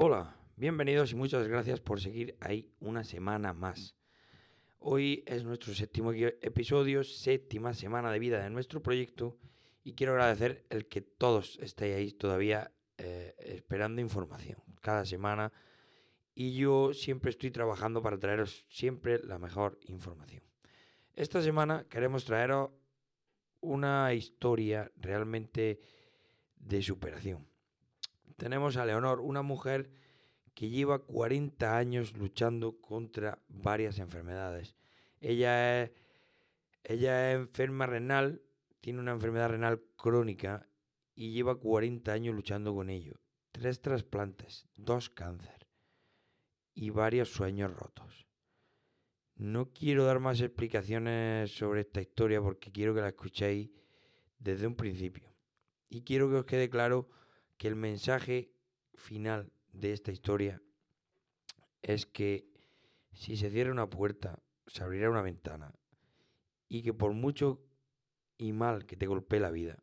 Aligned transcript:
Hola, 0.00 0.36
bienvenidos 0.54 1.10
y 1.10 1.16
muchas 1.16 1.48
gracias 1.48 1.80
por 1.80 2.00
seguir 2.00 2.36
ahí 2.38 2.70
una 2.78 3.02
semana 3.02 3.52
más. 3.52 3.96
Hoy 4.78 5.24
es 5.26 5.42
nuestro 5.42 5.74
séptimo 5.74 6.12
episodio, 6.12 7.02
séptima 7.02 7.74
semana 7.74 8.12
de 8.12 8.20
vida 8.20 8.40
de 8.40 8.48
nuestro 8.48 8.80
proyecto 8.80 9.36
y 9.82 9.94
quiero 9.94 10.12
agradecer 10.12 10.64
el 10.70 10.86
que 10.86 11.00
todos 11.00 11.58
estéis 11.60 11.96
ahí 11.96 12.12
todavía 12.12 12.70
eh, 12.96 13.34
esperando 13.40 14.00
información 14.00 14.62
cada 14.82 15.04
semana 15.04 15.52
y 16.32 16.54
yo 16.54 16.94
siempre 16.94 17.30
estoy 17.30 17.50
trabajando 17.50 18.00
para 18.00 18.20
traeros 18.20 18.66
siempre 18.68 19.18
la 19.24 19.40
mejor 19.40 19.80
información. 19.88 20.44
Esta 21.12 21.42
semana 21.42 21.86
queremos 21.90 22.24
traeros 22.24 22.70
una 23.58 24.14
historia 24.14 24.92
realmente 24.94 25.80
de 26.54 26.82
superación. 26.82 27.48
Tenemos 28.38 28.76
a 28.76 28.86
Leonor, 28.86 29.20
una 29.20 29.42
mujer 29.42 29.90
que 30.54 30.70
lleva 30.70 31.00
40 31.00 31.76
años 31.76 32.16
luchando 32.16 32.80
contra 32.80 33.42
varias 33.48 33.98
enfermedades. 33.98 34.76
Ella 35.20 35.82
es, 35.82 35.90
ella 36.84 37.32
es 37.32 37.36
enferma 37.36 37.86
renal, 37.86 38.40
tiene 38.80 39.00
una 39.00 39.10
enfermedad 39.10 39.48
renal 39.50 39.82
crónica 39.96 40.68
y 41.16 41.32
lleva 41.32 41.58
40 41.58 42.12
años 42.12 42.34
luchando 42.36 42.72
con 42.72 42.90
ello. 42.90 43.14
Tres 43.50 43.80
trasplantes, 43.80 44.68
dos 44.76 45.10
cáncer 45.10 45.66
y 46.74 46.90
varios 46.90 47.32
sueños 47.32 47.74
rotos. 47.74 48.28
No 49.34 49.72
quiero 49.72 50.04
dar 50.04 50.20
más 50.20 50.40
explicaciones 50.40 51.50
sobre 51.50 51.80
esta 51.80 52.00
historia 52.00 52.40
porque 52.40 52.70
quiero 52.70 52.94
que 52.94 53.00
la 53.00 53.08
escuchéis 53.08 53.68
desde 54.38 54.68
un 54.68 54.76
principio. 54.76 55.34
Y 55.88 56.02
quiero 56.02 56.30
que 56.30 56.36
os 56.36 56.44
quede 56.44 56.70
claro 56.70 57.08
que 57.58 57.68
el 57.68 57.76
mensaje 57.76 58.52
final 58.94 59.52
de 59.72 59.92
esta 59.92 60.12
historia 60.12 60.62
es 61.82 62.06
que 62.06 62.48
si 63.12 63.36
se 63.36 63.50
cierra 63.50 63.72
una 63.72 63.90
puerta, 63.90 64.42
se 64.66 64.82
abrirá 64.82 65.10
una 65.10 65.22
ventana. 65.22 65.74
Y 66.68 66.82
que 66.82 66.94
por 66.94 67.12
mucho 67.12 67.64
y 68.36 68.52
mal 68.52 68.86
que 68.86 68.96
te 68.96 69.06
golpee 69.06 69.40
la 69.40 69.50
vida, 69.50 69.82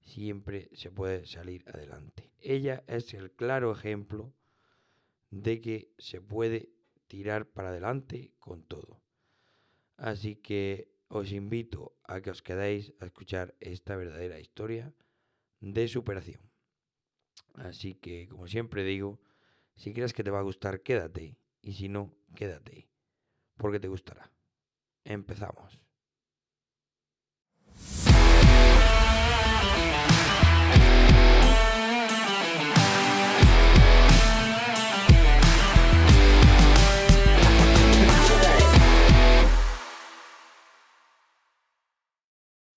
siempre 0.00 0.70
se 0.72 0.90
puede 0.90 1.26
salir 1.26 1.68
adelante. 1.68 2.32
Ella 2.38 2.84
es 2.86 3.12
el 3.14 3.32
claro 3.32 3.72
ejemplo 3.72 4.32
de 5.30 5.60
que 5.60 5.92
se 5.98 6.20
puede 6.20 6.70
tirar 7.06 7.46
para 7.46 7.68
adelante 7.68 8.32
con 8.38 8.62
todo. 8.64 9.02
Así 9.96 10.36
que 10.36 10.88
os 11.08 11.32
invito 11.32 11.96
a 12.04 12.20
que 12.20 12.30
os 12.30 12.42
quedéis 12.42 12.94
a 13.00 13.06
escuchar 13.06 13.54
esta 13.60 13.96
verdadera 13.96 14.40
historia 14.40 14.94
de 15.60 15.88
superación. 15.88 16.53
Así 17.54 17.94
que, 17.94 18.28
como 18.28 18.46
siempre 18.48 18.84
digo, 18.84 19.20
si 19.76 19.92
crees 19.92 20.12
que 20.12 20.24
te 20.24 20.30
va 20.30 20.40
a 20.40 20.42
gustar, 20.42 20.82
quédate. 20.82 21.36
Y 21.62 21.72
si 21.74 21.88
no, 21.88 22.12
quédate. 22.34 22.88
Porque 23.56 23.80
te 23.80 23.88
gustará. 23.88 24.30
Empezamos. 25.04 25.80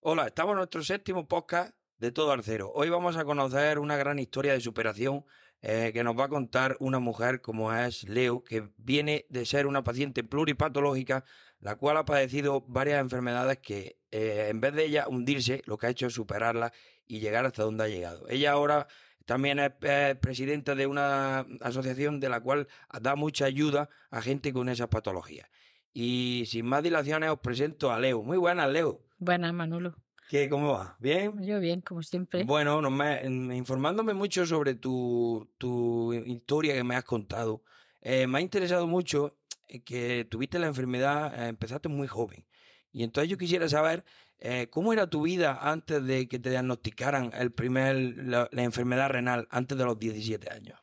Hola, 0.02 0.28
estamos 0.28 0.54
en 0.54 0.58
nuestro 0.58 0.82
séptimo 0.84 1.28
podcast 1.28 1.76
de 2.00 2.12
Todo 2.12 2.32
al 2.32 2.44
Cero. 2.44 2.72
Hoy 2.76 2.90
vamos 2.90 3.18
a 3.18 3.26
conocer 3.26 3.80
una 3.80 3.98
gran 3.98 4.20
historia 4.20 4.54
de 4.54 4.62
superación 4.62 5.26
eh, 5.62 5.92
que 5.94 6.04
nos 6.04 6.18
va 6.18 6.26
a 6.26 6.30
contar 6.30 6.78
una 6.80 7.00
mujer 7.00 7.42
como 7.42 7.74
es 7.74 8.08
Leo, 8.08 8.44
que 8.44 8.70
viene 8.78 9.26
de 9.30 9.46
ser 9.46 9.66
una 9.66 9.84
paciente 9.84 10.24
pluripatológica, 10.24 11.26
la 11.60 11.76
cual 11.76 11.98
ha 11.98 12.06
padecido 12.06 12.62
varias 12.68 13.02
enfermedades 13.02 13.58
que 13.58 13.98
eh, 14.12 14.48
en 14.50 14.62
vez 14.62 14.76
de 14.76 14.86
ella 14.86 15.08
hundirse, 15.08 15.64
lo 15.66 15.78
que 15.78 15.88
ha 15.88 15.90
hecho 15.90 16.08
es 16.08 16.14
superarlas 16.14 16.72
y 17.08 17.20
llegar 17.20 17.46
hasta 17.46 17.64
donde 17.64 17.86
ha 17.86 17.88
llegado. 17.88 18.30
Ella 18.30 18.52
ahora 18.52 18.88
también 19.26 19.58
es 19.60 19.72
eh, 19.82 20.16
presidenta 20.22 20.76
de 20.76 20.86
una 20.86 21.48
asociación 21.62 22.20
de 22.20 22.30
la 22.30 22.40
cual 22.40 22.68
da 23.02 23.16
mucha 23.16 23.46
ayuda 23.46 23.90
a 24.12 24.22
gente 24.22 24.54
con 24.54 24.70
esas 24.70 24.88
patologías. 24.90 25.50
Y 25.92 26.44
sin 26.46 26.68
más 26.68 26.84
dilaciones 26.84 27.32
os 27.32 27.40
presento 27.40 27.92
a 27.92 28.00
Leo. 28.00 28.22
Muy 28.22 28.38
buenas, 28.38 28.70
Leo. 28.70 29.02
Buenas, 29.18 29.52
Manolo. 29.52 29.96
¿Qué, 30.28 30.50
¿Cómo 30.50 30.74
va? 30.74 30.98
¿Bien? 31.00 31.42
Yo 31.44 31.60
bien, 31.60 31.82
como 31.82 32.04
siempre. 32.04 32.44
Bueno, 32.44 32.82
no 32.82 32.90
me- 32.90 33.22
en- 33.22 33.52
informándome 33.54 34.14
mucho 34.14 34.46
sobre 34.46 34.76
tu, 34.76 35.50
tu 35.58 36.14
historia 36.14 36.74
que 36.74 36.84
me 36.84 36.96
has 36.96 37.06
contado, 37.06 37.64
eh, 38.02 38.28
me 38.28 38.40
ha 38.40 38.42
interesado 38.42 38.88
mucho 38.88 39.38
eh, 39.70 39.82
que 39.84 40.26
tuviste 40.30 40.60
la 40.60 40.68
enfermedad, 40.68 41.34
eh, 41.44 41.48
empezaste 41.48 41.88
muy 41.90 42.08
joven. 42.08 42.46
Y 42.92 43.04
entonces 43.04 43.30
yo 43.30 43.38
quisiera 43.38 43.70
saber 43.70 44.04
eh, 44.40 44.68
cómo 44.70 44.92
era 44.94 45.08
tu 45.10 45.22
vida 45.24 45.58
antes 45.62 46.04
de 46.06 46.28
que 46.28 46.40
te 46.40 46.50
diagnosticaran 46.50 47.32
el 47.34 47.52
primer, 47.52 47.96
la, 48.18 48.50
la 48.52 48.64
enfermedad 48.64 49.10
renal, 49.10 49.48
antes 49.50 49.78
de 49.78 49.86
los 49.86 49.98
17 49.98 50.52
años. 50.52 50.78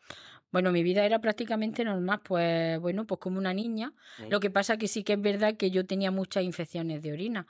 Bueno, 0.52 0.70
mi 0.70 0.82
vida 0.84 1.04
era 1.04 1.20
prácticamente 1.20 1.84
normal, 1.84 2.20
pues 2.24 2.78
bueno, 2.78 3.06
pues 3.06 3.18
como 3.18 3.38
una 3.38 3.52
niña. 3.52 3.92
Mm. 4.18 4.30
Lo 4.30 4.38
que 4.38 4.50
pasa 4.50 4.76
que 4.76 4.86
sí 4.86 5.02
que 5.02 5.14
es 5.14 5.20
verdad 5.20 5.56
que 5.56 5.70
yo 5.72 5.84
tenía 5.84 6.12
muchas 6.12 6.44
infecciones 6.44 7.02
de 7.02 7.12
orina, 7.12 7.46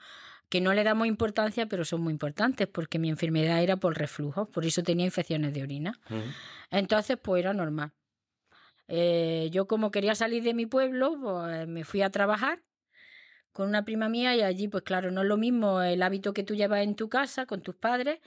que 0.49 0.61
no 0.61 0.73
le 0.73 0.83
damos 0.83 1.07
importancia, 1.07 1.65
pero 1.65 1.85
son 1.85 2.01
muy 2.01 2.11
importantes, 2.11 2.67
porque 2.67 2.99
mi 2.99 3.09
enfermedad 3.09 3.61
era 3.61 3.77
por 3.77 3.97
reflujo, 3.97 4.45
por 4.47 4.65
eso 4.65 4.83
tenía 4.83 5.05
infecciones 5.05 5.53
de 5.53 5.63
orina. 5.63 5.99
Entonces, 6.71 7.17
pues 7.21 7.41
era 7.41 7.53
normal. 7.53 7.91
Eh, 8.87 9.49
yo 9.51 9.67
como 9.67 9.91
quería 9.91 10.15
salir 10.15 10.43
de 10.43 10.53
mi 10.53 10.65
pueblo, 10.65 11.17
pues 11.19 11.67
me 11.67 11.83
fui 11.83 12.01
a 12.01 12.09
trabajar 12.09 12.61
con 13.51 13.69
una 13.69 13.85
prima 13.85 14.09
mía 14.09 14.35
y 14.35 14.41
allí, 14.41 14.67
pues 14.67 14.83
claro, 14.83 15.11
no 15.11 15.21
es 15.21 15.27
lo 15.27 15.37
mismo 15.37 15.81
el 15.81 16.03
hábito 16.03 16.33
que 16.33 16.43
tú 16.43 16.55
llevas 16.55 16.81
en 16.81 16.95
tu 16.95 17.09
casa 17.09 17.45
con 17.45 17.61
tus 17.61 17.75
padres 17.75 18.19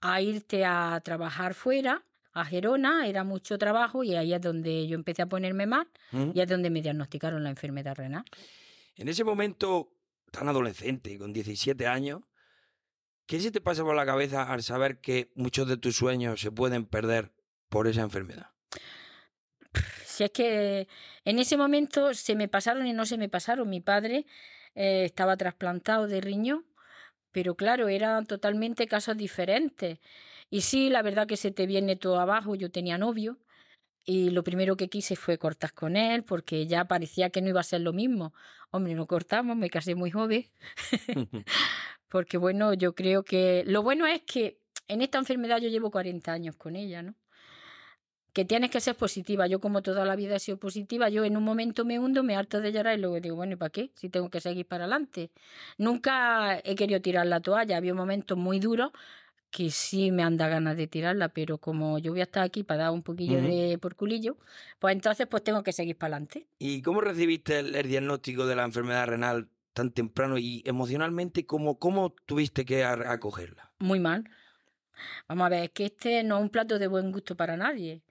a 0.00 0.20
irte 0.20 0.64
a 0.64 1.00
trabajar 1.04 1.54
fuera, 1.54 2.04
a 2.32 2.44
Gerona, 2.44 3.06
era 3.06 3.24
mucho 3.24 3.58
trabajo 3.58 4.02
y 4.02 4.16
ahí 4.16 4.34
es 4.34 4.40
donde 4.40 4.86
yo 4.88 4.96
empecé 4.96 5.22
a 5.22 5.26
ponerme 5.26 5.66
mal 5.66 5.86
y 6.34 6.40
es 6.40 6.48
donde 6.48 6.70
me 6.70 6.82
diagnosticaron 6.82 7.44
la 7.44 7.50
enfermedad 7.50 7.94
renal. 7.94 8.24
En 8.96 9.08
ese 9.08 9.22
momento 9.22 9.92
tan 10.32 10.48
adolescente, 10.48 11.16
con 11.18 11.32
17 11.32 11.86
años, 11.86 12.22
¿qué 13.26 13.38
se 13.38 13.52
te 13.52 13.60
pasa 13.60 13.84
por 13.84 13.94
la 13.94 14.04
cabeza 14.04 14.42
al 14.42 14.64
saber 14.64 15.00
que 15.00 15.30
muchos 15.36 15.68
de 15.68 15.76
tus 15.76 15.94
sueños 15.94 16.40
se 16.40 16.50
pueden 16.50 16.86
perder 16.86 17.32
por 17.68 17.86
esa 17.86 18.00
enfermedad? 18.00 18.50
Si 20.04 20.24
es 20.24 20.30
que 20.30 20.88
en 21.24 21.38
ese 21.38 21.56
momento 21.56 22.12
se 22.14 22.34
me 22.34 22.48
pasaron 22.48 22.86
y 22.86 22.92
no 22.92 23.06
se 23.06 23.16
me 23.16 23.28
pasaron. 23.28 23.70
Mi 23.70 23.80
padre 23.80 24.26
eh, 24.74 25.04
estaba 25.04 25.36
trasplantado 25.36 26.06
de 26.06 26.20
riñón, 26.20 26.66
pero 27.30 27.54
claro, 27.54 27.88
eran 27.88 28.26
totalmente 28.26 28.86
casos 28.86 29.16
diferentes. 29.16 30.00
Y 30.50 30.62
sí, 30.62 30.90
la 30.90 31.02
verdad 31.02 31.26
que 31.26 31.38
se 31.38 31.50
te 31.50 31.66
viene 31.66 31.96
todo 31.96 32.20
abajo. 32.20 32.54
Yo 32.54 32.70
tenía 32.70 32.98
novio 32.98 33.38
y 34.04 34.30
lo 34.30 34.42
primero 34.42 34.76
que 34.76 34.88
quise 34.88 35.16
fue 35.16 35.38
cortar 35.38 35.72
con 35.74 35.96
él 35.96 36.24
porque 36.24 36.66
ya 36.66 36.86
parecía 36.86 37.30
que 37.30 37.40
no 37.40 37.48
iba 37.48 37.60
a 37.60 37.64
ser 37.64 37.82
lo 37.82 37.92
mismo. 37.92 38.34
Hombre, 38.70 38.94
no 38.94 39.06
cortamos, 39.06 39.56
me 39.56 39.70
casé 39.70 39.94
muy 39.94 40.10
joven. 40.10 40.46
Porque 42.08 42.36
bueno, 42.36 42.74
yo 42.74 42.94
creo 42.94 43.22
que 43.22 43.64
lo 43.66 43.82
bueno 43.82 44.06
es 44.06 44.20
que 44.22 44.58
en 44.86 45.00
esta 45.00 45.16
enfermedad 45.18 45.58
yo 45.60 45.68
llevo 45.68 45.90
40 45.90 46.30
años 46.30 46.56
con 46.56 46.76
ella, 46.76 47.02
¿no? 47.02 47.14
Que 48.34 48.44
tienes 48.44 48.70
que 48.70 48.80
ser 48.80 48.96
positiva. 48.96 49.46
Yo 49.46 49.60
como 49.60 49.82
toda 49.82 50.04
la 50.04 50.16
vida 50.16 50.36
he 50.36 50.38
sido 50.38 50.58
positiva, 50.58 51.08
yo 51.08 51.24
en 51.24 51.36
un 51.38 51.44
momento 51.44 51.84
me 51.84 51.98
hundo, 51.98 52.22
me 52.22 52.36
harto 52.36 52.60
de 52.60 52.72
llorar 52.72 52.98
y 52.98 53.00
luego 53.00 53.20
digo, 53.20 53.36
bueno, 53.36 53.54
¿y 53.54 53.56
para 53.56 53.70
qué? 53.70 53.92
Si 53.94 54.08
tengo 54.10 54.30
que 54.30 54.40
seguir 54.40 54.66
para 54.66 54.84
adelante. 54.84 55.30
Nunca 55.78 56.58
he 56.64 56.74
querido 56.74 57.00
tirar 57.00 57.26
la 57.26 57.40
toalla. 57.40 57.78
Había 57.78 57.94
momentos 57.94 58.36
muy 58.38 58.58
duros 58.58 58.92
que 59.52 59.70
sí 59.70 60.10
me 60.10 60.24
anda 60.24 60.48
ganas 60.48 60.76
de 60.76 60.88
tirarla, 60.88 61.28
pero 61.28 61.58
como 61.58 61.98
yo 61.98 62.10
voy 62.10 62.20
a 62.20 62.24
estar 62.24 62.42
aquí 62.42 62.64
para 62.64 62.84
dar 62.84 62.92
un 62.92 63.02
poquillo 63.02 63.38
Ujú. 63.38 63.46
de 63.48 63.78
por 63.78 63.94
culillo, 63.94 64.36
pues 64.80 64.94
entonces 64.94 65.28
pues 65.28 65.44
tengo 65.44 65.62
que 65.62 65.72
seguir 65.72 65.96
para 65.96 66.16
adelante. 66.16 66.48
¿Y 66.58 66.82
cómo 66.82 67.00
recibiste 67.00 67.60
el, 67.60 67.74
el 67.76 67.86
diagnóstico 67.86 68.46
de 68.46 68.56
la 68.56 68.64
enfermedad 68.64 69.06
renal 69.06 69.48
tan 69.74 69.92
temprano 69.92 70.38
y 70.38 70.62
emocionalmente 70.66 71.46
cómo, 71.46 71.78
cómo 71.78 72.14
tuviste 72.26 72.64
que 72.64 72.84
acogerla? 72.84 73.70
Muy 73.78 74.00
mal. 74.00 74.28
Vamos 75.28 75.46
a 75.46 75.48
ver, 75.50 75.64
es 75.64 75.70
que 75.70 75.86
este 75.86 76.22
no 76.24 76.36
es 76.38 76.42
un 76.42 76.50
plato 76.50 76.78
de 76.78 76.86
buen 76.86 77.12
gusto 77.12 77.36
para 77.36 77.56
nadie. 77.56 78.02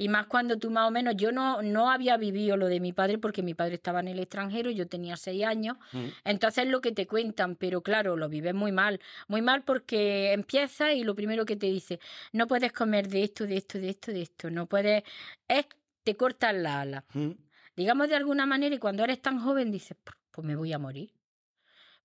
Y 0.00 0.08
más 0.08 0.28
cuando 0.28 0.56
tú 0.56 0.70
más 0.70 0.88
o 0.88 0.90
menos, 0.90 1.14
yo 1.14 1.30
no, 1.30 1.60
no 1.60 1.90
había 1.90 2.16
vivido 2.16 2.56
lo 2.56 2.68
de 2.68 2.80
mi 2.80 2.94
padre 2.94 3.18
porque 3.18 3.42
mi 3.42 3.52
padre 3.52 3.74
estaba 3.74 4.00
en 4.00 4.08
el 4.08 4.18
extranjero, 4.18 4.70
yo 4.70 4.88
tenía 4.88 5.14
seis 5.18 5.44
años, 5.44 5.76
entonces 6.24 6.64
es 6.64 6.70
lo 6.70 6.80
que 6.80 6.92
te 6.92 7.06
cuentan, 7.06 7.54
pero 7.54 7.82
claro, 7.82 8.16
lo 8.16 8.30
vives 8.30 8.54
muy 8.54 8.72
mal. 8.72 8.98
Muy 9.28 9.42
mal 9.42 9.62
porque 9.62 10.32
empiezas 10.32 10.94
y 10.94 11.04
lo 11.04 11.14
primero 11.14 11.44
que 11.44 11.54
te 11.54 11.66
dice, 11.66 12.00
no 12.32 12.46
puedes 12.46 12.72
comer 12.72 13.08
de 13.08 13.24
esto, 13.24 13.46
de 13.46 13.58
esto, 13.58 13.78
de 13.78 13.90
esto, 13.90 14.10
de 14.10 14.22
esto, 14.22 14.50
no 14.50 14.64
puedes, 14.64 15.02
es, 15.46 15.66
te 16.02 16.16
cortan 16.16 16.62
la 16.62 16.80
ala. 16.80 17.04
¿Mm? 17.12 17.32
Digamos 17.76 18.08
de 18.08 18.16
alguna 18.16 18.46
manera, 18.46 18.74
y 18.74 18.78
cuando 18.78 19.04
eres 19.04 19.20
tan 19.20 19.38
joven 19.38 19.70
dices, 19.70 19.98
pues 20.30 20.46
me 20.46 20.56
voy 20.56 20.72
a 20.72 20.78
morir. 20.78 21.12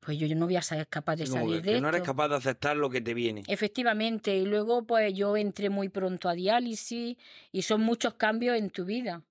Pues 0.05 0.17
yo, 0.19 0.33
no 0.35 0.45
voy 0.45 0.55
a 0.55 0.61
ser 0.61 0.87
capaz 0.87 1.15
de 1.15 1.25
salir 1.25 1.61
que, 1.61 1.67
de 1.69 1.73
que 1.75 1.81
no 1.81 1.89
eres 1.89 2.01
esto. 2.01 2.11
capaz 2.11 2.27
de 2.29 2.35
aceptar 2.35 2.77
lo 2.77 2.89
que 2.89 3.01
te 3.01 3.13
viene. 3.13 3.41
Efectivamente, 3.47 4.37
y 4.37 4.45
luego 4.45 4.85
pues 4.85 5.13
yo 5.13 5.35
entré 5.35 5.69
muy 5.69 5.89
pronto 5.89 6.29
a 6.29 6.33
diálisis 6.33 7.17
y 7.51 7.61
son 7.63 7.81
muchos 7.81 8.13
cambios 8.13 8.55
en 8.57 8.69
tu 8.69 8.85
vida. 8.85 9.23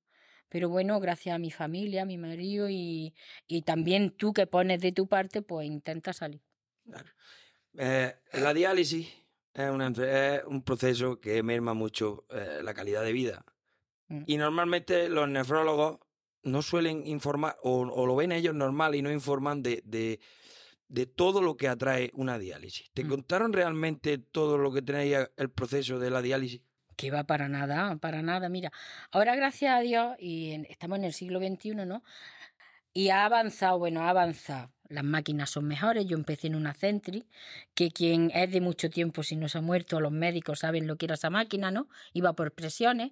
Pero 0.49 0.69
bueno, 0.69 1.00
gracias 1.00 1.35
a 1.35 1.38
mi 1.38 1.50
familia, 1.50 2.03
a 2.03 2.05
mi 2.05 2.17
marido 2.17 2.69
y, 2.71 3.15
y 3.47 3.62
también 3.62 4.11
tú 4.11 4.32
que 4.32 4.47
pones 4.47 4.81
de 4.81 4.93
tu 4.93 5.06
parte, 5.09 5.43
pues 5.43 5.67
intenta 5.67 6.12
salir. 6.12 6.41
Eh, 7.76 8.15
la 8.35 8.55
diálisis 8.55 9.09
es, 9.53 9.71
una 9.71 9.91
enfe- 9.91 10.38
es 10.38 10.44
un 10.44 10.62
proceso 10.62 11.21
que 11.21 11.43
merma 11.43 11.75
mucho 11.75 12.25
eh, 12.31 12.61
la 12.62 12.73
calidad 12.75 13.03
de 13.03 13.12
vida. 13.12 13.44
Mm. 14.09 14.23
Y 14.26 14.37
normalmente 14.37 15.09
los 15.09 15.29
nefrólogos 15.29 15.99
no 16.44 16.62
suelen 16.62 17.06
informar, 17.06 17.56
o, 17.62 17.81
o 17.81 18.06
lo 18.06 18.15
ven 18.15 18.31
ellos 18.31 18.55
normal 18.55 18.94
y 18.94 19.03
no 19.03 19.11
informan 19.11 19.62
de, 19.62 19.82
de, 19.85 20.21
de 20.88 21.06
todo 21.06 21.40
lo 21.42 21.56
que 21.56 21.69
atrae 21.69 22.10
una 22.14 22.38
diálisis. 22.38 22.90
¿Te 22.92 23.04
Mm. 23.04 23.08
contaron 23.08 23.52
realmente 23.52 24.19
todo 24.19 24.58
lo 24.58 24.72
que 24.72 24.82
traía 24.82 25.31
el 25.36 25.50
proceso 25.50 25.98
de 25.98 26.10
la 26.10 26.22
diálisis? 26.22 26.60
Que 26.96 27.10
va 27.10 27.25
para 27.25 27.48
nada, 27.48 27.96
para 27.96 28.22
nada. 28.22 28.48
Mira, 28.48 28.70
ahora 29.10 29.34
gracias 29.34 29.75
a 29.76 29.81
Dios, 29.81 30.14
y 30.19 30.52
en- 30.52 30.66
estamos 30.66 30.98
en 30.98 31.04
el 31.04 31.12
siglo 31.12 31.40
XXI, 31.40 31.84
¿no? 31.86 32.04
Y 32.92 33.08
ha 33.08 33.25
avanzado, 33.25 33.78
bueno, 33.78 34.02
ha 34.02 34.10
avanzado. 34.10 34.70
Las 34.88 35.02
máquinas 35.02 35.50
son 35.50 35.64
mejores. 35.66 36.06
Yo 36.06 36.16
empecé 36.16 36.46
en 36.46 36.54
una 36.54 36.75
Centri, 36.75 37.26
que 37.75 37.90
quien 37.90 38.30
es 38.32 38.52
de 38.52 38.60
mucho 38.60 38.90
tiempo, 38.90 39.25
si 39.25 39.34
no 39.34 39.48
se 39.48 39.58
ha 39.58 39.62
muerto, 39.62 39.98
los 39.98 40.12
médicos 40.12 40.60
saben 40.60 40.87
lo 40.87 40.96
que 40.96 41.06
era 41.06 41.14
esa 41.14 41.30
máquina, 41.30 41.72
¿no? 41.72 41.88
Iba 42.12 42.34
por 42.34 42.52
presiones. 42.52 43.10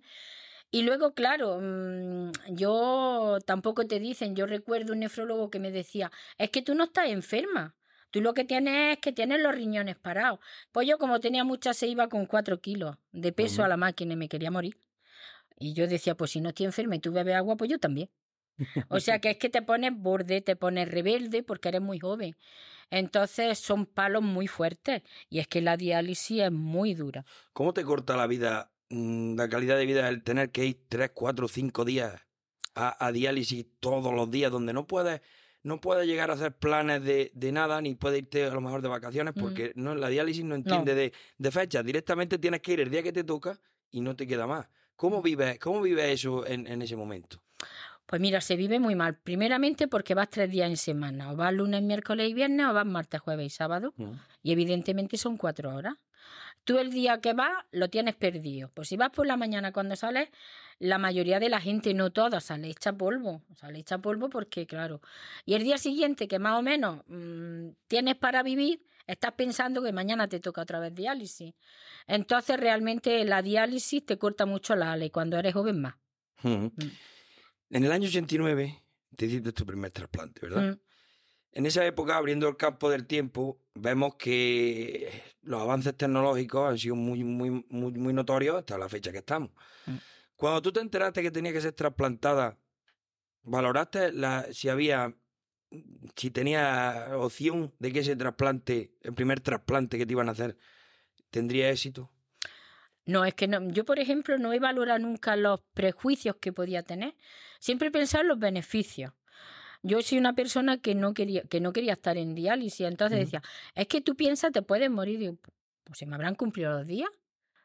Y 0.75 0.83
luego, 0.83 1.13
claro, 1.13 1.61
mm, 1.61 2.33
yo 2.49 3.37
tampoco 3.45 3.87
te 3.87 4.01
dicen, 4.01 4.35
yo 4.35 4.47
recuerdo 4.47 4.95
un 4.95 5.01
nefrólogo 5.01 5.51
que 5.51 5.61
me 5.61 5.71
decía, 5.71 6.11
es 6.39 6.49
que 6.49 6.63
tú 6.63 6.75
no 6.75 6.85
estás 6.85 7.11
enferma, 7.11 7.77
tú 8.11 8.23
lo 8.23 8.33
que 8.33 8.45
tienes 8.45 8.95
es 8.95 8.99
que 8.99 9.13
tienes 9.13 9.43
los 9.43 9.55
riñones 9.55 9.99
parados. 9.99 10.41
Pues 10.73 10.89
yo 10.89 10.97
como 10.97 11.21
tenía 11.21 11.45
mucha 11.45 11.75
se 11.75 11.89
iba 11.89 12.09
con 12.09 12.25
cuatro 12.25 12.63
kilos 12.63 12.97
de 13.13 13.33
peso 13.33 13.63
a 13.63 13.69
la 13.69 13.77
máquina 13.77 14.15
y 14.15 14.17
me 14.17 14.31
quería 14.31 14.51
morir. 14.51 14.79
Y 15.59 15.75
yo 15.75 15.87
decía, 15.87 16.15
pues 16.15 16.31
si 16.31 16.41
no 16.41 16.49
estoy 16.49 16.65
enferma 16.65 16.97
y 16.97 17.01
tú 17.01 17.13
bebes 17.13 17.35
agua, 17.37 17.57
pues 17.57 17.71
yo 17.71 17.79
también. 17.79 18.09
O 18.89 18.99
sea 18.99 19.19
que 19.19 19.31
es 19.31 19.37
que 19.37 19.51
te 19.51 19.61
pones 19.61 19.93
borde, 19.95 20.41
te 20.41 20.57
pones 20.57 20.91
rebelde 20.91 21.43
porque 21.43 21.69
eres 21.69 21.83
muy 21.83 21.99
joven. 21.99 22.35
Entonces 22.91 23.59
son 23.59 23.85
palos 23.87 24.23
muy 24.23 24.47
fuertes 24.47 25.03
y 25.29 25.39
es 25.39 25.49
que 25.49 25.61
la 25.61 25.77
diálisis 25.77 26.43
es 26.43 26.53
muy 26.53 26.95
dura. 26.95 27.27
¿Cómo 27.53 27.75
te 27.75 27.85
corta 27.85 28.17
la 28.17 28.27
vida, 28.27 28.72
la 28.93 29.49
calidad 29.49 29.77
de 29.77 29.87
vida, 29.87 30.09
el 30.09 30.23
tener 30.23 30.51
que 30.51 30.65
ir 30.67 30.81
tres, 30.89 31.11
cuatro, 31.15 31.49
cinco 31.49 31.85
días 31.85 32.21
a, 32.75 33.05
a 33.07 33.13
diálisis 33.13 33.67
todos 33.81 34.13
los 34.15 34.31
días, 34.31 34.51
donde 34.53 34.73
no 34.73 34.87
puedes, 34.87 35.21
no 35.63 35.81
puedes 35.81 36.07
llegar 36.07 36.31
a 36.31 36.35
hacer 36.35 36.53
planes 36.57 37.03
de, 37.03 37.31
de 37.35 37.53
nada, 37.53 37.81
ni 37.81 37.95
puedes 37.95 38.19
irte 38.21 38.45
a 38.45 38.51
lo 38.55 38.61
mejor 38.61 38.83
de 38.83 38.89
vacaciones, 38.89 39.35
Mm. 39.37 39.41
porque 39.41 39.73
no, 39.77 39.95
la 39.95 40.09
diálisis 40.09 40.45
no 40.45 40.55
entiende 40.55 40.95
de, 40.95 41.13
de 41.39 41.51
fechas. 41.51 41.85
Directamente 41.85 42.39
tienes 42.39 42.61
que 42.61 42.73
ir 42.75 42.81
el 42.81 42.91
día 42.91 43.03
que 43.03 43.13
te 43.13 43.25
toca 43.25 43.59
y 43.91 44.01
no 44.01 44.15
te 44.15 44.27
queda 44.27 44.47
más. 44.47 44.69
¿Cómo 44.97 45.23
vives, 45.23 45.59
cómo 45.59 45.81
vives 45.83 46.07
eso 46.13 46.47
en, 46.47 46.67
en 46.67 46.83
ese 46.83 46.95
momento? 46.97 47.43
Pues 48.07 48.21
mira, 48.21 48.41
se 48.43 48.57
vive 48.57 48.79
muy 48.79 48.95
mal. 48.95 49.17
Primeramente 49.17 49.89
porque 49.89 50.15
vas 50.15 50.29
tres 50.29 50.51
días 50.51 50.69
en 50.69 50.77
semana. 50.77 51.33
O 51.33 51.37
vas 51.37 51.53
lunes, 51.55 51.83
miércoles 51.83 52.29
y 52.29 52.35
viernes 52.35 52.67
o 52.67 52.75
vas 52.75 52.85
martes, 52.85 53.21
jueves 53.21 53.47
y 53.47 53.51
sábado. 53.51 53.95
Y 54.43 54.53
evidentemente 54.53 55.17
son 55.17 55.37
cuatro 55.39 55.75
horas. 55.75 55.95
Tú 56.65 56.79
el 56.79 56.91
día 56.91 57.21
que 57.21 57.33
vas 57.33 57.51
lo 57.73 57.91
tienes 57.91 58.15
perdido. 58.15 58.71
Pues 58.75 58.89
si 58.89 58.97
vas 58.97 59.11
por 59.11 59.27
la 59.27 59.37
mañana 59.37 59.73
cuando 59.73 59.97
sales, 59.97 60.29
la 60.79 60.99
mayoría 60.99 61.41
de 61.41 61.49
la 61.49 61.61
gente, 61.61 61.93
no 61.95 62.13
toda, 62.13 62.41
sale 62.41 62.69
hecha 62.69 62.93
polvo. 62.93 63.43
Sale 63.57 63.81
hecha 63.81 63.99
polvo 63.99 64.29
porque, 64.29 64.67
claro. 64.67 65.01
Y 65.45 65.55
el 65.55 65.65
día 65.65 65.79
siguiente, 65.79 66.29
que 66.29 66.39
más 66.39 66.59
o 66.59 66.63
menos 66.63 67.03
mm, 67.09 67.71
tienes 67.89 68.17
para 68.17 68.43
vivir, 68.43 68.85
estás 69.07 69.33
pensando 69.33 69.83
que 69.83 69.93
mañana 69.93 70.29
te 70.29 70.41
toca 70.41 70.63
otra 70.63 70.79
vez 70.79 70.95
diálisis. 70.95 71.55
Entonces 72.07 72.59
realmente 72.59 73.25
la 73.25 73.43
diálisis 73.43 74.05
te 74.05 74.19
corta 74.19 74.47
mucho 74.47 74.77
la 74.77 74.93
ala 74.93 75.05
y 75.05 75.11
cuando 75.11 75.37
eres 75.39 75.55
joven 75.55 75.81
más. 75.81 75.95
Ujú. 76.45 76.73
En 77.71 77.85
el 77.85 77.93
año 77.93 78.09
89 78.09 78.83
te 79.17 79.27
hiciste 79.27 79.53
tu 79.53 79.65
primer 79.65 79.91
trasplante, 79.91 80.41
¿verdad? 80.43 80.73
Mm. 80.73 80.81
En 81.53 81.67
esa 81.67 81.85
época, 81.85 82.17
abriendo 82.17 82.49
el 82.49 82.57
campo 82.57 82.91
del 82.91 83.07
tiempo, 83.07 83.59
vemos 83.75 84.15
que 84.15 85.23
los 85.43 85.61
avances 85.61 85.95
tecnológicos 85.97 86.71
han 86.71 86.79
sido 86.79 86.97
muy, 86.97 87.25
muy, 87.25 87.65
muy, 87.69 87.93
muy 87.93 88.13
notorios 88.15 88.57
hasta 88.57 88.79
la 88.79 88.89
fecha 88.89 89.13
que 89.13 89.19
estamos. 89.19 89.51
Mm. 89.87 89.97
Cuando 90.37 90.63
tú 90.63 90.73
te 90.73 90.81
enteraste 90.81 91.23
que 91.23 91.31
tenía 91.31 91.53
que 91.53 91.61
ser 91.61 91.73
trasplantada, 91.73 92.59
¿valoraste 93.43 94.13
la, 94.13 94.47
si 94.53 94.71
había, 94.71 95.15
si 96.17 96.31
tenía 96.31 97.11
opción 97.17 97.75
de 97.79 97.93
que 97.93 98.01
ese 98.01 98.17
trasplante, 98.17 98.93
el 99.03 99.13
primer 99.13 99.41
trasplante 99.41 99.99
que 99.99 100.07
te 100.07 100.13
iban 100.13 100.29
a 100.29 100.33
hacer, 100.33 100.57
tendría 101.31 101.71
éxito? 101.71 102.11
No, 103.05 103.25
es 103.25 103.35
que 103.35 103.49
no, 103.49 103.69
yo, 103.71 103.85
por 103.85 103.99
ejemplo, 103.99 104.39
no 104.39 104.53
he 104.53 104.61
valorado 104.61 105.01
nunca 105.01 105.37
los 105.37 105.61
prejuicios 105.75 106.37
que 106.37 106.53
podía 106.53 106.83
tener. 106.83 107.15
Siempre 107.59 107.89
he 107.89 107.91
pensado 107.91 108.23
en 108.23 108.29
los 108.29 108.39
beneficios. 108.39 109.13
Yo 109.83 110.01
soy 110.03 110.19
una 110.19 110.35
persona 110.35 110.79
que 110.79 110.95
no 110.95 111.13
quería, 111.15 111.43
que 111.43 111.61
no 111.61 111.73
quería 111.73 111.95
estar 111.95 112.17
en 112.17 112.35
diálisis, 112.35 112.87
entonces 112.87 113.19
decía, 113.19 113.43
es 113.75 113.87
que 113.89 114.01
tú 114.01 114.15
piensas, 114.15 114.53
te 114.53 114.63
puedes 114.63 114.91
morir. 114.91 115.19
Digo, 115.19 115.37
pues 115.85 115.99
se 115.99 116.07
me 116.07 116.15
habrán 116.15 116.35
cumplido 116.37 116.71
los 116.73 116.87
días, 116.87 117.11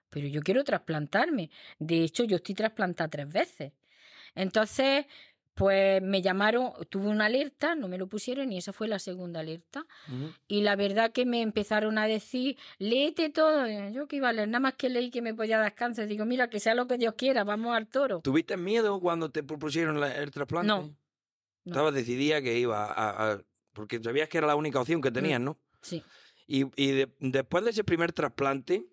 pero 0.09 0.27
yo 0.27 0.41
quiero 0.41 0.63
trasplantarme. 0.63 1.49
De 1.79 2.03
hecho, 2.03 2.23
yo 2.23 2.37
estoy 2.37 2.55
trasplantada 2.55 3.09
tres 3.09 3.29
veces. 3.29 3.73
Entonces, 4.35 5.05
pues 5.53 6.01
me 6.03 6.21
llamaron, 6.21 6.71
tuve 6.89 7.07
una 7.07 7.25
alerta, 7.25 7.73
no 7.75 7.87
me 7.87 7.97
lo 7.97 8.05
pusieron 8.07 8.51
y 8.51 8.57
esa 8.59 8.73
fue 8.73 8.87
la 8.87 8.99
segunda 8.99 9.39
alerta. 9.39 9.85
Y 10.47 10.61
la 10.61 10.75
verdad 10.75 11.11
que 11.11 11.25
me 11.25 11.41
empezaron 11.41 11.97
a 11.97 12.05
decir, 12.05 12.57
léete 12.77 13.29
todo. 13.29 13.67
Yo 13.89 14.07
que 14.07 14.17
iba 14.17 14.29
a 14.29 14.33
leer, 14.33 14.47
nada 14.49 14.59
más 14.59 14.75
que 14.75 14.89
leí 14.89 15.09
que 15.09 15.23
me 15.23 15.33
podía 15.33 15.57
dar 15.57 15.73
cáncer. 15.73 16.07
Digo, 16.07 16.25
mira, 16.25 16.49
que 16.49 16.59
sea 16.59 16.75
lo 16.75 16.85
que 16.85 16.97
Dios 16.99 17.15
quiera, 17.17 17.43
vamos 17.43 17.75
al 17.75 17.87
toro. 17.87 18.21
¿Tuviste 18.21 18.55
miedo 18.55 18.99
cuando 18.99 19.31
te 19.31 19.41
propusieron 19.43 19.99
la- 19.99 20.15
el 20.15 20.29
trasplante? 20.29 20.67
No, 20.67 20.95
no. 21.75 21.91
Decidida 21.91 22.41
que 22.41 22.57
iba 22.59 22.85
a, 22.85 23.31
a- 23.33 23.41
Porque 23.73 24.01
sabías 24.01 24.27
que 24.29 24.37
era 24.39 24.47
la 24.47 24.55
única 24.55 24.79
opción 24.81 25.01
que 25.01 25.11
tenías, 25.11 25.39
¿no? 25.41 25.57
Sí. 25.81 26.03
Y, 26.47 26.65
y 26.81 26.91
de- 26.91 27.13
después 27.19 27.63
de 27.63 27.71
ese 27.71 27.83
primer 27.83 28.11
trasplante, 28.13 28.85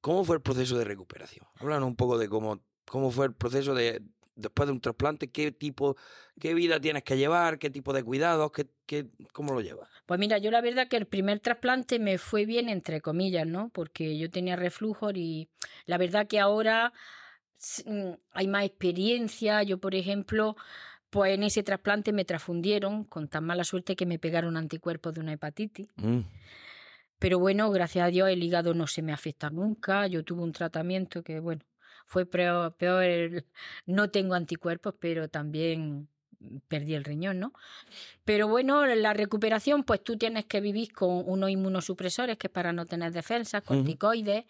¿cómo 0.00 0.24
fue 0.24 0.36
el 0.36 0.42
proceso 0.42 0.78
de 0.78 0.84
recuperación? 0.84 1.46
Háblanos 1.56 1.86
un 1.88 1.96
poco 1.96 2.18
de 2.18 2.28
cómo, 2.28 2.60
cómo 2.86 3.10
fue 3.10 3.26
el 3.26 3.34
proceso 3.34 3.74
de 3.74 4.02
después 4.36 4.66
de 4.66 4.72
un 4.72 4.80
trasplante, 4.80 5.30
qué 5.30 5.52
tipo, 5.52 5.96
qué 6.40 6.54
vida 6.54 6.80
tienes 6.80 7.04
que 7.04 7.16
llevar, 7.16 7.60
qué 7.60 7.70
tipo 7.70 7.92
de 7.92 8.02
cuidados, 8.02 8.50
qué, 8.50 8.66
qué, 8.84 9.06
cómo 9.32 9.54
lo 9.54 9.60
llevas. 9.60 9.88
Pues 10.06 10.18
mira, 10.18 10.38
yo 10.38 10.50
la 10.50 10.60
verdad 10.60 10.88
que 10.88 10.96
el 10.96 11.06
primer 11.06 11.38
trasplante 11.38 12.00
me 12.00 12.18
fue 12.18 12.44
bien, 12.44 12.68
entre 12.68 13.00
comillas, 13.00 13.46
¿no? 13.46 13.68
Porque 13.68 14.18
yo 14.18 14.28
tenía 14.30 14.56
reflujo 14.56 15.12
y 15.12 15.48
la 15.86 15.98
verdad 15.98 16.26
que 16.26 16.40
ahora 16.40 16.92
mm, 17.86 18.10
hay 18.32 18.48
más 18.48 18.64
experiencia. 18.64 19.62
Yo, 19.62 19.78
por 19.78 19.94
ejemplo, 19.94 20.56
pues 21.14 21.32
en 21.32 21.44
ese 21.44 21.62
trasplante 21.62 22.12
me 22.12 22.24
transfundieron 22.24 23.04
con 23.04 23.28
tan 23.28 23.44
mala 23.44 23.62
suerte 23.62 23.94
que 23.94 24.04
me 24.04 24.18
pegaron 24.18 24.56
anticuerpos 24.56 25.14
de 25.14 25.20
una 25.20 25.34
hepatitis. 25.34 25.86
Pero 27.20 27.38
bueno, 27.38 27.70
gracias 27.70 28.04
a 28.04 28.08
Dios 28.08 28.28
el 28.30 28.42
hígado 28.42 28.74
no 28.74 28.88
se 28.88 29.00
me 29.00 29.12
afecta 29.12 29.48
nunca. 29.48 30.08
Yo 30.08 30.24
tuve 30.24 30.42
un 30.42 30.50
tratamiento 30.50 31.22
que, 31.22 31.38
bueno, 31.38 31.62
fue 32.04 32.26
peor, 32.26 33.44
no 33.86 34.10
tengo 34.10 34.34
anticuerpos, 34.34 34.96
pero 34.98 35.28
también 35.28 36.08
perdí 36.66 36.94
el 36.94 37.04
riñón, 37.04 37.38
¿no? 37.38 37.52
Pero 38.24 38.48
bueno, 38.48 38.84
la 38.84 39.12
recuperación, 39.12 39.84
pues 39.84 40.02
tú 40.02 40.18
tienes 40.18 40.46
que 40.46 40.60
vivir 40.60 40.92
con 40.92 41.22
unos 41.28 41.48
inmunosupresores, 41.48 42.38
que 42.38 42.48
es 42.48 42.52
para 42.52 42.72
no 42.72 42.86
tener 42.86 43.12
defensas, 43.12 43.62
corticoides, 43.62 44.46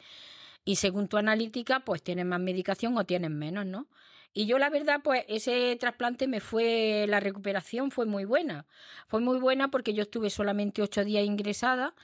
y 0.64 0.76
según 0.76 1.08
tu 1.08 1.18
analítica, 1.18 1.80
pues 1.80 2.02
tienes 2.02 2.24
más 2.24 2.40
medicación 2.40 2.96
o 2.96 3.04
tienes 3.04 3.30
menos, 3.30 3.66
¿no? 3.66 3.86
Y 4.36 4.46
yo 4.46 4.58
la 4.58 4.68
verdad, 4.68 5.00
pues 5.02 5.24
ese 5.28 5.76
trasplante 5.78 6.26
me 6.26 6.40
fue, 6.40 7.06
la 7.08 7.20
recuperación 7.20 7.92
fue 7.92 8.04
muy 8.04 8.24
buena. 8.24 8.66
Fue 9.06 9.20
muy 9.20 9.38
buena 9.38 9.70
porque 9.70 9.94
yo 9.94 10.02
estuve 10.02 10.28
solamente 10.28 10.82
ocho 10.82 11.04
días 11.04 11.24
ingresada 11.24 11.94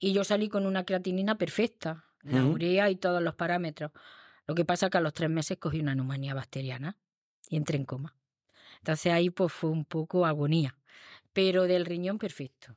y 0.00 0.12
yo 0.12 0.24
salí 0.24 0.48
con 0.48 0.66
una 0.66 0.84
creatinina 0.84 1.38
perfecta, 1.38 2.04
la 2.24 2.44
urea 2.44 2.90
y 2.90 2.96
todos 2.96 3.22
los 3.22 3.36
parámetros. 3.36 3.92
Lo 4.48 4.56
que 4.56 4.64
pasa 4.64 4.90
que 4.90 4.98
a 4.98 5.00
los 5.00 5.12
tres 5.14 5.30
meses 5.30 5.58
cogí 5.58 5.78
una 5.78 5.94
neumonía 5.94 6.34
bacteriana 6.34 6.96
y 7.48 7.56
entré 7.56 7.76
en 7.78 7.84
coma. 7.84 8.16
Entonces 8.78 9.12
ahí 9.12 9.30
pues 9.30 9.52
fue 9.52 9.70
un 9.70 9.84
poco 9.84 10.26
agonía, 10.26 10.76
pero 11.32 11.64
del 11.64 11.86
riñón 11.86 12.18
perfecto. 12.18 12.74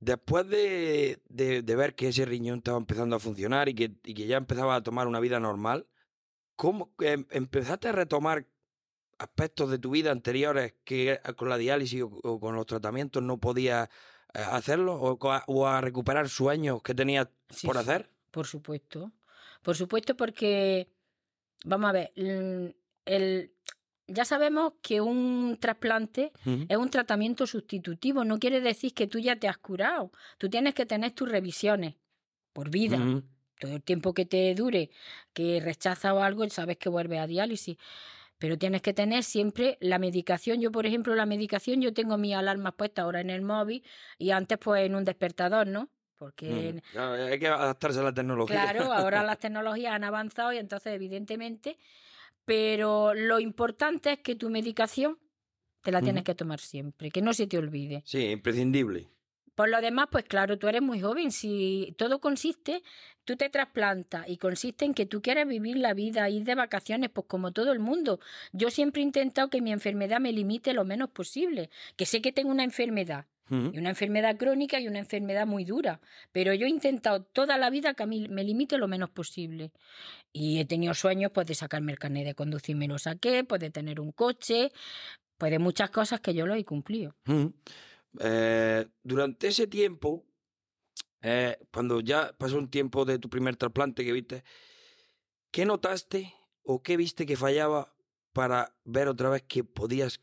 Después 0.00 0.46
de, 0.48 1.18
de- 1.28 1.62
de 1.62 1.76
ver 1.76 1.94
que 1.94 2.08
ese 2.08 2.24
riñón 2.26 2.58
estaba 2.58 2.76
empezando 2.78 3.16
a 3.16 3.18
funcionar 3.20 3.68
y 3.70 3.74
que, 3.74 3.92
y 4.04 4.14
que 4.14 4.26
ya 4.26 4.36
empezaba 4.36 4.76
a 4.76 4.82
tomar 4.82 5.08
una 5.08 5.18
vida 5.18 5.40
normal, 5.40 5.86
¿cómo 6.58 6.90
em- 6.98 7.24
empezaste 7.30 7.88
a 7.88 7.92
retomar 7.92 8.44
aspectos 9.18 9.70
de 9.70 9.78
tu 9.78 9.90
vida 9.90 10.10
anteriores 10.10 10.74
que 10.84 11.20
con 11.36 11.48
la 11.48 11.56
diálisis 11.56 12.02
o, 12.02 12.08
o 12.24 12.40
con 12.40 12.56
los 12.56 12.66
tratamientos 12.66 13.22
no 13.22 13.38
podías 13.38 13.88
eh, 14.34 14.40
hacerlo? 14.40 14.96
O, 15.00 15.66
a 15.66 15.80
recuperar 15.80 16.28
sueños 16.28 16.82
que 16.82 16.94
tenías 16.94 17.28
Sí, 17.48 17.66
por 17.66 17.76
sí. 17.76 17.82
hacer? 17.82 18.10
Por 18.32 18.46
supuesto. 18.46 19.12
Por 19.62 19.76
supuesto 19.76 20.16
porque, 20.16 20.88
vamos 21.64 21.90
a 21.90 21.92
ver, 21.92 22.12
el, 22.16 23.52
ya 24.08 24.24
sabemos 24.24 24.74
que 24.82 25.00
un 25.00 25.58
trasplante 25.60 26.32
es 26.68 26.76
un 26.76 26.90
tratamiento 26.90 27.46
sustitutivo, 27.46 28.24
no 28.24 28.38
quiere 28.38 28.60
decir 28.60 28.94
que 28.94 29.06
tú 29.06 29.18
ya 29.20 29.36
te 29.36 29.46
has 29.48 29.58
curado. 29.58 30.10
Tú 30.38 30.50
tienes 30.50 30.74
que 30.74 30.86
tener 30.86 31.12
tus 31.12 31.28
revisiones 31.30 31.94
por 32.52 32.70
vida. 32.70 32.98
Todo 33.58 33.74
el 33.76 33.82
tiempo 33.82 34.14
que 34.14 34.24
te 34.26 34.54
dure, 34.54 34.90
que 35.32 35.60
rechazas 35.60 36.12
o 36.12 36.22
algo, 36.22 36.48
sabes 36.48 36.76
que 36.78 36.88
vuelves 36.88 37.20
a 37.20 37.26
diálisis. 37.26 37.76
Pero 38.38 38.56
tienes 38.56 38.82
que 38.82 38.94
tener 38.94 39.24
siempre 39.24 39.78
la 39.80 39.98
medicación. 39.98 40.60
Yo, 40.60 40.70
por 40.70 40.86
ejemplo, 40.86 41.14
la 41.14 41.26
medicación, 41.26 41.80
yo 41.80 41.92
tengo 41.92 42.18
mis 42.18 42.34
alarmas 42.34 42.74
puestas 42.74 43.04
ahora 43.04 43.20
en 43.20 43.30
el 43.30 43.42
móvil 43.42 43.82
y 44.16 44.30
antes 44.30 44.58
pues 44.58 44.86
en 44.86 44.94
un 44.94 45.04
despertador, 45.04 45.66
¿no? 45.66 45.88
Porque 46.18 46.74
Mm, 46.74 46.78
claro, 46.92 47.24
hay 47.24 47.38
que 47.38 47.48
adaptarse 47.48 48.00
a 48.00 48.02
la 48.04 48.14
tecnología. 48.14 48.56
Claro, 48.56 48.92
ahora 48.92 49.22
las 49.24 49.38
tecnologías 49.38 49.92
han 49.92 50.04
avanzado 50.04 50.52
y 50.52 50.58
entonces, 50.58 50.92
evidentemente, 50.92 51.78
pero 52.44 53.14
lo 53.14 53.40
importante 53.40 54.12
es 54.12 54.18
que 54.20 54.36
tu 54.36 54.50
medicación 54.50 55.18
te 55.82 55.92
la 55.92 56.00
tienes 56.00 56.24
que 56.24 56.34
tomar 56.34 56.60
siempre, 56.60 57.10
que 57.10 57.22
no 57.22 57.32
se 57.32 57.46
te 57.46 57.58
olvide. 57.58 58.02
Sí, 58.04 58.30
imprescindible. 58.30 59.08
Por 59.58 59.70
lo 59.70 59.80
demás, 59.80 60.06
pues 60.08 60.22
claro, 60.22 60.56
tú 60.56 60.68
eres 60.68 60.82
muy 60.82 61.00
joven. 61.00 61.32
Si 61.32 61.92
todo 61.98 62.20
consiste, 62.20 62.84
tú 63.24 63.34
te 63.34 63.50
trasplantas 63.50 64.28
y 64.28 64.36
consiste 64.36 64.84
en 64.84 64.94
que 64.94 65.04
tú 65.04 65.20
quieres 65.20 65.48
vivir 65.48 65.78
la 65.78 65.94
vida, 65.94 66.30
ir 66.30 66.44
de 66.44 66.54
vacaciones, 66.54 67.10
pues 67.10 67.26
como 67.26 67.50
todo 67.50 67.72
el 67.72 67.80
mundo. 67.80 68.20
Yo 68.52 68.70
siempre 68.70 69.02
he 69.02 69.04
intentado 69.04 69.50
que 69.50 69.60
mi 69.60 69.72
enfermedad 69.72 70.20
me 70.20 70.30
limite 70.30 70.74
lo 70.74 70.84
menos 70.84 71.10
posible. 71.10 71.70
Que 71.96 72.06
sé 72.06 72.22
que 72.22 72.30
tengo 72.30 72.52
una 72.52 72.62
enfermedad, 72.62 73.26
y 73.50 73.78
una 73.78 73.88
enfermedad 73.88 74.36
crónica 74.36 74.78
y 74.78 74.86
una 74.86 75.00
enfermedad 75.00 75.44
muy 75.44 75.64
dura. 75.64 76.00
Pero 76.30 76.54
yo 76.54 76.66
he 76.66 76.70
intentado 76.70 77.24
toda 77.24 77.58
la 77.58 77.68
vida 77.68 77.94
que 77.94 78.04
a 78.04 78.06
mí 78.06 78.28
me 78.28 78.44
limite 78.44 78.78
lo 78.78 78.86
menos 78.86 79.10
posible. 79.10 79.72
Y 80.32 80.60
he 80.60 80.66
tenido 80.66 80.94
sueños 80.94 81.32
pues 81.34 81.48
de 81.48 81.56
sacarme 81.56 81.90
el 81.90 81.98
carnet 81.98 82.24
de 82.24 82.34
conducir, 82.36 82.76
me 82.76 82.86
lo 82.86 82.96
saqué, 83.00 83.42
pues 83.42 83.60
de 83.60 83.72
tener 83.72 83.98
un 83.98 84.12
coche, 84.12 84.70
pues 85.36 85.50
de 85.50 85.58
muchas 85.58 85.90
cosas 85.90 86.20
que 86.20 86.32
yo 86.32 86.46
lo 86.46 86.54
he 86.54 86.64
cumplido. 86.64 87.16
Eh, 88.20 88.86
durante 89.02 89.48
ese 89.48 89.66
tiempo, 89.66 90.24
eh, 91.22 91.58
cuando 91.72 92.00
ya 92.00 92.32
pasó 92.36 92.58
un 92.58 92.70
tiempo 92.70 93.04
de 93.04 93.18
tu 93.18 93.28
primer 93.28 93.56
trasplante 93.56 94.04
que 94.04 94.12
viste, 94.12 94.44
¿qué 95.50 95.64
notaste 95.64 96.34
o 96.62 96.82
qué 96.82 96.96
viste 96.96 97.26
que 97.26 97.36
fallaba 97.36 97.94
para 98.32 98.74
ver 98.84 99.08
otra 99.08 99.30
vez 99.30 99.42
que 99.42 99.64
podías 99.64 100.20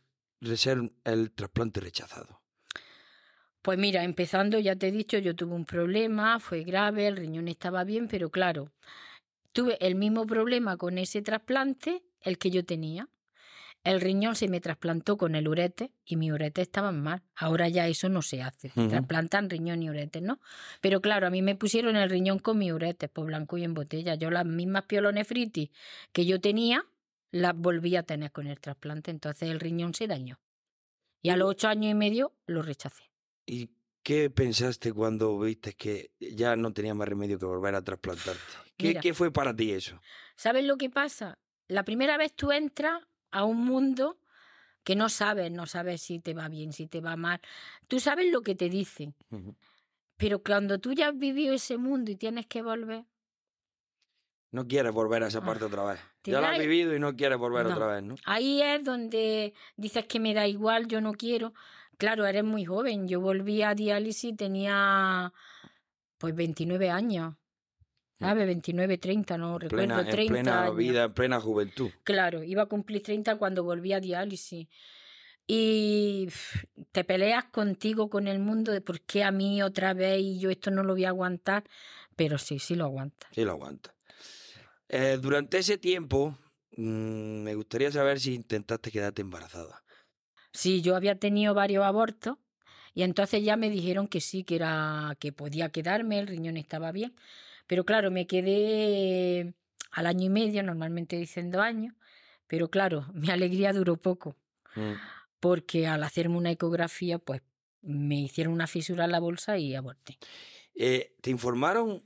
ser 0.55 0.91
el 1.03 1.31
trasplante 1.31 1.79
rechazado? 1.79 2.41
Pues 3.61 3.79
mira, 3.79 4.03
empezando, 4.03 4.59
ya 4.59 4.75
te 4.75 4.89
he 4.89 4.91
dicho, 4.91 5.17
yo 5.17 5.35
tuve 5.35 5.55
un 5.55 5.65
problema, 5.65 6.39
fue 6.39 6.63
grave, 6.63 7.07
el 7.07 7.17
riñón 7.17 7.47
estaba 7.47 7.83
bien, 7.83 8.07
pero 8.07 8.29
claro, 8.29 8.71
tuve 9.53 9.77
el 9.79 9.95
mismo 9.95 10.27
problema 10.27 10.77
con 10.77 10.99
ese 10.99 11.23
trasplante, 11.23 12.03
el 12.21 12.37
que 12.37 12.51
yo 12.51 12.63
tenía. 12.63 13.09
El 13.85 14.01
riñón 14.01 14.35
se 14.35 14.47
me 14.47 14.59
trasplantó 14.59 15.15
con 15.15 15.35
el 15.35 15.47
urete 15.47 15.91
y 16.05 16.15
mi 16.15 16.31
urete 16.31 16.63
estaban 16.63 17.03
mal. 17.03 17.21
Ahora 17.35 17.69
ya 17.69 17.87
eso 17.87 18.09
no 18.09 18.23
se 18.23 18.41
hace. 18.41 18.71
Ujú. 18.75 18.89
Trasplantan 18.89 19.47
riñón 19.47 19.83
y 19.83 19.91
urete, 19.91 20.21
¿no? 20.21 20.41
Pero 20.81 21.01
claro, 21.01 21.27
a 21.27 21.29
mí 21.29 21.43
me 21.43 21.55
pusieron 21.55 21.95
el 21.95 22.09
riñón 22.09 22.39
con 22.39 22.57
mi 22.57 22.71
urete, 22.71 23.07
por 23.09 23.27
blanco 23.27 23.59
y 23.59 23.63
en 23.63 23.75
botella. 23.75 24.15
Yo 24.15 24.31
las 24.31 24.43
mismas 24.43 24.85
pielonefritis 24.85 25.69
que 26.11 26.25
yo 26.25 26.41
tenía, 26.41 26.83
las 27.29 27.55
volví 27.55 27.95
a 27.95 28.01
tener 28.01 28.31
con 28.31 28.47
el 28.47 28.59
trasplante. 28.59 29.11
Entonces 29.11 29.49
el 29.49 29.59
riñón 29.59 29.93
se 29.93 30.07
dañó. 30.07 30.39
Y 31.21 31.29
a 31.29 31.37
los 31.37 31.51
ocho 31.51 31.67
años 31.67 31.91
y 31.91 31.93
medio 31.93 32.33
lo 32.47 32.63
rechacé. 32.63 33.03
¿Y 33.45 33.69
qué 34.01 34.31
pensaste 34.31 34.93
cuando 34.93 35.37
viste 35.39 35.73
que 35.73 36.09
ya 36.19 36.55
no 36.55 36.73
tenía 36.73 36.95
más 36.95 37.07
remedio 37.07 37.37
que 37.37 37.45
volver 37.45 37.75
a 37.75 37.83
trasplantarte? 37.83 38.41
¿Qué, 38.77 38.87
Mira. 38.87 39.01
qué 39.01 39.13
fue 39.13 39.31
para 39.31 39.55
ti 39.55 39.73
eso? 39.73 40.01
¿Sabes 40.35 40.65
lo 40.65 40.77
que 40.77 40.89
pasa? 40.89 41.37
La 41.67 41.85
primera 41.85 42.17
vez 42.17 42.33
tú 42.35 42.51
entras 42.51 43.03
a 43.31 43.43
un 43.45 43.65
mundo 43.65 44.19
que 44.83 44.95
no 44.95 45.09
sabes, 45.09 45.51
no 45.51 45.67
sabes 45.67 46.01
si 46.03 46.19
te 46.19 46.33
va 46.35 46.49
bien, 46.49 46.73
si 46.73 46.87
te 46.87 47.01
va 47.01 47.15
mal. 47.17 47.41
Tú 47.87 47.99
sabes 47.99 48.31
lo 48.31 48.41
que 48.43 48.55
te 48.55 48.69
dicen, 48.69 49.15
pero 50.17 50.43
cuando 50.43 50.79
tú 50.79 50.93
ya 50.93 51.07
has 51.09 51.17
vivido 51.17 51.53
ese 51.53 51.77
mundo 51.77 52.11
y 52.11 52.15
tienes 52.17 52.47
que 52.47 52.61
volver, 52.61 53.05
No 54.51 54.67
quieres 54.67 54.93
volver 54.93 55.23
a 55.23 55.27
esa 55.27 55.39
Ah, 55.39 55.45
parte 55.45 55.65
otra 55.65 55.83
vez. 55.83 55.99
Ya 56.25 56.39
lo 56.39 56.47
has 56.47 56.57
i- 56.57 56.61
vivido 56.61 56.95
y 56.95 56.99
no 56.99 57.15
quieres 57.15 57.37
volver 57.37 57.65
No. 57.65 57.71
otra 57.73 57.87
vez, 57.87 58.03
¿no? 58.03 58.15
ahí 58.25 58.61
es 58.61 58.83
donde 58.83 59.53
dices 59.75 60.05
que 60.07 60.19
me 60.19 60.33
da 60.33 60.47
igual, 60.47 60.87
yo 60.87 61.01
no 61.01 61.13
quiero. 61.13 61.53
Claro, 61.97 62.25
eres 62.25 62.43
muy 62.43 62.65
joven. 62.65 63.07
Yo 63.07 63.21
volví 63.21 63.61
a 63.61 63.75
diálisis, 63.75 64.35
tenía 64.35 65.33
pues 66.17 66.35
29 66.35 66.89
años. 66.89 67.35
¿Sabes? 68.19 68.45
29, 68.45 68.97
30, 68.97 69.37
no 69.37 69.59
recuerdo, 69.59 69.85
Plena, 69.85 69.99
en 70.01 70.09
30 70.09 70.33
plena 70.33 70.63
años. 70.63 70.75
vida, 70.77 71.03
en 71.03 71.13
plena 71.13 71.39
juventud. 71.41 71.91
Claro, 72.03 72.43
iba 72.43 72.63
a 72.63 72.65
cumplir 72.67 73.03
30 73.03 73.37
cuando 73.37 73.63
volví 73.63 73.91
a 73.93 73.99
diálisis. 73.99 74.67
Y 75.47 76.29
te 76.91 77.03
peleas 77.03 77.45
contigo, 77.45 78.09
con 78.09 78.27
el 78.27 78.39
mundo, 78.39 78.71
de 78.71 78.81
por 78.81 79.01
qué 79.01 79.23
a 79.23 79.31
mí 79.31 79.61
otra 79.61 79.93
vez 79.93 80.19
y 80.21 80.39
yo 80.39 80.49
esto 80.49 80.71
no 80.71 80.81
lo 80.83 80.93
voy 80.93 81.05
a 81.05 81.09
aguantar. 81.09 81.65
Pero 82.15 82.37
sí, 82.37 82.59
sí 82.59 82.75
lo 82.75 82.85
aguanta. 82.85 83.27
Sí, 83.31 83.43
lo 83.43 83.51
aguanta. 83.51 83.93
Eh, 84.87 85.19
durante 85.21 85.57
ese 85.57 85.77
tiempo, 85.77 86.37
mm, 86.77 87.41
me 87.43 87.53
gustaría 87.55 87.91
saber 87.91 88.19
si 88.19 88.33
intentaste 88.33 88.91
quedarte 88.91 89.21
embarazada. 89.21 89.83
Sí, 90.51 90.81
yo 90.81 90.95
había 90.95 91.19
tenido 91.19 91.53
varios 91.53 91.83
abortos 91.83 92.37
y 92.93 93.03
entonces 93.03 93.43
ya 93.43 93.57
me 93.57 93.69
dijeron 93.69 94.07
que 94.07 94.21
sí, 94.21 94.45
que 94.45 94.55
era 94.55 95.17
que 95.19 95.33
podía 95.33 95.69
quedarme, 95.69 96.17
el 96.19 96.27
riñón 96.27 96.55
estaba 96.55 96.93
bien. 96.93 97.13
Pero 97.67 97.83
claro, 97.85 98.11
me 98.11 98.27
quedé 98.27 99.53
al 99.91 100.05
año 100.07 100.25
y 100.25 100.29
medio, 100.29 100.63
normalmente 100.63 101.15
dicen 101.17 101.51
dos 101.51 101.61
años, 101.61 101.93
pero 102.47 102.69
claro, 102.69 103.05
mi 103.13 103.29
alegría 103.29 103.73
duró 103.73 103.97
poco. 103.97 104.35
Mm. 104.75 104.93
porque 105.39 105.87
al 105.87 106.03
hacerme 106.03 106.37
una 106.37 106.51
ecografía, 106.51 107.17
pues 107.17 107.41
me 107.81 108.15
hicieron 108.19 108.51
una 108.53 108.67
fisura 108.67 109.05
en 109.05 109.11
la 109.11 109.19
bolsa 109.19 109.57
y 109.57 109.75
aborté. 109.75 110.17
Eh, 110.73 111.13
¿Te 111.21 111.29
informaron 111.29 112.03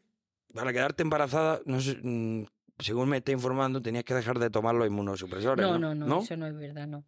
para 0.53 0.71
quedarte 0.73 1.03
embarazada? 1.03 1.61
No 1.65 1.79
sé, 1.79 1.97
mm, 2.01 2.45
según 2.77 3.09
me 3.09 3.17
está 3.17 3.31
informando, 3.31 3.81
tenías 3.81 4.03
que 4.03 4.13
dejar 4.13 4.39
de 4.39 4.49
tomar 4.49 4.75
los 4.75 4.87
inmunosupresores. 4.87 5.65
No, 5.65 5.79
No, 5.79 5.95
no, 5.95 6.05
no, 6.05 6.21
eso 6.21 6.37
no 6.37 6.47
es 6.47 6.55
verdad, 6.55 6.85
no. 6.85 7.05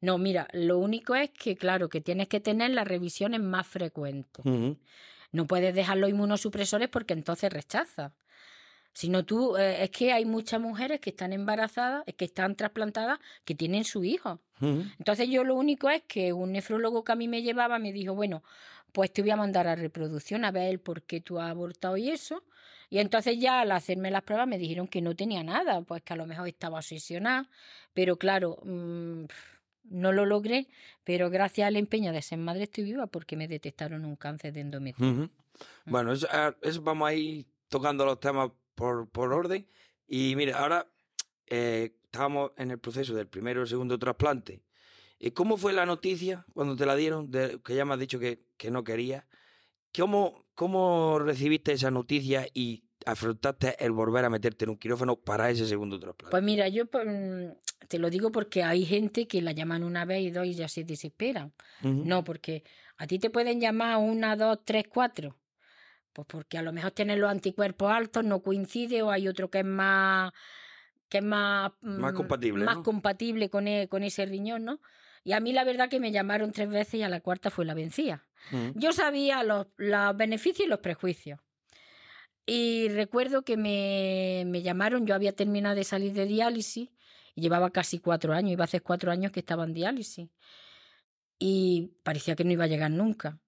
No, 0.00 0.16
mira, 0.18 0.48
lo 0.52 0.78
único 0.78 1.14
es 1.16 1.30
que, 1.30 1.56
claro, 1.56 1.88
que 1.88 2.00
tienes 2.00 2.28
que 2.28 2.40
tener 2.40 2.70
las 2.70 2.86
revisiones 2.86 3.40
más 3.40 3.66
frecuentes. 3.66 4.46
Ujú. 4.46 4.78
No 5.34 5.48
puedes 5.48 5.74
dejar 5.74 5.96
los 5.96 6.08
inmunosupresores 6.08 6.88
porque 6.88 7.12
entonces 7.12 7.52
rechazas. 7.52 8.12
Sino 8.92 9.24
tú, 9.24 9.56
eh, 9.56 9.82
es 9.82 9.90
que 9.90 10.12
hay 10.12 10.24
muchas 10.24 10.60
mujeres 10.60 11.00
que 11.00 11.10
están 11.10 11.32
embarazadas, 11.32 12.04
que 12.16 12.24
están 12.24 12.54
trasplantadas, 12.54 13.18
que 13.44 13.56
tienen 13.56 13.82
su 13.82 14.04
hijo. 14.04 14.38
Entonces 14.60 15.28
yo 15.28 15.42
lo 15.42 15.56
único 15.56 15.90
es 15.90 16.02
que 16.04 16.32
un 16.32 16.52
nefrólogo 16.52 17.02
que 17.02 17.10
a 17.10 17.16
mí 17.16 17.26
me 17.26 17.42
llevaba 17.42 17.80
me 17.80 17.92
dijo, 17.92 18.14
bueno, 18.14 18.44
pues 18.92 19.12
te 19.12 19.22
voy 19.22 19.32
a 19.32 19.36
mandar 19.36 19.66
a 19.66 19.74
reproducción 19.74 20.44
a 20.44 20.52
ver 20.52 20.68
el 20.70 20.78
por 20.78 21.02
qué 21.02 21.20
tú 21.20 21.40
has 21.40 21.50
abortado 21.50 21.96
y 21.96 22.10
eso. 22.10 22.44
Y 22.88 23.00
entonces 23.00 23.36
ya 23.40 23.62
al 23.62 23.72
hacerme 23.72 24.12
las 24.12 24.22
pruebas 24.22 24.46
me 24.46 24.56
dijeron 24.56 24.86
que 24.86 25.02
no 25.02 25.16
tenía 25.16 25.42
nada, 25.42 25.82
pues 25.82 26.02
que 26.02 26.12
a 26.12 26.16
lo 26.16 26.26
mejor 26.26 26.46
estaba 26.46 26.78
obsesionada. 26.78 27.50
Pero 27.92 28.16
claro, 28.18 28.58
mm, 28.62 29.24
no 29.84 30.12
lo 30.12 30.26
logré, 30.26 30.68
pero 31.04 31.30
gracias 31.30 31.68
al 31.68 31.76
empeño 31.76 32.12
de 32.12 32.22
ser 32.22 32.38
madre 32.38 32.64
estoy 32.64 32.84
viva 32.84 33.06
porque 33.06 33.36
me 33.36 33.48
detectaron 33.48 34.04
un 34.04 34.16
cáncer 34.16 34.52
de 34.52 34.60
endometrio. 34.60 35.30
Bueno, 35.84 36.12
eso, 36.12 36.26
ah, 36.30 36.54
eso 36.62 36.82
vamos 36.82 37.08
a 37.08 37.14
ir 37.14 37.46
tocando 37.68 38.04
los 38.04 38.20
temas 38.20 38.50
por, 38.74 39.08
por 39.08 39.32
orden. 39.32 39.66
Y 40.06 40.34
mira, 40.36 40.58
ahora 40.58 40.86
eh, 41.46 41.96
estábamos 42.04 42.52
en 42.56 42.70
el 42.70 42.78
proceso 42.78 43.14
del 43.14 43.28
primero 43.28 43.62
y 43.62 43.66
segundo 43.66 43.98
trasplante. 43.98 44.62
¿Y 45.18 45.30
cómo 45.30 45.56
fue 45.56 45.72
la 45.72 45.86
noticia 45.86 46.44
cuando 46.52 46.76
te 46.76 46.86
la 46.86 46.96
dieron? 46.96 47.30
De, 47.30 47.60
que 47.64 47.74
ya 47.74 47.84
me 47.84 47.94
has 47.94 48.00
dicho 48.00 48.18
que, 48.18 48.44
que 48.56 48.70
no 48.70 48.84
querías. 48.84 49.24
¿Cómo, 49.96 50.44
¿Cómo 50.54 51.18
recibiste 51.18 51.72
esa 51.72 51.90
noticia 51.90 52.46
y 52.52 52.84
afrontaste 53.06 53.76
el 53.84 53.92
volver 53.92 54.24
a 54.24 54.30
meterte 54.30 54.64
en 54.64 54.70
un 54.70 54.76
quirófano 54.76 55.16
para 55.16 55.50
ese 55.50 55.66
segundo 55.66 55.98
trasplante? 55.98 56.30
Pues 56.30 56.42
mira, 56.42 56.68
yo 56.68 56.86
pues, 56.86 57.06
mm, 57.06 57.86
te 57.88 57.98
lo 57.98 58.10
digo 58.10 58.30
porque 58.32 58.62
hay 58.62 58.84
gente 58.84 59.26
que 59.28 59.42
la 59.42 59.52
llaman 59.52 59.82
una 59.84 60.04
vez 60.04 60.22
y 60.22 60.30
dos 60.30 60.46
y 60.46 60.54
ya 60.54 60.68
se 60.68 60.84
desesperan. 60.84 61.52
No, 61.82 62.24
porque 62.24 62.64
a 62.96 63.06
ti 63.06 63.18
te 63.18 63.30
pueden 63.30 63.60
llamar 63.60 63.98
una, 63.98 64.36
dos, 64.36 64.58
tres, 64.64 64.84
cuatro. 64.88 65.36
Pues 66.12 66.26
porque 66.28 66.58
a 66.58 66.62
lo 66.62 66.72
mejor 66.72 66.92
tienes 66.92 67.18
los 67.18 67.30
anticuerpos 67.30 67.90
altos, 67.90 68.24
no 68.24 68.40
coincide, 68.40 69.02
o 69.02 69.10
hay 69.10 69.26
otro 69.28 69.50
que 69.50 69.58
es 69.60 69.64
más 69.64 70.32
que 71.08 71.18
es 71.18 71.24
más, 71.24 71.72
Más 71.82 72.12
mm, 72.12 72.16
compatible, 72.16 72.64
más 72.64 72.76
¿no? 72.76 72.82
compatible 72.82 73.48
con, 73.50 73.68
e- 73.68 73.88
con 73.88 74.02
ese 74.02 74.24
riñón, 74.26 74.64
¿no? 74.64 74.80
Y 75.22 75.32
a 75.32 75.40
mí 75.40 75.52
la 75.52 75.64
verdad 75.64 75.88
que 75.88 76.00
me 76.00 76.12
llamaron 76.12 76.52
tres 76.52 76.68
veces 76.68 76.94
y 76.94 77.02
a 77.02 77.08
la 77.08 77.20
cuarta 77.20 77.50
fue 77.50 77.64
la 77.64 77.74
vencida. 77.74 78.26
Yo 78.74 78.92
sabía 78.92 79.42
los, 79.42 79.66
los 79.76 80.16
beneficios 80.16 80.66
y 80.66 80.68
los 80.68 80.80
prejuicios. 80.80 81.40
Y 82.46 82.88
recuerdo 82.88 83.42
que 83.42 83.56
me, 83.56 84.44
me 84.46 84.62
llamaron, 84.62 85.06
yo 85.06 85.14
había 85.14 85.32
terminado 85.32 85.74
de 85.74 85.84
salir 85.84 86.12
de 86.12 86.26
diálisis 86.26 86.90
y 87.34 87.40
llevaba 87.40 87.70
casi 87.70 87.98
cuatro 87.98 88.34
años, 88.34 88.52
iba 88.52 88.64
a 88.64 88.66
hacer 88.66 88.82
cuatro 88.82 89.10
años 89.10 89.32
que 89.32 89.40
estaba 89.40 89.64
en 89.64 89.74
diálisis. 89.74 90.28
Y 91.38 91.92
parecía 92.02 92.36
que 92.36 92.44
no 92.44 92.52
iba 92.52 92.64
a 92.64 92.68
llegar 92.68 92.90
nunca. 92.90 93.40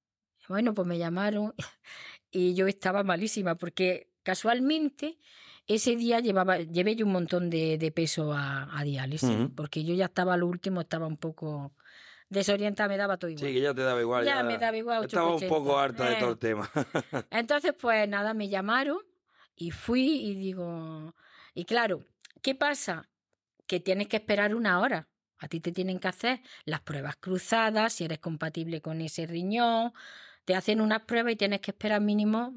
Bueno, 0.49 0.75
pues 0.75 0.87
me 0.87 0.99
llamaron 0.99 1.55
y 2.31 2.55
yo 2.55 2.67
estaba 2.67 3.03
malísima 3.03 3.57
porque 3.57 4.11
casualmente 4.23 5.19
ese 5.67 5.97
día 5.97 6.21
llevaba, 6.21 6.59
llevé 6.59 6.95
yo 6.95 7.07
un 7.07 7.13
montón 7.13 7.51
de, 7.51 7.77
de 7.79 7.91
peso 7.91 8.33
a, 8.33 8.79
a 8.79 8.85
diálisis, 8.85 9.49
porque 9.57 9.85
yo 9.85 9.95
ya 9.95 10.07
estaba 10.07 10.35
al 10.35 10.45
último, 10.45 10.81
estaba 10.81 11.07
un 11.07 11.17
poco 11.17 11.75
desorientada, 12.29 12.89
me 12.89 12.97
daba 12.97 13.17
todo 13.17 13.31
igual. 13.31 13.47
Sí, 13.47 13.55
que 13.55 13.61
ya 13.61 13.75
te 13.75 13.83
daba 13.83 14.01
igual. 14.01 14.25
Ya 14.25 14.43
me 14.43 14.59
daba 14.59 14.77
igual, 14.77 15.05
Estaba 15.05 15.29
un 15.35 15.41
8,80. 15.41 15.49
poco 15.49 15.79
harta 15.79 16.09
de 16.09 16.15
Eh. 16.15 16.19
todo 16.19 16.31
el 16.31 16.39
tema. 16.39 16.71
Entonces, 17.31 17.73
pues 17.81 18.09
nada, 18.09 18.35
me 18.35 18.49
llamaron 18.49 18.99
y 19.55 19.71
fui 19.71 20.21
y 20.27 20.35
digo, 20.35 21.15
y 21.55 21.65
claro, 21.65 22.05
¿qué 22.43 22.55
pasa? 22.55 23.09
Que 23.67 23.81
tienes 23.81 24.09
que 24.09 24.17
esperar 24.17 24.55
una 24.55 24.81
hora. 24.81 25.09
A 25.39 25.49
ti 25.49 25.61
te 25.61 25.71
tienen 25.73 25.99
que 25.99 26.09
hacer 26.09 26.41
las 26.65 26.81
pruebas 26.81 27.17
cruzadas, 27.17 27.93
si 27.93 28.05
eres 28.05 28.19
compatible 28.21 28.81
con 28.81 29.01
ese 29.03 29.27
riñón, 29.27 29.93
te 30.47 30.55
hacen 30.55 30.81
unas 30.81 31.03
pruebas 31.03 31.33
y 31.35 31.37
tienes 31.37 31.61
que 31.61 31.73
esperar 31.73 32.01
mínimo 32.01 32.55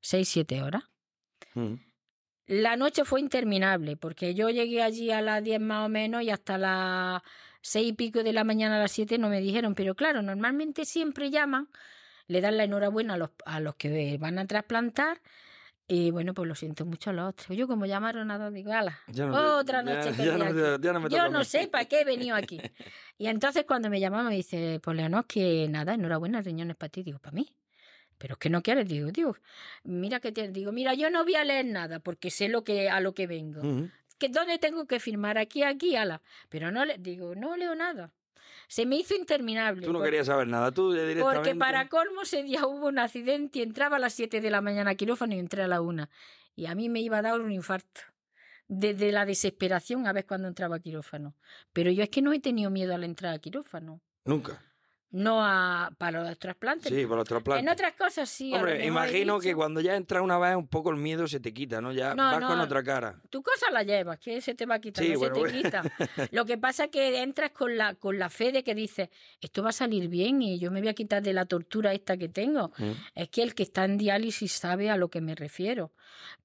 6, 0.00 0.28
7 0.28 0.62
horas. 0.62 0.84
Mm. 1.54 1.74
La 2.46 2.76
noche 2.76 3.04
fue 3.04 3.20
interminable, 3.20 3.96
porque 3.96 4.34
yo 4.34 4.48
llegué 4.50 4.82
allí 4.82 5.10
a 5.10 5.20
las 5.22 5.42
10 5.42 5.60
más 5.60 5.86
o 5.86 5.88
menos 5.88 6.22
y 6.22 6.30
hasta 6.30 6.58
las 6.58 7.22
seis 7.68 7.88
y 7.88 7.92
pico 7.92 8.22
de 8.22 8.32
la 8.32 8.44
mañana 8.44 8.76
a 8.76 8.80
las 8.80 8.92
7 8.92 9.18
no 9.18 9.28
me 9.28 9.40
dijeron. 9.40 9.74
Pero 9.74 9.94
claro, 9.94 10.22
normalmente 10.22 10.84
siempre 10.84 11.30
llaman, 11.30 11.68
le 12.26 12.40
dan 12.40 12.56
la 12.56 12.64
enhorabuena 12.64 13.14
a 13.14 13.16
los, 13.18 13.30
a 13.44 13.60
los 13.60 13.74
que 13.76 14.16
van 14.18 14.38
a 14.38 14.46
trasplantar. 14.46 15.20
Y 15.90 16.10
bueno, 16.10 16.34
pues 16.34 16.46
lo 16.46 16.54
siento 16.54 16.84
mucho 16.84 17.10
a 17.10 17.12
los 17.14 17.28
otros. 17.30 17.56
Yo 17.56 17.66
como 17.66 17.86
llamaron 17.86 18.30
a 18.30 18.36
dos, 18.38 18.52
digo, 18.52 18.72
"Ala, 18.72 18.98
no 19.26 19.56
otra 19.56 19.82
ya- 19.82 19.94
noche 19.94 20.10
ya 20.10 20.16
perdida 20.16 20.36
no 20.38 20.44
aquí". 20.44 20.54
te- 20.54 20.86
ya 20.86 20.92
no 20.92 21.00
me 21.00 21.08
Yo 21.08 21.28
no 21.30 21.44
sé 21.44 21.68
para 21.68 21.84
qué 21.86 22.00
he 22.00 22.04
venido 22.04 22.36
aquí. 22.36 22.60
Y 23.16 23.26
entonces 23.28 23.64
cuando 23.66 23.88
me 23.88 23.98
llamaron 23.98 24.28
me 24.28 24.34
dice, 24.36 24.80
pues 24.82 24.94
Leonor, 24.96 25.24
que 25.26 25.66
nada, 25.70 25.94
enhorabuena, 25.94 26.40
el 26.40 26.44
riñón 26.44 26.70
es 26.70 26.76
para 26.76 26.90
ti. 26.90 27.02
Digo, 27.02 27.18
¿para 27.20 27.32
mí? 27.34 27.48
Pero 28.18 28.34
es 28.34 28.38
que 28.38 28.50
no 28.50 28.62
quieres, 28.62 28.86
digo, 28.88 29.10
digo, 29.12 29.36
mira 29.84 30.20
que 30.20 30.30
te 30.32 30.48
digo, 30.48 30.72
mira, 30.72 30.92
yo 30.94 31.08
no 31.08 31.22
voy 31.24 31.36
a 31.36 31.44
leer 31.44 31.64
nada 31.66 32.00
porque 32.00 32.30
sé 32.30 32.48
lo 32.48 32.64
que 32.64 32.90
a 32.90 33.00
lo 33.00 33.14
que 33.14 33.26
vengo. 33.26 33.62
Que 34.18 34.28
¿Dónde 34.28 34.58
tengo 34.58 34.86
que 34.86 35.00
firmar? 35.00 35.38
Aquí, 35.38 35.62
aquí, 35.62 35.96
ala. 35.96 36.20
Pero 36.48 36.70
no 36.70 36.84
le 36.84 36.98
digo, 36.98 37.34
no 37.34 37.56
leo 37.56 37.74
nada. 37.74 38.12
Se 38.68 38.84
me 38.84 38.96
hizo 38.96 39.14
interminable. 39.14 39.86
Tú 39.86 39.92
no 39.92 40.02
querías 40.02 40.26
saber 40.26 40.46
nada, 40.46 40.72
tú 40.72 40.92
directamente. 40.92 41.36
porque 41.36 41.54
para 41.54 41.88
colmo 41.88 42.22
ese 42.22 42.42
día 42.42 42.66
hubo 42.66 42.88
un 42.88 42.98
accidente 42.98 43.60
y 43.60 43.62
entraba 43.62 43.96
a 43.96 43.98
las 43.98 44.12
7 44.14 44.40
de 44.40 44.50
la 44.50 44.60
mañana 44.60 44.90
a 44.90 44.94
quirófano 44.94 45.34
y 45.34 45.38
entré 45.38 45.62
a 45.62 45.68
la 45.68 45.80
1. 45.80 46.08
Y 46.54 46.66
a 46.66 46.74
mí 46.74 46.88
me 46.88 47.00
iba 47.00 47.18
a 47.18 47.22
dar 47.22 47.40
un 47.40 47.52
infarto. 47.52 48.02
Desde 48.66 49.12
la 49.12 49.24
desesperación 49.24 50.06
a 50.06 50.12
ver 50.12 50.26
cuando 50.26 50.48
entraba 50.48 50.76
a 50.76 50.80
quirófano. 50.80 51.34
Pero 51.72 51.90
yo 51.90 52.02
es 52.02 52.10
que 52.10 52.20
no 52.20 52.32
he 52.34 52.40
tenido 52.40 52.70
miedo 52.70 52.94
a 52.94 52.98
la 52.98 53.06
entrada 53.06 53.36
a 53.36 53.38
quirófano. 53.38 54.02
Nunca. 54.24 54.62
No 55.10 55.42
a, 55.42 55.90
para 55.96 56.22
los 56.22 56.38
trasplantes. 56.38 56.92
Sí, 56.92 57.04
para 57.04 57.16
los 57.16 57.28
trasplantes. 57.28 57.62
en 57.64 57.68
otras 57.72 57.94
cosas 57.94 58.28
sí. 58.28 58.52
Hombre, 58.52 58.84
imagino 58.84 59.40
que 59.40 59.54
cuando 59.54 59.80
ya 59.80 59.96
entras 59.96 60.22
una 60.22 60.38
vez 60.38 60.54
un 60.54 60.68
poco 60.68 60.90
el 60.90 60.96
miedo 60.96 61.26
se 61.26 61.40
te 61.40 61.54
quita, 61.54 61.80
¿no? 61.80 61.92
Ya 61.92 62.14
No, 62.14 62.24
vas 62.24 62.40
no. 62.40 62.48
con 62.48 62.60
otra 62.60 62.82
cara. 62.82 63.18
Tu 63.30 63.42
cosa 63.42 63.70
la 63.72 63.82
llevas, 63.84 64.18
que 64.18 64.40
se 64.42 64.54
te 64.54 64.66
va 64.66 64.74
a 64.74 64.80
quitar, 64.80 65.02
Sí, 65.02 65.12
no 65.14 65.18
bueno, 65.18 65.34
se 65.36 65.40
te 65.40 65.48
bueno. 65.50 65.62
quita. 65.62 66.28
Lo 66.32 66.44
que 66.44 66.58
pasa 66.58 66.84
es 66.84 66.90
que 66.90 67.22
entras 67.22 67.52
con 67.52 67.76
la, 67.78 67.94
con 67.94 68.18
la 68.18 68.28
fe 68.28 68.52
de 68.52 68.62
que 68.62 68.74
dices, 68.74 69.08
esto 69.40 69.62
va 69.62 69.70
a 69.70 69.72
salir 69.72 70.08
bien 70.08 70.42
y 70.42 70.58
yo 70.58 70.70
me 70.70 70.80
voy 70.80 70.88
a 70.90 70.94
quitar 70.94 71.22
de 71.22 71.32
la 71.32 71.46
tortura 71.46 71.94
esta 71.94 72.18
que 72.18 72.28
tengo. 72.28 72.70
Mm. 72.76 72.90
Es 73.14 73.28
que 73.30 73.42
el 73.42 73.54
que 73.54 73.62
está 73.62 73.86
en 73.86 73.96
diálisis 73.96 74.52
sabe 74.52 74.90
a 74.90 74.98
lo 74.98 75.08
que 75.08 75.22
me 75.22 75.34
refiero. 75.34 75.90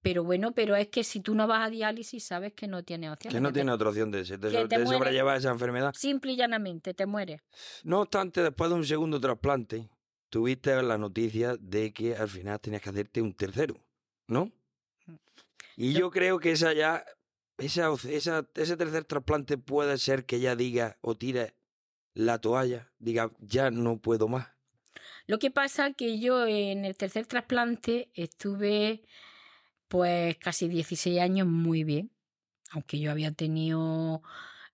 Pero 0.02 0.24
bueno, 0.24 0.54
pero 0.54 0.76
es 0.78 0.88
que 0.88 1.04
si 1.04 1.20
tú 1.20 1.36
no 1.36 1.48
vas 1.48 1.68
a 1.68 1.70
diálisis 1.70 2.24
sabes 2.24 2.54
que 2.54 2.68
no 2.68 2.84
tienes 2.84 3.12
opción. 3.12 3.34
Que 3.34 3.42
no 3.42 3.52
tiene 3.52 3.72
otra 3.74 3.90
opción 3.90 4.10
de, 4.12 4.24
de, 4.24 4.68
de 4.68 4.86
sobrellevar 4.88 5.38
esa 5.38 5.50
enfermedad. 5.52 5.94
Simple 5.96 6.34
y 6.34 6.36
llanamente, 6.38 6.94
te 6.94 7.06
mueres. 7.06 7.42
No 7.84 8.02
obstante, 8.02 8.53
después 8.54 8.70
de 8.70 8.76
un 8.76 8.86
segundo 8.86 9.20
trasplante, 9.20 9.90
tuviste 10.30 10.80
la 10.84 11.00
noticia 11.00 11.58
de 11.60 11.92
que 11.92 12.16
al 12.16 12.30
final 12.30 12.60
tenías 12.60 12.84
que 12.84 12.90
hacerte 12.92 13.20
un 13.20 13.34
tercero, 13.34 13.76
¿no? 14.28 14.52
Y 15.76 15.94
yo 15.94 16.12
creo 16.12 16.38
que 16.38 16.52
esa 16.52 16.72
ya, 16.72 17.04
esa, 17.58 17.90
ese 18.04 18.78
tercer 18.78 19.06
trasplante 19.06 19.58
puede 19.58 19.98
ser 19.98 20.26
que 20.26 20.40
ya 20.40 20.56
diga 20.56 21.00
o 21.02 21.16
tire 21.16 21.56
la 22.14 22.38
toalla, 22.38 22.92
diga, 23.00 23.32
ya 23.40 23.72
no 23.72 23.98
puedo 23.98 24.28
más. 24.28 24.50
Lo 25.26 25.40
que 25.40 25.50
pasa 25.50 25.94
que 25.94 26.20
yo 26.20 26.46
en 26.46 26.86
el 26.86 26.96
tercer 26.96 27.26
trasplante 27.26 28.12
estuve 28.14 29.02
pues 29.88 30.38
casi 30.38 30.68
16 30.68 31.20
años 31.20 31.48
muy 31.48 31.84
bien, 31.84 32.12
aunque 32.70 33.00
yo 33.00 33.10
había 33.10 33.32
tenido 33.32 34.22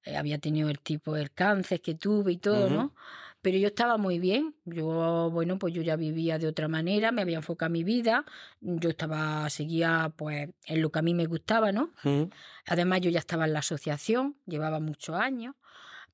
eh, 0.04 0.18
había 0.18 0.38
tenido 0.38 0.70
el 0.70 0.80
tipo 0.80 1.14
del 1.14 1.32
cáncer 1.32 1.82
que 1.82 1.96
tuve 1.96 2.34
y 2.34 2.38
todo. 2.38 2.70
¿no? 2.70 2.94
Pero 3.42 3.58
yo 3.58 3.68
estaba 3.68 3.98
muy 3.98 4.20
bien. 4.20 4.56
Yo, 4.66 5.30
bueno, 5.32 5.58
pues 5.58 5.74
yo 5.74 5.82
ya 5.82 5.96
vivía 5.96 6.38
de 6.38 6.48
otra 6.48 6.68
manera, 6.68 7.12
me 7.12 7.22
había 7.22 7.38
enfocado 7.38 7.72
mi 7.72 7.84
vida. 7.84 8.26
Yo 8.60 8.90
estaba, 8.90 9.50
seguía 9.50 10.14
pues 10.16 10.50
en 10.66 10.82
lo 10.82 10.92
que 10.92 11.00
a 11.00 11.02
mí 11.02 11.14
me 11.14 11.26
gustaba, 11.26 11.72
¿no? 11.72 11.94
Mm. 12.04 12.24
Además, 12.68 13.02
yo 13.02 13.10
ya 13.10 13.20
estaba 13.20 13.46
en 13.46 13.54
la 13.54 13.60
asociación, 13.60 14.36
llevaba 14.46 14.80
muchos 14.80 15.16
años. 15.16 15.56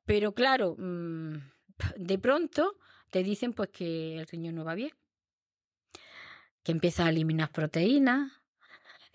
Pero 0.05 0.33
claro, 0.33 0.75
mm, 0.77 1.37
de 1.97 2.19
pronto 2.19 2.77
te 3.09 3.23
dicen 3.23 3.53
pues 3.53 3.69
que 3.69 4.19
el 4.19 4.27
riñón 4.27 4.55
no 4.55 4.63
va 4.65 4.75
bien. 4.75 4.91
Que 6.63 6.71
empieza 6.71 7.05
a 7.05 7.09
eliminar 7.09 7.51
proteínas, 7.51 8.31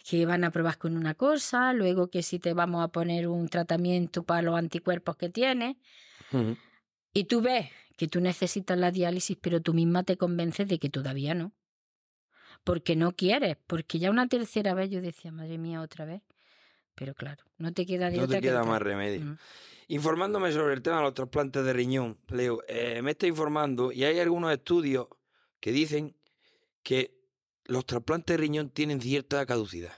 que 0.08 0.26
van 0.26 0.42
a 0.42 0.50
probar 0.50 0.78
con 0.78 0.96
una 0.96 1.14
cosa, 1.14 1.72
luego 1.72 2.10
que 2.10 2.22
si 2.22 2.40
te 2.40 2.54
vamos 2.54 2.82
a 2.82 2.88
poner 2.88 3.28
un 3.28 3.48
tratamiento 3.48 4.24
para 4.24 4.42
los 4.42 4.58
anticuerpos 4.58 5.16
que 5.16 5.28
tienes. 5.28 5.76
Y 7.12 7.24
tú 7.24 7.40
ves 7.40 7.70
que 8.00 8.08
tú 8.08 8.18
necesitas 8.22 8.78
la 8.78 8.90
diálisis, 8.90 9.36
pero 9.36 9.60
tú 9.60 9.74
misma 9.74 10.04
te 10.04 10.16
convences 10.16 10.66
de 10.66 10.78
que 10.78 10.88
todavía 10.88 11.34
no. 11.34 11.52
Porque 12.64 12.96
no 12.96 13.12
quieres, 13.12 13.58
porque 13.66 13.98
ya 13.98 14.10
una 14.10 14.26
tercera 14.26 14.72
vez 14.72 14.88
yo 14.88 15.02
decía, 15.02 15.30
madre 15.32 15.58
mía, 15.58 15.82
otra 15.82 16.06
vez. 16.06 16.22
Pero 16.94 17.12
claro, 17.14 17.44
no 17.58 17.74
te 17.74 17.84
queda 17.84 18.08
de 18.08 18.16
No 18.16 18.26
te 18.26 18.36
que 18.36 18.40
queda 18.40 18.64
más 18.64 18.80
remedio. 18.80 19.20
Mm. 19.20 19.36
Informándome 19.88 20.50
sobre 20.50 20.72
el 20.72 20.80
tema 20.80 20.96
de 20.96 21.02
los 21.02 21.12
trasplantes 21.12 21.62
de 21.62 21.74
riñón, 21.74 22.16
Leo, 22.28 22.62
eh, 22.68 23.02
me 23.02 23.10
está 23.10 23.26
informando 23.26 23.92
y 23.92 24.04
hay 24.04 24.18
algunos 24.18 24.50
estudios 24.50 25.08
que 25.60 25.70
dicen 25.70 26.16
que 26.82 27.20
los 27.66 27.84
trasplantes 27.84 28.32
de 28.34 28.40
riñón 28.40 28.70
tienen 28.70 29.02
cierta 29.02 29.44
caducidad. 29.44 29.92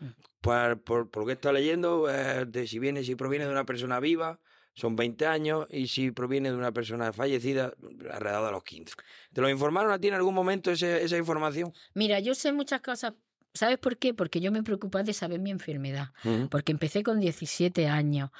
Mm. 0.00 0.06
Por, 0.40 0.82
por- 0.82 1.08
por 1.08 1.22
lo 1.22 1.26
que 1.26 1.32
he 1.32 1.34
estado 1.36 1.52
leyendo, 1.52 2.10
eh, 2.10 2.46
de 2.46 2.66
si 2.66 2.80
viene, 2.80 3.04
si 3.04 3.14
proviene 3.14 3.44
de 3.46 3.52
una 3.52 3.64
persona 3.64 4.00
viva, 4.00 4.40
son 4.74 4.96
20 4.96 5.26
años, 5.26 5.66
y 5.70 5.86
si 5.88 6.10
proviene 6.10 6.50
de 6.50 6.56
una 6.56 6.72
persona 6.72 7.12
fallecida, 7.12 7.72
alrededor 8.12 8.46
de 8.46 8.52
los 8.52 8.64
15. 8.64 8.94
¿Te 9.32 9.40
lo 9.40 9.48
informaron 9.48 9.92
a 9.92 9.98
ti 9.98 10.08
en 10.08 10.14
algún 10.14 10.34
momento 10.34 10.70
ese- 10.70 11.02
esa 11.04 11.16
información? 11.16 11.72
Mira, 11.94 12.18
yo 12.20 12.34
sé 12.34 12.52
muchas 12.52 12.80
cosas. 12.80 13.14
¿Sabes 13.56 13.78
por 13.78 13.98
qué? 13.98 14.12
Porque 14.14 14.40
yo 14.40 14.50
me 14.50 14.64
preocupaba 14.64 15.04
de 15.04 15.12
saber 15.12 15.38
mi 15.38 15.52
enfermedad. 15.52 16.08
Porque 16.50 16.72
empecé 16.72 17.04
con 17.04 17.20
17 17.20 17.86
años, 17.86 18.30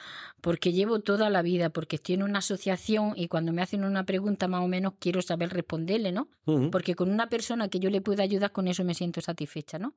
porque 0.41 0.73
llevo 0.73 0.99
toda 1.03 1.31
la 1.31 1.41
vida, 1.43 1.71
porque 1.71 1.95
estoy 1.97 2.17
en 2.17 2.25
una 2.25 2.41
asociación 2.41 3.13
y 3.15 3.29
cuando 3.29 3.53
me 3.53 3.63
hacen 3.63 3.85
una 3.85 4.05
pregunta 4.05 4.49
más 4.49 4.63
o 4.63 4.67
menos 4.67 4.95
quiero 4.99 5.23
saber 5.23 5.51
responderle, 5.51 6.11
¿no? 6.11 6.29
Porque 6.73 6.97
con 6.97 7.13
una 7.13 7.29
persona 7.29 7.69
que 7.69 7.79
yo 7.79 7.91
le 7.91 8.01
pueda 8.01 8.25
ayudar, 8.25 8.51
con 8.51 8.67
eso 8.67 8.83
me 8.83 8.95
siento 8.95 9.21
satisfecha, 9.21 9.79
¿no? 9.79 9.95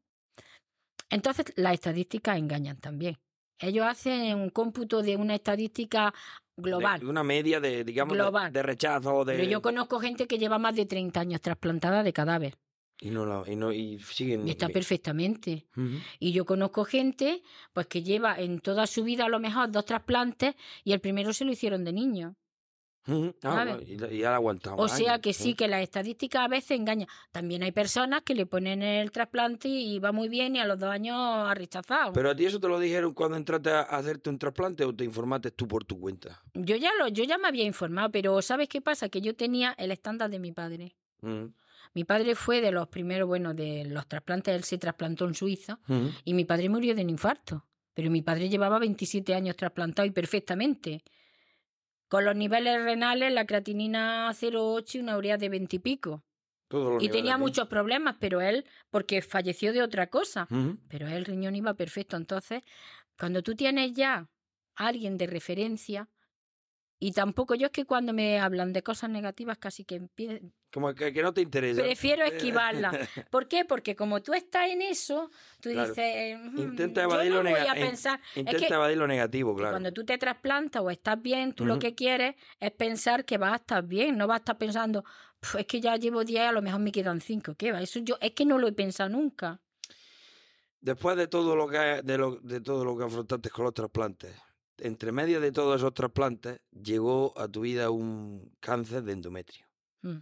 Entonces, 1.10 1.46
las 1.56 1.74
estadísticas 1.74 2.38
engañan 2.38 2.78
también. 2.78 3.18
Ellos 3.60 3.86
hacen 3.86 4.36
un 4.38 4.50
cómputo 4.50 5.02
de 5.02 5.16
una 5.16 5.36
estadística 5.36 6.14
global. 6.56 7.00
De- 7.00 7.06
una 7.08 7.24
media 7.24 7.60
de, 7.60 7.84
digamos, 7.84 8.16
Global. 8.16 8.52
De, 8.52 8.64
rechazo 8.64 9.26
de... 9.26 9.36
Pero 9.36 9.50
yo 9.50 9.62
conozco 9.62 10.00
gente 10.00 10.28
que 10.28 10.38
lleva 10.38 10.58
más 10.60 10.76
de 10.76 10.86
30 10.86 11.20
años 11.20 11.42
trasplantada 11.42 12.04
de 12.04 12.14
cadáver. 12.14 12.56
Y 13.00 13.10
no, 13.12 13.26
la- 13.26 13.44
y 13.52 13.56
no 13.56 13.72
y 13.72 14.00
siguen... 14.00 14.48
Y 14.48 14.52
está 14.52 14.70
perfectamente. 14.70 15.68
Y 16.20 16.32
yo 16.32 16.46
conozco 16.46 16.84
gente 16.84 17.44
pues 17.74 17.86
que 17.88 18.02
lleva 18.04 18.40
en 18.40 18.60
toda 18.60 18.88
su 18.88 19.04
vida 19.04 19.26
a 19.26 19.30
lo 19.30 19.40
mejor 19.40 19.72
dos 19.72 19.86
trasplantes 19.86 20.56
y 20.84 20.94
el 20.94 21.00
primero 21.00 21.32
se 21.34 21.46
lo 21.46 21.52
hicieron 21.52 21.84
de 21.84 21.94
niño. 21.94 22.36
Ah, 23.44 23.78
y, 23.86 23.94
y 23.94 24.18
ya 24.20 24.32
la 24.32 24.36
aguantamos. 24.36 24.80
O 24.80 24.88
sea 24.94 25.14
años, 25.14 25.22
que 25.22 25.34
sí, 25.34 25.54
que 25.54 25.68
las 25.68 25.82
estadísticas 25.82 26.44
a 26.44 26.48
veces 26.48 26.72
engañan. 26.72 27.08
También 27.32 27.64
hay 27.64 27.72
personas 27.72 28.22
que 28.24 28.36
le 28.36 28.46
ponen 28.46 28.82
el 28.82 29.12
trasplante 29.12 29.68
y 29.70 30.00
va 30.00 30.12
muy 30.12 30.28
bien 30.30 30.56
y 30.56 30.60
a 30.60 30.66
los 30.66 30.78
dos 30.80 30.90
años 30.90 31.16
ha 31.18 31.54
rechazado. 31.54 32.14
Pero 32.14 32.30
a 32.32 32.36
ti 32.36 32.46
eso 32.46 32.60
te 32.60 32.68
lo 32.68 32.80
dijeron 32.80 33.14
cuando 33.14 33.38
entraste 33.38 33.72
a 33.72 33.82
hacerte 33.82 34.30
un 34.30 34.38
trasplante 34.38 34.84
o 34.84 34.94
te 34.94 35.04
informaste 35.04 35.52
tú 35.52 35.68
por 35.68 35.86
tu 35.86 36.00
cuenta. 36.00 36.42
Yo 36.54 36.76
ya 36.76 36.92
lo, 37.00 37.08
yo 37.08 37.24
ya 37.24 37.38
me 37.38 37.48
había 37.48 37.64
informado, 37.64 38.12
pero 38.12 38.42
¿sabes 38.42 38.68
qué 38.68 38.82
pasa? 38.82 39.10
Que 39.10 39.22
yo 39.22 39.36
tenía 39.36 39.74
el 39.78 39.92
estándar 39.92 40.30
de 40.30 40.40
mi 40.40 40.52
padre. 40.52 40.96
Mi 41.94 42.04
padre 42.04 42.36
fue 42.36 42.62
de 42.62 42.72
los 42.72 42.88
primeros, 42.90 43.28
bueno, 43.28 43.54
de 43.54 43.86
los 43.86 44.08
trasplantes, 44.08 44.54
él 44.56 44.64
se 44.64 44.78
trasplantó 44.78 45.26
en 45.26 45.34
Suiza 45.34 45.80
y 46.24 46.34
mi 46.34 46.46
padre 46.46 46.70
murió 46.70 46.94
de 46.94 47.04
un 47.04 47.10
infarto. 47.10 47.66
Pero 47.94 48.12
mi 48.12 48.22
padre 48.22 48.48
llevaba 48.50 48.78
27 48.78 49.34
años 49.34 49.56
trasplantado 49.56 50.06
y 50.06 50.12
perfectamente. 50.12 51.04
Con 52.08 52.26
los 52.26 52.36
niveles 52.36 52.82
renales, 52.84 53.34
la 53.34 53.46
creatinina 53.46 54.30
0,8 54.34 54.96
y 54.96 55.00
una 55.00 55.18
urea 55.18 55.38
de 55.38 55.50
20 55.50 55.76
y 55.76 55.80
pico. 55.80 56.24
Todos 56.70 57.02
Y 57.02 57.10
tenía 57.10 57.38
muchos 57.38 57.68
problemas, 57.68 58.18
pero 58.20 58.42
él, 58.42 58.66
porque 58.90 59.22
falleció 59.22 59.72
de 59.74 59.82
otra 59.82 60.08
cosa, 60.08 60.48
pero 60.90 61.08
el 61.08 61.26
riñón 61.26 61.56
iba 61.56 61.74
perfecto. 61.74 62.18
Entonces, 62.18 62.62
cuando 63.18 63.42
tú 63.42 63.56
tienes 63.56 63.94
ya 63.94 64.30
a 64.76 64.88
alguien 64.88 65.18
de 65.18 65.28
referencia, 65.28 66.10
Y 67.00 67.12
tampoco 67.12 67.54
yo 67.54 67.68
es 67.68 67.72
que 67.72 67.86
cuando 67.86 68.12
me 68.12 68.40
hablan 68.40 68.74
de 68.74 68.82
cosas 68.82 69.10
negativas 69.12 69.58
casi 69.60 69.86
que 69.86 69.96
empiezo... 69.96 70.44
Como 70.74 70.94
que, 70.96 71.14
que 71.14 71.22
no 71.22 71.32
te 71.32 71.42
interesa. 71.42 71.82
Prefiero 71.84 72.26
esquivarla. 72.26 72.92
¿Por 73.32 73.48
qué? 73.48 73.66
Porque 73.66 73.96
como 73.96 74.22
tú 74.24 74.34
estás 74.34 74.70
en 74.70 74.82
eso, 74.82 75.30
tú 75.62 75.70
Claro. 75.70 75.90
dices... 75.90 76.40
"Mm, 76.40 76.58
Intenta 76.60 77.02
yo 77.02 77.08
evadir 77.12 77.32
no 77.32 77.44
lo 77.44 77.50
voy 77.52 77.60
a 77.60 77.74
es 77.74 78.06
Intenta 78.36 78.68
que 78.68 78.74
evadir 78.74 78.98
lo 78.98 79.06
negativo, 79.08 79.56
claro. 79.56 79.74
cuando 79.74 79.92
tú 79.94 80.04
te 80.06 80.18
trasplantas 80.18 80.82
o 80.82 80.90
estás 80.90 81.22
bien, 81.22 81.54
tú 81.54 81.66
lo 81.66 81.78
que 81.78 81.94
quieres 81.94 82.36
es 82.60 82.72
pensar 82.72 83.26
que 83.26 83.38
vas 83.38 83.54
a 83.54 83.56
estar 83.58 83.84
bien, 83.86 84.18
no 84.18 84.26
vas 84.26 84.38
a 84.38 84.40
estar 84.40 84.58
pensando, 84.58 85.04
"Puf, 85.40 85.56
es 85.58 85.68
que 85.68 85.80
ya 85.80 85.96
llevo 85.98 86.24
10, 86.24 86.48
a 86.48 86.52
lo 86.52 86.64
mejor 86.64 86.80
me 86.82 86.92
quedan 86.92 87.22
5. 87.22 87.54
¿Qué 87.56 87.72
va? 87.72 87.82
Eso 87.82 88.00
yo 88.00 88.18
es 88.22 88.32
que 88.32 88.44
no 88.46 88.58
lo 88.58 88.68
he 88.68 88.72
pensado 88.74 89.10
nunca. 89.10 89.62
Después 90.82 91.16
de 91.18 91.28
todo 91.28 91.56
lo 91.56 91.68
que 91.68 92.02
de, 92.04 92.18
lo, 92.18 92.36
de 92.38 92.60
todo 92.62 92.84
lo 92.86 92.98
que 92.98 93.04
afrontaste 93.04 93.50
con 93.50 93.66
los 93.66 93.74
trasplantes, 93.74 94.36
entre 94.80 95.12
medio 95.12 95.42
de 95.42 95.52
todos 95.52 95.78
esos 95.78 95.94
trasplantes, 95.94 96.62
llegó 96.72 97.34
a 97.38 97.48
tu 97.48 97.62
vida 97.62 97.90
un 97.90 98.52
cáncer 98.60 99.04
de 99.04 99.14
endometrio. 99.14 99.66
Mm. 100.02 100.18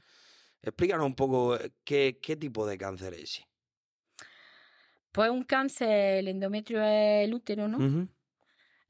Explícanos 0.62 1.06
un 1.06 1.16
poco 1.16 1.56
eh, 1.58 1.72
qué, 1.84 2.20
qué 2.22 2.36
tipo 2.36 2.66
de 2.66 2.78
cáncer 2.78 3.14
es 3.14 3.24
ese. 3.24 3.48
Pues 5.12 5.30
un 5.30 5.44
cáncer, 5.44 6.20
el 6.20 6.28
endometrio 6.28 6.84
es 6.84 7.26
el 7.26 7.34
útero, 7.34 7.68
¿no? 7.68 8.08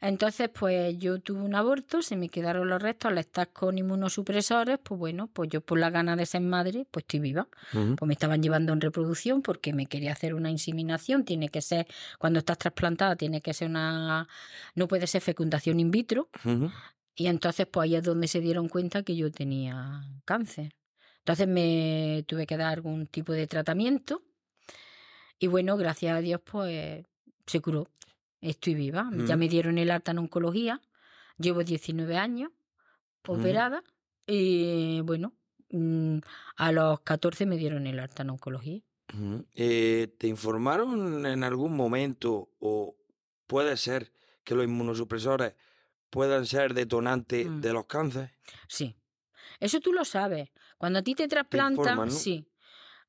Entonces, 0.08 0.50
pues 0.54 1.00
yo 1.00 1.20
tuve 1.20 1.42
un 1.42 1.56
aborto, 1.56 2.04
se 2.04 2.16
me 2.16 2.30
quedaron 2.30 2.70
los 2.70 2.80
restos, 2.80 3.12
al 3.12 3.18
estar 3.18 3.52
con 3.52 3.80
inmunosupresores, 3.80 4.78
pues 4.78 5.00
bueno, 5.00 5.26
pues 5.34 5.50
yo 5.50 5.62
por 5.62 5.80
la 5.80 5.90
gana 5.90 6.16
de 6.16 6.28
ser 6.28 6.42
madre, 6.42 6.86
pues 6.92 7.06
estoy 7.06 7.22
viva. 7.22 7.48
Pues 7.72 8.08
me 8.08 8.14
estaban 8.14 8.44
llevando 8.44 8.72
en 8.72 8.82
reproducción 8.82 9.42
porque 9.42 9.74
me 9.74 9.88
quería 9.88 10.12
hacer 10.12 10.36
una 10.36 10.52
inseminación, 10.52 11.26
tiene 11.26 11.50
que 11.50 11.60
ser, 11.60 11.88
cuando 12.20 12.38
estás 12.38 12.60
trasplantada, 12.60 13.16
tiene 13.16 13.42
que 13.42 13.52
ser 13.56 13.68
una, 13.68 14.28
no 14.76 14.88
puede 14.88 15.08
ser 15.08 15.24
fecundación 15.24 15.80
in 15.80 15.90
vitro. 15.90 16.30
Y 17.16 17.26
entonces, 17.26 17.66
pues 17.66 17.86
ahí 17.86 17.96
es 17.96 18.04
donde 18.04 18.28
se 18.28 18.42
dieron 18.42 18.70
cuenta 18.70 19.02
que 19.02 19.16
yo 19.16 19.32
tenía 19.32 20.04
cáncer. 20.24 20.76
Entonces 21.18 21.48
me 21.48 22.24
tuve 22.28 22.46
que 22.46 22.58
dar 22.58 22.74
algún 22.74 23.08
tipo 23.08 23.34
de 23.34 23.48
tratamiento. 23.48 24.22
Y 25.40 25.48
bueno, 25.48 25.78
gracias 25.78 26.16
a 26.16 26.22
Dios, 26.22 26.42
pues 26.46 27.04
se 27.48 27.60
curó. 27.60 27.88
Estoy 28.42 28.76
viva. 28.76 29.10
Ya 29.28 29.36
Mm. 29.36 29.40
me 29.40 29.50
dieron 29.50 29.78
el 29.78 29.92
alta 29.92 30.12
en 30.12 30.20
oncología. 30.20 30.82
Llevo 31.38 31.64
19 31.64 32.18
años 32.18 32.52
Ujú. 33.28 33.40
operada. 33.40 33.84
Y 34.28 35.02
bueno, 35.02 35.34
mm, 35.72 36.18
a 36.58 36.72
los 36.72 37.02
14 37.02 37.46
me 37.46 37.58
dieron 37.58 37.88
el 37.88 38.00
alta 38.00 38.24
en 38.24 38.32
oncología. 38.32 38.82
Eh, 39.54 40.14
¿Te 40.18 40.28
informaron 40.28 41.26
en 41.26 41.44
algún 41.44 41.76
momento 41.76 42.50
o 42.60 42.96
puede 43.48 43.78
ser 43.78 44.12
que 44.44 44.56
los 44.56 44.66
inmunosupresores 44.66 45.54
puedan 46.10 46.46
ser 46.46 46.74
detonantes 46.74 47.48
Mm. 47.48 47.62
de 47.62 47.74
los 47.74 47.86
cánceres? 47.86 48.32
Sí. 48.68 48.96
Eso 49.60 49.80
tú 49.80 49.94
lo 49.94 50.06
sabes. 50.06 50.50
Cuando 50.78 51.00
a 51.00 51.02
ti 51.02 51.16
te 51.16 51.28
trasplantan, 51.28 52.12
sí. 52.12 52.48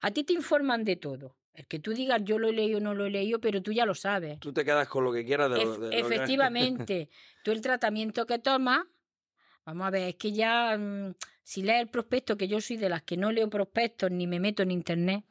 A 0.00 0.10
ti 0.10 0.22
te 0.24 0.32
informan 0.34 0.84
de 0.84 0.96
todo. 0.96 1.35
El 1.56 1.66
que 1.66 1.78
tú 1.78 1.92
digas 1.94 2.20
yo 2.22 2.38
lo 2.38 2.48
he 2.48 2.52
leído 2.52 2.78
o 2.78 2.80
no 2.80 2.94
lo 2.94 3.06
he 3.06 3.10
leído, 3.10 3.40
pero 3.40 3.62
tú 3.62 3.72
ya 3.72 3.86
lo 3.86 3.94
sabes. 3.94 4.38
Tú 4.40 4.52
te 4.52 4.64
quedas 4.64 4.88
con 4.88 5.04
lo 5.04 5.12
que 5.12 5.24
quieras 5.24 5.50
de, 5.50 5.56
lo, 5.56 5.62
que- 5.90 5.96
efectivamente, 5.98 7.08
tú 7.42 7.50
el 7.50 7.60
tratamiento 7.62 8.26
que 8.26 8.38
tomas, 8.38 8.80
vamos 9.64 9.86
a 9.86 9.90
ver, 9.90 10.08
es 10.10 10.14
que 10.16 10.32
ya, 10.32 10.76
mm, 10.78 11.14
si 11.42 11.62
lees 11.62 11.80
el 11.80 11.88
prospecto, 11.88 12.36
que 12.36 12.46
yo 12.46 12.60
soy 12.60 12.76
de 12.76 12.88
las 12.90 13.02
que 13.02 13.16
no 13.16 13.32
leo 13.32 13.48
prospectos 13.48 14.10
ni 14.10 14.26
me 14.26 14.38
meto 14.38 14.62
en 14.62 14.70
internet, 14.70 15.24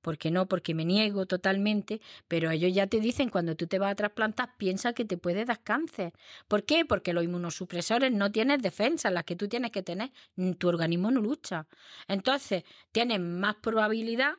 porque 0.00 0.30
no, 0.30 0.46
porque 0.48 0.74
me 0.74 0.84
niego 0.84 1.26
totalmente, 1.26 2.00
pero 2.28 2.50
ellos 2.50 2.72
ya 2.74 2.86
te 2.86 2.98
dicen 2.98 3.28
cuando 3.28 3.54
tú 3.54 3.66
te 3.66 3.78
vas 3.78 3.92
a 3.92 3.94
trasplantar, 3.94 4.56
piensa 4.56 4.94
que 4.94 5.04
te 5.04 5.16
puede 5.18 5.44
dar 5.44 5.62
cáncer. 5.62 6.12
¿Por 6.48 6.64
qué? 6.64 6.84
Porque 6.84 7.12
los 7.12 7.22
inmunosupresores 7.24 8.10
no 8.10 8.32
tienes 8.32 8.62
defensas, 8.62 9.12
las 9.12 9.24
que 9.24 9.36
tú 9.36 9.48
tienes 9.48 9.70
que 9.70 9.82
tener, 9.82 10.10
tu 10.58 10.68
organismo 10.68 11.10
no 11.10 11.20
lucha. 11.20 11.66
Entonces, 12.08 12.64
tienes 12.90 13.20
más 13.20 13.56
probabilidad 13.56 14.34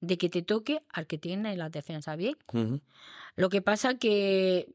de 0.00 0.18
que 0.18 0.28
te 0.28 0.42
toque 0.42 0.82
al 0.92 1.06
que 1.06 1.18
tiene 1.18 1.56
las 1.56 1.72
defensas 1.72 2.16
bien. 2.16 2.36
Lo 3.36 3.48
que 3.48 3.62
pasa 3.62 3.98
que 3.98 4.68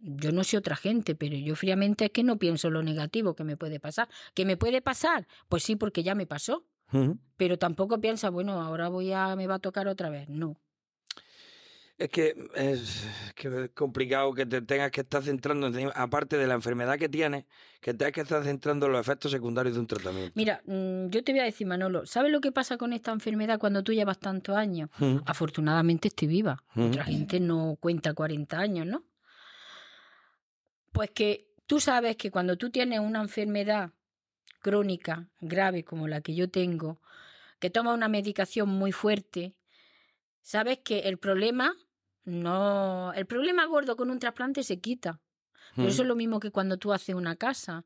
yo 0.00 0.32
no 0.32 0.44
sé 0.44 0.56
otra 0.56 0.76
gente, 0.76 1.14
pero 1.14 1.36
yo 1.36 1.54
fríamente 1.54 2.06
es 2.06 2.10
que 2.10 2.22
no 2.22 2.38
pienso 2.38 2.70
lo 2.70 2.82
negativo 2.82 3.34
que 3.34 3.44
me 3.44 3.56
puede 3.56 3.80
pasar. 3.80 4.08
¿Que 4.34 4.44
me 4.44 4.56
puede 4.56 4.80
pasar? 4.80 5.26
Pues 5.48 5.62
sí, 5.62 5.76
porque 5.76 6.02
ya 6.02 6.14
me 6.14 6.26
pasó. 6.26 6.64
Pero 7.36 7.56
tampoco 7.56 8.00
piensa, 8.00 8.30
bueno, 8.30 8.60
ahora 8.60 8.88
voy 8.88 9.12
a, 9.12 9.36
me 9.36 9.46
va 9.46 9.56
a 9.56 9.58
tocar 9.60 9.86
otra 9.86 10.10
vez. 10.10 10.28
No. 10.28 10.56
Es 12.00 12.08
que 12.08 12.34
es, 12.54 13.06
que 13.34 13.64
es 13.64 13.70
complicado 13.72 14.32
que 14.32 14.46
te 14.46 14.62
tengas 14.62 14.90
que 14.90 15.02
estar 15.02 15.22
centrando, 15.22 15.70
aparte 15.94 16.38
de 16.38 16.46
la 16.46 16.54
enfermedad 16.54 16.98
que 16.98 17.10
tienes, 17.10 17.44
que 17.78 17.92
tengas 17.92 18.14
que 18.14 18.22
estar 18.22 18.42
centrando 18.42 18.86
en 18.86 18.92
los 18.92 19.02
efectos 19.02 19.30
secundarios 19.30 19.74
de 19.74 19.80
un 19.80 19.86
tratamiento. 19.86 20.32
Mira, 20.34 20.62
mm, 20.64 21.08
yo 21.10 21.22
te 21.22 21.32
voy 21.32 21.42
a 21.42 21.44
decir, 21.44 21.66
Manolo, 21.66 22.06
¿sabes 22.06 22.32
lo 22.32 22.40
que 22.40 22.52
pasa 22.52 22.78
con 22.78 22.94
esta 22.94 23.12
enfermedad 23.12 23.58
cuando 23.58 23.82
tú 23.84 23.92
llevas 23.92 24.18
tantos 24.18 24.56
años? 24.56 24.88
Afortunadamente 25.26 26.08
estoy 26.08 26.28
viva. 26.28 26.64
Otra 26.74 27.04
gente 27.04 27.38
no 27.38 27.76
cuenta 27.78 28.14
40 28.14 28.58
años, 28.58 28.86
¿no? 28.86 29.04
Pues 30.92 31.10
que 31.10 31.52
tú 31.66 31.80
sabes 31.80 32.16
que 32.16 32.30
cuando 32.30 32.56
tú 32.56 32.70
tienes 32.70 33.00
una 33.00 33.20
enfermedad 33.20 33.90
crónica, 34.62 35.28
grave 35.38 35.84
como 35.84 36.08
la 36.08 36.22
que 36.22 36.34
yo 36.34 36.50
tengo, 36.50 37.02
que 37.58 37.68
tomas 37.68 37.94
una 37.94 38.08
medicación 38.08 38.70
muy 38.70 38.90
fuerte, 38.90 39.54
sabes 40.40 40.78
que 40.78 41.00
el 41.00 41.18
problema 41.18 41.74
no. 42.30 43.12
El 43.14 43.26
problema 43.26 43.64
gordo 43.66 43.96
con 43.96 44.10
un 44.10 44.18
trasplante 44.18 44.62
se 44.62 44.80
quita. 44.80 45.20
Pero 45.76 45.88
eso 45.88 46.02
es 46.02 46.08
lo 46.08 46.16
mismo 46.16 46.40
que 46.40 46.50
cuando 46.50 46.78
tú 46.78 46.92
haces 46.92 47.14
una 47.14 47.36
casa. 47.36 47.84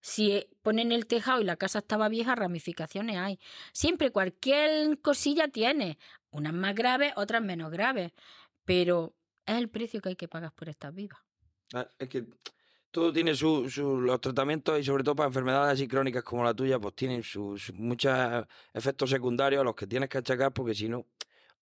Si 0.00 0.32
eh, 0.32 0.50
ponen 0.62 0.92
el 0.92 1.06
tejado 1.06 1.40
y 1.40 1.44
la 1.44 1.56
casa 1.56 1.78
estaba 1.78 2.08
vieja, 2.08 2.34
ramificaciones 2.34 3.16
hay. 3.16 3.38
Siempre 3.72 4.10
cualquier 4.10 5.00
cosilla 5.00 5.48
tiene. 5.48 5.98
Unas 6.30 6.52
más 6.52 6.74
graves, 6.74 7.12
otras 7.16 7.40
menos 7.42 7.70
graves. 7.70 8.12
Pero 8.64 9.14
es 9.46 9.56
el 9.56 9.68
precio 9.70 10.00
que 10.00 10.10
hay 10.10 10.16
que 10.16 10.28
pagar 10.28 10.52
por 10.52 10.68
estar 10.68 10.92
viva. 10.92 11.24
Ah, 11.72 11.88
Es 11.98 12.08
que 12.08 12.26
todo 12.90 13.12
tiene 13.12 13.34
su, 13.34 13.70
su- 13.70 14.00
los 14.00 14.20
tratamientos 14.20 14.78
y 14.78 14.84
sobre 14.84 15.02
todo 15.04 15.16
para 15.16 15.28
enfermedades 15.28 15.72
así 15.74 15.88
crónicas 15.88 16.22
como 16.22 16.44
la 16.44 16.52
tuya, 16.52 16.78
pues 16.78 16.94
tienen 16.94 17.22
sus 17.22 17.62
sus 17.62 17.74
muchos 17.74 18.12
efectos 18.74 19.08
secundarios 19.08 19.62
a 19.62 19.64
los 19.64 19.74
que 19.74 19.86
tienes 19.86 20.10
que 20.10 20.18
achacar 20.18 20.52
porque 20.52 20.74
si 20.74 20.88
no, 20.90 21.06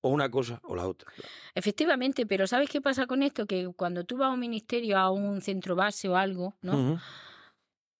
o 0.00 0.08
una 0.08 0.30
cosa 0.30 0.60
o 0.64 0.74
la 0.74 0.86
otra. 0.86 1.10
Efectivamente, 1.54 2.26
pero 2.26 2.46
¿sabes 2.46 2.68
qué 2.68 2.80
pasa 2.80 3.06
con 3.06 3.22
esto? 3.22 3.46
Que 3.46 3.68
cuando 3.76 4.04
tú 4.04 4.16
vas 4.16 4.28
a 4.28 4.32
un 4.32 4.40
ministerio, 4.40 4.98
a 4.98 5.10
un 5.10 5.40
centro 5.42 5.76
base 5.76 6.08
o 6.08 6.16
algo, 6.16 6.54
¿no? 6.62 7.00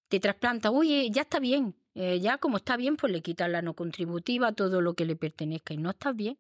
Te 0.09 0.19
trasplanta, 0.19 0.71
oye, 0.71 1.09
ya 1.11 1.23
está 1.23 1.39
bien, 1.39 1.77
eh, 1.95 2.19
ya 2.21 2.39
como 2.39 2.57
está 2.57 2.77
bien, 2.77 2.97
pues 2.97 3.13
le 3.13 3.23
quitas 3.23 3.49
la 3.49 3.63
no 3.63 3.75
contributiva, 3.75 4.53
todo 4.53 4.81
lo 4.81 4.95
que 4.95 5.05
le 5.05 5.15
pertenezca, 5.15 5.73
y 5.75 5.77
no 5.77 5.91
está 5.91 6.13
bien. 6.13 6.39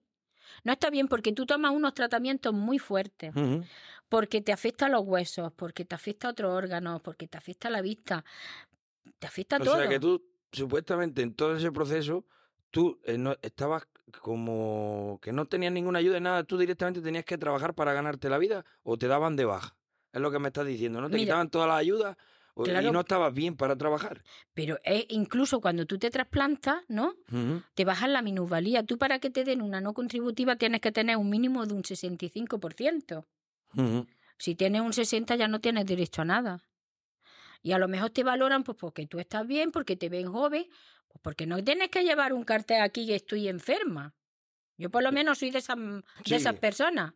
No 0.64 0.73
está 0.73 0.90
bien 0.90 1.07
porque 1.07 1.33
tú 1.33 1.46
tomas 1.46 1.73
unos 1.73 1.94
tratamientos 1.94 2.53
muy 2.53 2.79
fuertes, 2.79 3.33
porque 4.09 4.40
te 4.40 4.53
afecta 4.53 4.87
a 4.87 4.88
los 4.88 5.03
huesos, 5.03 5.53
porque 5.55 5.85
te 5.85 5.94
afecta 5.94 6.27
a 6.27 6.31
otros 6.33 6.53
órganos, 6.53 7.01
porque 7.03 7.29
te 7.29 7.38
afecta 7.38 7.68
a 7.68 7.70
la 7.70 7.81
vista, 7.81 8.25
te 9.18 9.27
afecta 9.27 9.57
a 9.57 9.61
O 9.61 9.64
todo. 9.64 9.77
sea 9.77 9.88
que 9.88 10.01
tú, 10.01 10.20
supuestamente, 10.51 11.23
en 11.23 11.35
todo 11.35 11.57
ese 11.57 11.70
proceso, 11.70 12.25
tú 12.70 13.01
eh, 13.05 13.18
no, 13.18 13.37
estabas 13.42 13.87
como 14.11 15.18
que 15.23 15.33
no 15.33 15.46
tenías 15.46 15.73
ninguna 15.73 15.99
ayuda 15.99 16.18
en 16.18 16.25
nada, 16.25 16.44
tú 16.44 16.59
directamente 16.59 17.01
tenías 17.01 17.25
que 17.25 17.38
trabajar 17.38 17.75
para 17.75 17.92
ganarte 17.92 18.29
la 18.29 18.38
vida 18.38 18.64
o 18.83 18.96
te 18.96 19.07
daban 19.07 19.37
de 19.37 19.44
baja. 19.44 19.77
Es 20.12 20.20
lo 20.20 20.31
que 20.31 20.38
me 20.38 20.49
estás 20.49 20.66
diciendo, 20.66 21.01
¿no? 21.01 21.09
Te 21.09 21.16
Mira, 21.16 21.27
quitaban 21.27 21.51
todas 21.51 21.68
las 21.68 21.79
ayudas 21.79 22.16
y 22.57 22.90
no 22.90 23.01
estabas 23.01 23.33
bien 23.33 23.57
para 23.57 23.77
trabajar. 23.77 24.23
Pero 24.55 24.79
es 24.85 25.07
incluso 25.09 25.61
cuando 25.61 25.87
tú 25.87 25.99
te 25.99 26.11
trasplantas, 26.11 26.83
¿no? 26.88 27.14
Te 27.75 27.85
bajan 27.85 28.12
la 28.12 28.23
minusvalía. 28.23 28.85
Tú 28.85 28.99
para 28.99 29.18
que 29.18 29.31
te 29.31 29.44
den 29.44 29.62
una 29.62 29.81
no 29.81 29.92
contributiva 29.94 30.57
tienes 30.57 30.81
que 30.81 30.92
tener 30.92 31.16
un 31.16 31.31
mínimo 31.31 31.64
de 31.66 31.75
un 31.75 31.83
65%. 31.83 33.27
Ujú. 33.77 34.07
Si 34.38 34.55
tienes 34.55 34.83
un 34.83 34.92
60 34.92 35.37
ya 35.37 35.49
no 35.49 35.61
tienes 35.61 35.87
derecho 35.87 36.23
a 36.23 36.25
nada. 36.25 36.62
Y 37.62 37.73
a 37.73 37.79
lo 37.79 37.88
mejor 37.88 38.11
te 38.11 38.25
valoran 38.25 38.64
pues 38.64 38.77
porque 38.79 39.07
tú 39.07 39.18
estás 39.18 39.46
bien, 39.46 39.70
porque 39.70 39.96
te 39.96 40.09
ven 40.09 40.33
joven, 40.33 40.66
pues 41.11 41.20
porque 41.23 41.46
no 41.46 41.62
tienes 41.62 41.90
que 41.90 42.05
llevar 42.05 42.33
un 42.33 42.44
cartel 42.44 42.81
aquí 42.81 43.07
que 43.07 43.16
estoy 43.16 43.49
enferma. 43.49 44.14
Yo 44.79 44.90
por 44.90 45.03
lo 45.03 45.12
menos 45.12 45.38
soy 45.38 45.51
de 45.51 45.59
esas, 45.59 45.77
de 45.77 46.37
esas 46.37 46.55
personas 46.61 47.12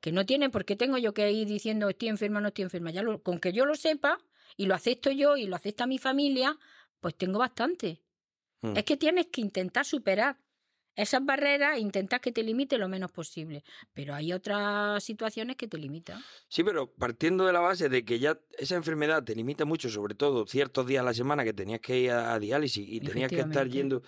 que 0.00 0.12
no 0.12 0.26
tienen 0.26 0.50
por 0.50 0.64
qué 0.64 0.76
tengo 0.76 0.98
yo 0.98 1.14
que 1.14 1.30
ir 1.30 1.46
diciendo 1.46 1.88
estoy 1.88 2.08
enferma, 2.08 2.40
no 2.40 2.48
estoy 2.48 2.64
enferma. 2.64 2.90
Ya 2.90 3.02
lo- 3.02 3.22
con 3.22 3.38
que 3.38 3.52
yo 3.52 3.64
lo 3.66 3.74
sepa 3.74 4.18
y 4.56 4.66
lo 4.66 4.74
acepto 4.74 5.10
yo 5.10 5.36
y 5.36 5.46
lo 5.46 5.56
acepta 5.56 5.86
mi 5.86 5.98
familia, 5.98 6.58
pues 7.00 7.14
tengo 7.16 7.38
bastante. 7.38 8.02
Mm. 8.62 8.76
Es 8.76 8.84
que 8.84 8.96
tienes 8.96 9.26
que 9.26 9.40
intentar 9.40 9.84
superar 9.84 10.38
esas 10.96 11.24
barreras 11.24 11.78
intentar 11.78 12.20
que 12.20 12.32
te 12.32 12.42
limite 12.42 12.78
lo 12.78 12.88
menos 12.88 13.10
posible. 13.10 13.64
Pero 13.94 14.14
hay 14.14 14.32
otras 14.32 15.02
situaciones 15.02 15.56
que 15.56 15.68
te 15.68 15.78
limitan. 15.78 16.22
Sí, 16.48 16.62
pero 16.64 16.92
partiendo 16.92 17.46
de 17.46 17.52
la 17.52 17.60
base 17.60 17.88
de 17.88 18.04
que 18.04 18.18
ya 18.18 18.38
esa 18.58 18.76
enfermedad 18.76 19.22
te 19.22 19.34
limita 19.34 19.64
mucho, 19.64 19.88
sobre 19.88 20.14
todo 20.14 20.46
ciertos 20.46 20.86
días 20.86 21.02
a 21.02 21.04
la 21.04 21.14
semana 21.14 21.44
que 21.44 21.52
tenías 21.52 21.80
que 21.80 21.98
ir 21.98 22.10
a, 22.10 22.38
diálisis 22.38 22.86
y 22.86 23.00
tenías 23.00 23.30
que 23.30 23.40
estar 23.40 23.68
yendo, 23.68 24.02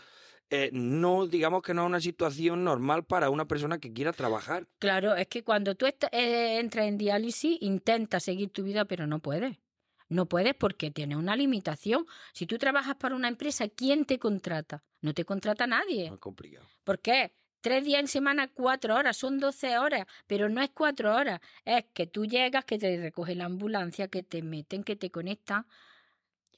eh, 0.51 0.71
no, 0.73 1.27
digamos 1.27 1.63
que 1.63 1.75
no 1.75 1.83
es 1.83 1.87
una 1.87 2.01
situación 2.01 2.65
normal 2.65 3.05
para 3.05 3.31
una 3.31 3.47
persona 3.47 3.79
que 3.79 3.93
quiera 3.93 4.13
trabajar. 4.13 4.69
Claro, 4.79 5.15
es 5.15 5.27
que 5.29 5.43
cuando 5.43 5.75
tú 5.75 5.87
eh, 5.87 6.59
entras 6.59 6.87
en 6.87 6.99
diálisis, 6.99 7.57
intentas 7.61 8.25
seguir 8.25 8.51
tu 8.51 8.63
vida, 8.63 8.85
pero 8.85 9.07
no 9.07 9.21
puedes. 9.21 9.57
No 10.09 10.27
puedes 10.27 10.55
porque 10.55 10.91
tiene 10.91 11.17
una 11.17 11.35
limitación. 11.35 12.05
Si 12.35 12.47
tú 12.47 12.59
trabajas 12.59 12.97
para 12.97 13.17
una 13.17 13.29
empresa, 13.29 13.69
¿quién 13.69 14.05
te 14.05 14.19
contrata? 14.19 14.85
No 15.05 15.13
te 15.13 15.27
contrata 15.27 15.67
nadie. 15.67 16.07
Es 16.07 16.19
complicado. 16.19 16.67
¿Por 16.83 16.99
qué? 16.99 17.31
Tres 17.61 17.85
días 17.85 18.01
en 18.01 18.09
semana, 18.09 18.49
cuatro 18.49 18.95
horas, 18.95 19.19
son 19.19 19.39
doce 19.39 19.77
horas, 19.77 20.07
pero 20.27 20.49
no 20.49 20.63
es 20.63 20.71
cuatro 20.71 21.15
horas. 21.15 21.41
Es 21.67 21.85
que 21.93 22.07
tú 22.07 22.25
llegas, 22.25 22.65
que 22.65 22.79
te 22.79 22.97
recoge 22.97 23.35
la 23.35 23.45
ambulancia, 23.45 24.09
que 24.09 24.23
te 24.23 24.41
meten, 24.43 24.83
que 24.83 24.97
te 24.97 25.11
conectan. 25.11 25.67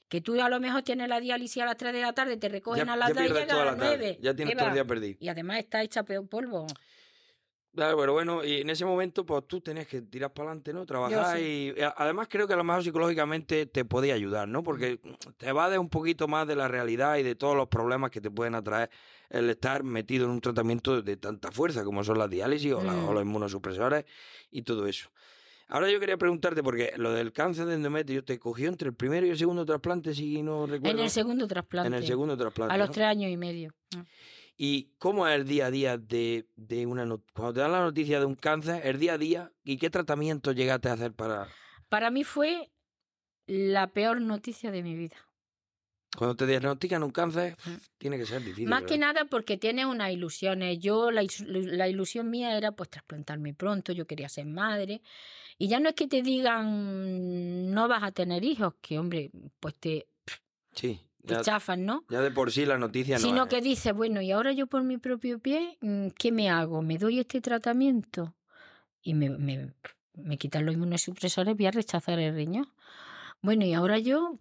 Que 0.07 0.21
tú 0.21 0.41
a 0.41 0.47
lo 0.47 0.61
mejor 0.61 0.83
tienes 0.83 1.09
la 1.09 1.19
diálisis 1.19 1.61
a 1.61 1.65
las 1.65 1.75
tres 1.75 1.91
de 1.91 1.99
la 2.01 2.13
tarde, 2.13 2.37
te 2.37 2.47
recogen 2.47 2.85
Ya, 2.87 2.93
a 2.93 2.95
las 2.95 3.09
ya 3.09 3.13
dos 3.15 3.23
y 3.23 3.25
pierdes 3.25 3.43
llegas 3.43 3.53
a 3.57 3.65
la 3.65 3.71
las 3.71 3.77
tarde. 3.79 3.97
nueve. 3.97 4.19
Ya 4.21 4.33
tienes 4.33 4.53
¿Qué 4.53 4.57
todo 4.59 4.67
el 4.69 4.73
día 4.75 4.85
perdido. 4.85 5.17
Y 5.19 5.27
además 5.27 5.59
está 5.59 5.83
hecha 5.83 6.03
peor 6.03 6.25
polvo. 6.29 6.67
Claro, 7.77 7.95
pero 7.99 8.11
bueno, 8.13 8.43
y 8.43 8.61
en 8.61 8.71
ese 8.71 8.85
momento, 8.85 9.23
pues 9.23 9.43
tú 9.47 9.61
tenías 9.61 9.85
que 9.85 10.01
tirar 10.01 10.33
para 10.33 10.49
adelante, 10.49 10.73
¿no? 10.73 10.83
Trabajar 10.83 11.37
sí. 11.37 11.73
y 11.77 11.79
a- 11.81 11.93
además 11.95 12.27
creo 12.27 12.47
que 12.47 12.53
a 12.53 12.57
lo 12.57 12.63
mejor 12.63 12.83
psicológicamente 12.83 13.67
te 13.67 13.85
podía 13.85 14.15
ayudar, 14.15 14.47
¿no? 14.47 14.63
Porque 14.63 14.99
te 15.37 15.47
evades 15.49 15.77
un 15.77 15.87
poquito 15.87 16.27
más 16.27 16.47
de 16.47 16.55
la 16.55 16.67
realidad 16.67 17.17
y 17.17 17.23
de 17.23 17.35
todos 17.35 17.55
los 17.55 17.67
problemas 17.67 18.09
que 18.09 18.19
te 18.19 18.31
pueden 18.31 18.55
atraer 18.55 18.89
el 19.29 19.47
estar 19.51 19.83
metido 19.83 20.25
en 20.25 20.31
un 20.31 20.41
tratamiento 20.41 21.03
de 21.03 21.17
tanta 21.17 21.51
fuerza 21.51 21.83
como 21.83 22.03
son 22.03 22.17
las 22.17 22.31
diálisis 22.31 22.73
o, 22.73 22.83
la- 22.83 22.93
Mm. 22.93 23.09
o 23.09 23.13
los 23.13 23.21
inmunosupresores 23.21 24.05
y 24.49 24.63
todo 24.63 24.87
eso. 24.87 25.09
Ahora 25.67 25.91
yo 25.91 25.99
quería 25.99 26.17
preguntarte, 26.17 26.63
porque 26.63 26.93
lo 26.97 27.11
del 27.11 27.31
cáncer 27.31 27.67
de 27.67 27.75
endometrio 27.75 28.23
te 28.23 28.39
cogió 28.39 28.69
entre 28.69 28.87
el 28.87 28.95
primero 28.95 29.27
y 29.27 29.29
el 29.29 29.37
segundo 29.37 29.65
trasplante, 29.67 30.15
si 30.15 30.41
no 30.41 30.65
recuerdo. 30.65 30.97
En 30.97 31.03
el 31.03 31.11
segundo 31.11 31.45
trasplante. 31.47 31.87
En 31.89 31.93
el 31.93 32.07
segundo 32.07 32.35
trasplante. 32.35 32.73
A 32.73 32.77
los 32.77 32.87
¿no? 32.87 32.93
tres 32.93 33.05
años 33.05 33.29
y 33.29 33.37
medio. 33.37 33.71
¿Y 34.57 34.89
cómo 34.97 35.27
es 35.27 35.35
el 35.35 35.47
día 35.47 35.67
a 35.67 35.71
día 35.71 35.97
de, 35.97 36.47
de 36.55 36.85
una 36.87 37.05
not- 37.05 37.23
cuando 37.33 37.53
te 37.53 37.59
dan 37.59 37.71
la 37.71 37.81
noticia 37.81 38.19
de 38.19 38.25
un 38.25 38.35
cáncer, 38.35 38.81
el 38.85 38.97
día 38.99 39.13
a 39.13 39.17
día 39.19 39.51
y 39.63 39.77
qué 39.77 39.89
tratamiento 39.89 40.51
llegaste 40.51 40.89
a 40.89 40.93
hacer 40.93 41.13
para 41.13 41.47
Para 41.89 42.09
mí 42.09 42.23
fue 42.23 42.71
la 43.45 43.87
peor 43.87 44.19
noticia 44.19 44.71
de 44.71 44.81
mi 44.83 44.95
vida. 44.95 45.15
cuando 46.17 46.35
te 46.35 46.47
diagnostican 46.47 47.03
un 47.03 47.11
cáncer? 47.11 47.55
Tiene 47.99 48.17
que 48.17 48.25
ser 48.25 48.41
difícil. 48.43 48.67
Más 48.67 48.83
que 48.83 48.97
nada 48.97 49.25
porque 49.25 49.57
tienes 49.57 49.85
unas 49.85 50.11
ilusiones. 50.11 50.79
Yo, 50.79 51.11
la, 51.11 51.23
la 51.45 51.87
ilusión 51.87 52.29
mía 52.31 52.57
era 52.57 52.71
pues 52.71 52.89
trasplantarme 52.89 53.53
pronto, 53.53 53.91
yo 53.93 54.07
quería 54.07 54.27
ser 54.27 54.47
madre. 54.47 55.01
Y 55.59 55.67
ya 55.67 55.79
no 55.79 55.89
es 55.89 55.95
que 55.95 56.07
te 56.07 56.23
digan 56.23 57.71
no 57.73 57.87
vas 57.87 58.01
a 58.03 58.11
tener 58.11 58.43
hijos, 58.43 58.73
que 58.81 58.97
hombre, 58.97 59.29
pues 59.59 59.75
te, 59.75 60.07
Sí, 60.73 60.99
te 61.27 61.35
ya, 61.35 61.41
chafan, 61.41 61.85
¿no? 61.85 62.03
ya 62.09 62.21
de 62.21 62.31
por 62.31 62.51
sí 62.51 62.65
la 62.65 62.77
noticia 62.79 63.17
no 63.17 63.21
Sino 63.21 63.47
que 63.47 63.61
dices, 63.61 63.93
bueno, 63.93 64.21
y 64.21 64.31
ahora 64.31 64.51
yo 64.53 64.65
por 64.67 64.81
mi 64.83 64.97
propio 64.97 65.37
pie, 65.39 65.77
mm, 65.81 66.07
¿qué 66.17 66.31
me 66.31 66.49
hago? 66.49 66.81
¿Me 66.81 66.97
doy 66.97 67.19
este 67.19 67.39
tratamiento? 67.41 68.35
Y 69.01 69.13
me, 69.13 69.29
me, 69.29 69.73
me 70.15 70.37
quitan 70.37 70.65
los 70.65 70.73
inmunosupresores, 70.73 71.55
voy 71.55 71.67
a 71.67 71.71
rechazar 71.71 72.17
el 72.19 72.33
riñón. 72.33 72.67
Bueno, 73.41 73.63
y 73.65 73.73
ahora 73.73 73.99
yo 73.99 74.37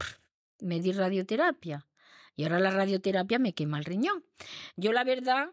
me 0.61 0.81
di 0.81 0.93
radioterapia. 0.93 1.87
Y 2.35 2.45
ahora 2.45 2.59
la 2.61 2.71
radioterapia 2.71 3.39
me 3.39 3.53
quema 3.53 3.79
el 3.79 3.85
riñón. 3.85 4.25
Yo 4.77 4.93
la 4.93 5.05
verdad, 5.05 5.51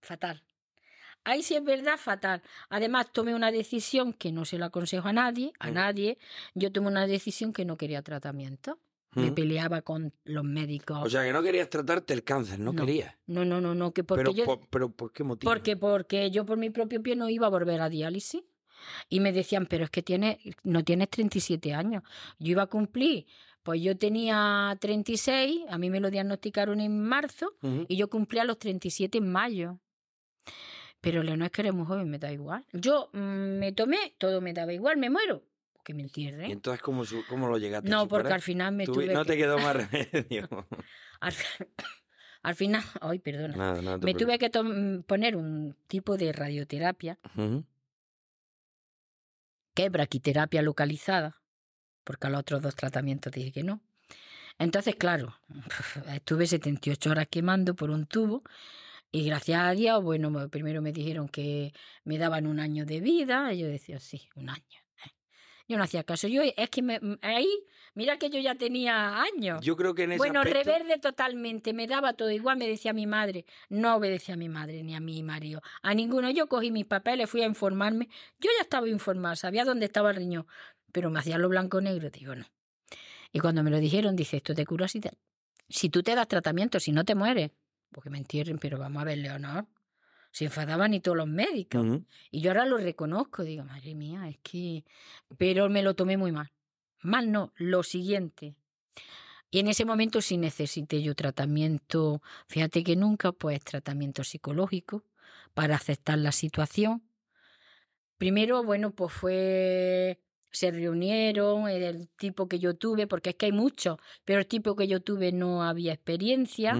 fatal. 0.00 0.42
Ahí 1.24 1.42
sí 1.42 1.56
es 1.56 1.64
verdad, 1.64 1.96
fatal. 1.98 2.42
Además, 2.68 3.10
tomé 3.12 3.34
una 3.34 3.50
decisión 3.50 4.12
que 4.12 4.30
no 4.30 4.44
se 4.44 4.58
la 4.58 4.66
aconsejo 4.66 5.08
a 5.08 5.12
nadie, 5.12 5.52
a 5.58 5.70
Mm. 5.70 5.74
nadie. 5.74 6.18
Yo 6.54 6.70
tomé 6.70 6.86
una 6.88 7.06
decisión 7.08 7.52
que 7.52 7.64
no 7.64 7.76
quería 7.76 8.02
tratamiento. 8.02 8.78
Me 9.16 9.32
peleaba 9.32 9.82
con 9.82 10.12
los 10.24 10.44
médicos. 10.44 10.98
O 11.02 11.10
sea, 11.10 11.24
que 11.24 11.32
no 11.32 11.42
querías 11.42 11.68
tratarte 11.70 12.12
el 12.14 12.22
cáncer, 12.22 12.58
no, 12.58 12.72
No, 12.72 12.84
querías. 12.84 13.14
no, 13.26 13.44
no, 13.44 13.60
no, 13.60 13.74
no, 13.74 13.92
que 13.92 14.04
porque 14.04 14.24
Pero, 14.24 14.32
yo... 14.34 14.44
por, 14.44 14.60
pero 14.68 14.88
¿por 14.90 15.12
qué 15.12 15.24
motivo? 15.24 15.50
Porque, 15.50 15.76
porque 15.76 16.30
yo 16.30 16.44
por 16.44 16.58
mi 16.58 16.70
propio 16.70 17.02
pie 17.02 17.16
no 17.16 17.28
iba 17.28 17.46
a 17.46 17.50
volver 17.50 17.80
a 17.80 17.88
diálisis. 17.88 18.42
Y 19.08 19.20
me 19.20 19.32
decían, 19.32 19.66
pero 19.66 19.84
es 19.84 19.90
que 19.90 20.02
tienes, 20.02 20.36
no 20.62 20.84
tienes 20.84 21.08
37 21.08 21.72
años. 21.74 22.02
Yo 22.38 22.50
iba 22.52 22.62
a 22.62 22.66
cumplir, 22.66 23.26
pues 23.62 23.80
yo 23.80 23.96
tenía 23.96 24.76
36, 24.80 25.62
a 25.68 25.78
mí 25.78 25.90
me 25.90 25.98
lo 25.98 26.10
diagnosticaron 26.10 26.80
en 26.80 27.02
marzo 27.02 27.56
y 27.88 27.96
yo 27.96 28.08
cumplía 28.10 28.44
los 28.44 28.58
37 28.58 29.18
en 29.18 29.32
mayo. 29.32 29.80
Pero 31.00 31.22
Leonor 31.22 31.46
es 31.46 31.52
que 31.52 31.62
eres 31.62 31.74
muy 31.74 31.86
joven, 31.86 32.10
me 32.10 32.18
da 32.18 32.32
igual. 32.32 32.64
Yo 32.72 33.10
mm, 33.12 33.18
me 33.58 33.72
tomé, 33.72 34.14
todo 34.18 34.40
me 34.40 34.52
daba 34.52 34.72
igual, 34.72 34.96
me 34.98 35.08
muero. 35.10 35.42
Que 35.86 35.94
me 35.94 36.02
¿Y 36.02 36.06
entierren. 36.06 36.50
entonces 36.50 36.82
cómo, 36.82 37.04
cómo 37.28 37.46
lo 37.46 37.58
llegaste 37.58 37.86
a 37.86 37.90
No, 37.92 38.08
porque 38.08 38.22
superar? 38.22 38.32
al 38.32 38.42
final 38.42 38.74
me 38.74 38.86
tuve 38.86 39.06
No 39.14 39.22
que- 39.24 39.30
te 39.32 39.36
quedó 39.36 39.56
más 39.60 39.76
remedio. 39.92 40.66
al, 41.20 41.32
al 42.42 42.54
final, 42.56 42.82
ay, 43.00 43.20
perdona. 43.20 43.54
Nada, 43.56 43.80
nada, 43.82 43.98
Me 43.98 44.12
tuve 44.14 44.36
que 44.36 44.50
poner 45.06 45.36
un 45.36 45.76
tipo 45.86 46.16
de 46.16 46.32
radioterapia 46.32 47.20
que 49.74 49.84
es 49.84 49.92
braquiterapia 49.92 50.60
localizada, 50.62 51.40
porque 52.02 52.26
a 52.26 52.30
los 52.30 52.40
otros 52.40 52.62
dos 52.62 52.74
tratamientos 52.74 53.32
dije 53.32 53.52
que 53.52 53.62
no. 53.62 53.80
Entonces, 54.58 54.96
claro, 54.96 55.36
estuve 56.14 56.48
78 56.48 57.10
horas 57.10 57.28
quemando 57.30 57.76
por 57.76 57.90
un 57.90 58.06
tubo 58.06 58.42
y 59.12 59.24
gracias 59.26 59.60
a 59.60 59.70
Dios, 59.70 60.02
bueno, 60.02 60.30
me- 60.30 60.48
primero 60.48 60.82
me 60.82 60.90
dijeron 60.92 61.28
que 61.28 61.72
me 62.04 62.18
daban 62.18 62.48
un 62.48 62.58
año 62.58 62.86
de 62.86 63.00
vida 63.00 63.52
y 63.52 63.58
yo 63.58 63.68
decía, 63.68 64.00
sí, 64.00 64.28
un 64.34 64.48
año. 64.48 64.80
Eh". 65.68 65.72
Yo 65.72 65.76
no 65.78 65.84
hacía 65.84 66.04
caso. 66.04 66.28
Yo 66.28 66.42
es 66.42 66.70
que 66.70 66.82
me, 66.82 67.00
ahí, 67.22 67.48
mira 67.94 68.18
que 68.18 68.30
yo 68.30 68.38
ya 68.40 68.54
tenía 68.54 69.20
años. 69.22 69.64
Yo 69.64 69.76
creo 69.76 69.94
que 69.94 70.04
en 70.04 70.12
ese 70.12 70.18
Bueno, 70.18 70.40
aspecto... 70.40 70.70
reverde 70.70 70.98
totalmente, 70.98 71.72
me 71.72 71.86
daba 71.86 72.12
todo 72.12 72.30
igual, 72.30 72.56
me 72.58 72.68
decía 72.68 72.92
mi 72.92 73.06
madre, 73.06 73.44
no 73.68 73.96
obedecía 73.96 74.34
a 74.34 74.38
mi 74.38 74.48
madre 74.48 74.82
ni 74.82 74.94
a 74.94 75.00
mi 75.00 75.22
marido, 75.22 75.62
a 75.82 75.94
ninguno. 75.94 76.30
Yo 76.30 76.46
cogí 76.48 76.70
mis 76.70 76.86
papeles, 76.86 77.28
fui 77.28 77.42
a 77.42 77.46
informarme, 77.46 78.08
yo 78.40 78.50
ya 78.56 78.62
estaba 78.62 78.88
informada, 78.88 79.36
sabía 79.36 79.64
dónde 79.64 79.86
estaba 79.86 80.10
el 80.10 80.16
riñón, 80.16 80.46
pero 80.92 81.10
me 81.10 81.18
hacía 81.18 81.38
lo 81.38 81.48
blanco-negro, 81.48 82.10
digo 82.10 82.34
no. 82.34 82.46
Y 83.32 83.40
cuando 83.40 83.62
me 83.62 83.70
lo 83.70 83.78
dijeron, 83.78 84.16
dice, 84.16 84.38
esto 84.38 84.54
te 84.54 84.64
cura 84.64 84.88
si, 84.88 85.00
te- 85.00 85.12
si 85.68 85.88
tú 85.90 86.02
te 86.02 86.14
das 86.14 86.28
tratamiento, 86.28 86.80
si 86.80 86.92
no 86.92 87.04
te 87.04 87.14
mueres, 87.14 87.50
porque 87.92 88.08
me 88.10 88.18
entierren, 88.18 88.58
pero 88.58 88.78
vamos 88.78 89.02
a 89.02 89.04
ver, 89.04 89.18
Leonor, 89.18 89.66
se 90.36 90.44
enfadaban 90.44 90.90
ni 90.90 91.00
todos 91.00 91.16
los 91.16 91.28
médicos. 91.28 92.02
Y 92.30 92.42
yo 92.42 92.50
ahora 92.50 92.66
lo 92.66 92.76
reconozco, 92.76 93.42
digo, 93.42 93.64
madre 93.64 93.94
mía, 93.94 94.28
es 94.28 94.36
que... 94.42 94.84
Pero 95.38 95.70
me 95.70 95.82
lo 95.82 95.94
tomé 95.94 96.18
muy 96.18 96.30
mal. 96.30 96.52
Mal 97.00 97.32
no, 97.32 97.54
lo 97.56 97.82
siguiente. 97.82 98.54
Y 99.50 99.60
en 99.60 99.68
ese 99.68 99.86
momento 99.86 100.20
sí 100.20 100.36
necesité 100.36 101.00
yo 101.00 101.14
tratamiento, 101.14 102.20
fíjate 102.48 102.84
que 102.84 102.96
nunca, 102.96 103.32
pues 103.32 103.64
tratamiento 103.64 104.24
psicológico 104.24 105.04
para 105.54 105.76
aceptar 105.76 106.18
la 106.18 106.32
situación. 106.32 107.02
Primero, 108.18 108.62
bueno, 108.62 108.90
pues 108.90 109.14
fue, 109.14 110.20
se 110.50 110.70
reunieron, 110.70 111.66
el 111.66 112.10
tipo 112.10 112.46
que 112.46 112.58
yo 112.58 112.76
tuve, 112.76 113.06
porque 113.06 113.30
es 113.30 113.36
que 113.36 113.46
hay 113.46 113.52
muchos, 113.52 113.96
pero 114.26 114.40
el 114.40 114.46
tipo 114.46 114.76
que 114.76 114.86
yo 114.86 115.00
tuve 115.00 115.32
no 115.32 115.62
había 115.62 115.94
experiencia. 115.94 116.74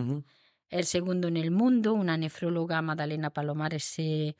El 0.70 0.84
segundo 0.84 1.28
en 1.28 1.36
el 1.36 1.50
mundo, 1.50 1.94
una 1.94 2.16
nefróloga, 2.16 2.82
Madalena 2.82 3.30
Palomares, 3.30 3.84
se, 3.84 4.36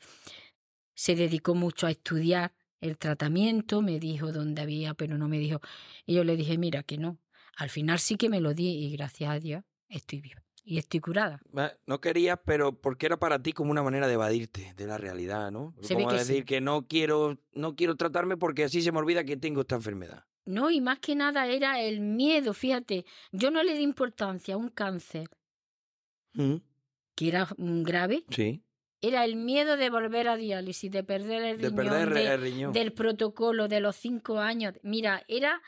se 0.93 1.15
dedicó 1.15 1.55
mucho 1.55 1.87
a 1.87 1.91
estudiar 1.91 2.53
el 2.81 2.97
tratamiento, 2.97 3.81
me 3.81 3.99
dijo 3.99 4.31
dónde 4.31 4.61
había, 4.61 4.93
pero 4.93 5.17
no 5.17 5.27
me 5.27 5.39
dijo. 5.39 5.61
Y 6.05 6.15
yo 6.15 6.23
le 6.23 6.35
dije, 6.35 6.57
mira, 6.57 6.83
que 6.83 6.97
no. 6.97 7.19
Al 7.55 7.69
final 7.69 7.99
sí 7.99 8.17
que 8.17 8.29
me 8.29 8.39
lo 8.39 8.53
di 8.53 8.85
y 8.85 8.91
gracias 8.95 9.31
a 9.31 9.39
Dios 9.39 9.63
estoy 9.89 10.21
viva 10.21 10.43
y 10.67 10.77
estoy 10.77 10.99
curada. 10.99 11.39
No 11.85 12.01
querías, 12.01 12.37
pero 12.45 12.73
porque 12.73 13.05
era 13.05 13.17
para 13.17 13.41
ti 13.41 13.53
como 13.53 13.71
una 13.71 13.83
manera 13.83 14.05
de 14.05 14.15
evadirte 14.15 14.73
de 14.75 14.85
la 14.85 14.97
realidad, 14.97 15.49
¿no? 15.49 15.73
Se 15.81 15.93
como 15.93 16.09
que 16.09 16.15
decir 16.15 16.39
sí. 16.39 16.43
que 16.43 16.59
no 16.59 16.87
quiero, 16.87 17.39
no 17.53 17.75
quiero 17.77 17.95
tratarme 17.95 18.35
porque 18.35 18.65
así 18.65 18.81
se 18.81 18.91
me 18.91 18.99
olvida 18.99 19.23
que 19.23 19.37
tengo 19.37 19.61
esta 19.61 19.75
enfermedad. 19.75 20.25
No, 20.45 20.69
y 20.69 20.81
más 20.81 20.99
que 20.99 21.15
nada 21.15 21.47
era 21.47 21.79
el 21.81 22.01
miedo, 22.01 22.53
fíjate, 22.53 23.05
yo 23.31 23.49
no 23.49 23.63
le 23.63 23.75
di 23.75 23.81
importancia 23.81 24.55
a 24.55 24.57
un 24.57 24.69
cáncer 24.69 25.29
Que 27.15 27.27
era 27.27 27.47
mm, 27.57 27.83
grave, 27.83 28.23
Sí. 28.29 28.61
era 29.01 29.25
el 29.25 29.35
miedo 29.35 29.75
de 29.77 29.89
volver 29.89 30.27
a 30.27 30.35
diálisis, 30.37 30.91
de 30.91 31.03
perder 31.03 31.43
el 31.43 31.57
De 31.57 31.69
riñón, 31.69 31.75
perder 31.85 32.09
de- 32.13 32.33
el 32.33 32.41
riñón. 32.41 32.73
del 32.73 32.93
protocolo 32.93 33.67
de 33.67 33.79
los 33.79 33.95
cinco 33.95 34.39
años. 34.39 34.73
Mira, 34.83 35.23
era 35.27 35.61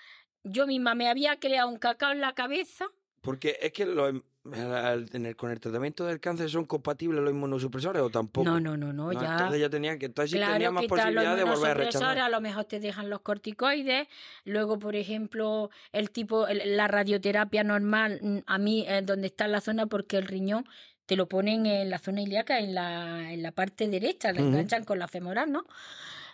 yo 0.43 0.67
misma 0.67 0.95
me 0.95 1.10
había 1.10 1.39
creado 1.39 1.69
un 1.69 1.77
cacao 1.77 2.12
en 2.12 2.21
la 2.21 2.34
cabeza. 2.34 2.86
Porque 3.21 3.58
es 3.62 3.71
que 3.73 3.86
lo 3.86 4.08
em- 4.08 4.21
en 4.45 5.25
el- 5.25 5.36
con 5.36 5.52
el 5.52 5.60
tratamiento 5.60 6.06
del 6.06 6.19
cáncer 6.19 6.49
son 6.49 6.65
compatibles 6.65 7.21
los 7.21 7.32
inmunosupresores 7.32 8.02
o 8.02 8.10
tampoco. 8.10 8.49
No, 8.49 8.60
no, 8.60 8.78
no, 8.78 8.93
no, 8.93 9.12
No, 9.12 9.21
ya. 9.21 9.32
Entonces 9.32 9.60
ya 9.62 9.69
tenían 9.69 9.99
que, 9.99 10.06
entonces 10.08 10.32
sí 10.32 10.38
Claro, 10.38 10.54
tenían 10.54 10.73
más 10.73 10.86
posibilidad 10.86 11.36
de 11.36 11.43
volver 11.43 11.71
a 11.71 11.73
rechazar. 11.73 12.17
a 12.19 12.30
lo 12.30 12.41
mejor 12.41 12.65
te 12.65 12.80
dejan 12.80 13.10
los 13.10 13.21
corticoides, 13.21 14.08
luego, 14.45 14.80
por 14.80 14.95
ejemplo, 14.95 15.69
el 15.91 16.12
tipo, 16.12 16.47
el- 16.47 16.78
la 16.78 16.88
radioterapia 16.88 17.63
normal, 17.63 18.19
mm, 18.21 18.38
a 18.45 18.58
mí, 18.58 18.86
eh, 18.88 19.02
donde 19.04 19.28
está 19.28 19.45
en 19.45 19.52
la 19.52 19.62
zona, 19.62 19.88
porque 19.88 20.17
el 20.17 20.28
riñón 20.28 20.65
te 21.06 21.15
lo 21.15 21.28
ponen 21.28 21.65
en 21.65 21.89
la 21.89 21.97
zona 21.97 22.21
ilíaca, 22.21 22.60
en 22.60 22.75
la, 22.75 23.34
en 23.34 23.41
la 23.41 23.52
parte 23.52 23.88
derecha, 23.88 24.32
Ujú. 24.32 24.41
enganchan 24.41 24.84
con 24.84 24.99
la 24.99 25.08
femoral, 25.08 25.52
¿no? 25.52 25.63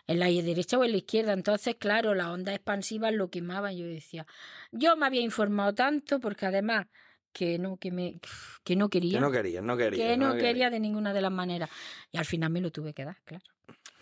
En 0.08 0.20
la 0.20 0.28
derecha 0.28 0.78
o 0.78 0.84
en 0.84 0.92
la 0.92 0.98
izquierda. 0.98 1.34
Entonces, 1.34 1.76
claro, 1.80 2.14
las 2.14 2.28
ondas 2.28 2.56
expansivas 2.56 3.14
lo 3.14 3.30
quemaban. 3.30 3.76
Yo 3.76 3.86
decía, 3.88 4.28
yo 4.72 4.96
me 4.98 5.06
había 5.08 5.22
informado 5.22 5.74
tanto, 5.74 6.20
porque 6.20 6.46
además 6.46 6.88
que 7.38 7.60
no, 7.60 7.76
que 7.76 7.92
me, 7.92 8.18
que 8.64 8.78
no 8.78 8.90
quería. 8.90 9.18
Que 9.20 9.20
no 9.20 9.30
querías, 9.30 9.62
no 9.62 9.76
querías. 9.76 10.08
que 10.08 10.16
no 10.18 10.38
quería 10.38 10.70
de 10.70 10.80
ninguna 10.80 11.14
de 11.14 11.20
las 11.22 11.32
maneras. 11.34 11.70
Y 12.14 12.18
al 12.18 12.24
final 12.24 12.50
me 12.50 12.62
lo 12.62 12.72
tuve 12.72 12.94
que 12.94 13.04
dar, 13.04 13.18
claro. 13.26 13.44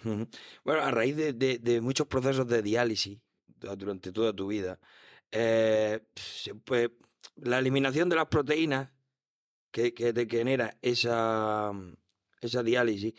Bueno, 0.03 0.81
a 0.83 0.91
raíz 0.91 1.15
de, 1.15 1.33
de- 1.33 1.57
de 1.57 1.81
muchos 1.81 2.05
procesos 2.05 2.47
de 2.47 2.61
diálisis, 2.61 3.19
durante 3.77 4.11
toda 4.11 4.33
tu 4.33 4.47
vida, 4.47 4.79
eh, 5.31 6.01
pues 6.63 6.91
la 7.37 7.57
eliminación 7.57 8.07
de 8.09 8.17
las 8.17 8.27
proteínas 8.27 8.91
que, 9.71 9.93
que 9.95 10.13
te 10.13 10.27
genera 10.27 10.77
esa, 10.81 11.71
esa 12.41 12.61
diálisis 12.61 13.13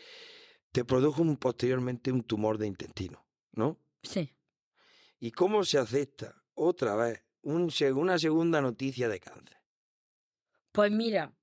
te 0.71 0.85
produjo 0.85 1.23
posteriormente 1.37 2.11
un 2.11 2.23
tumor 2.23 2.57
de 2.57 2.67
intestino, 2.67 3.25
¿no? 3.51 3.79
Sí. 4.03 4.31
¿Y 5.19 5.31
cómo 5.31 5.63
se 5.65 5.77
acepta 5.79 6.41
otra 6.53 6.95
vez 6.95 7.23
un, 7.41 7.69
una 7.95 8.17
segunda 8.19 8.61
noticia 8.61 9.09
de 9.09 9.19
cáncer? 9.19 9.57
Pues 10.75 10.91
mira, 10.91 11.33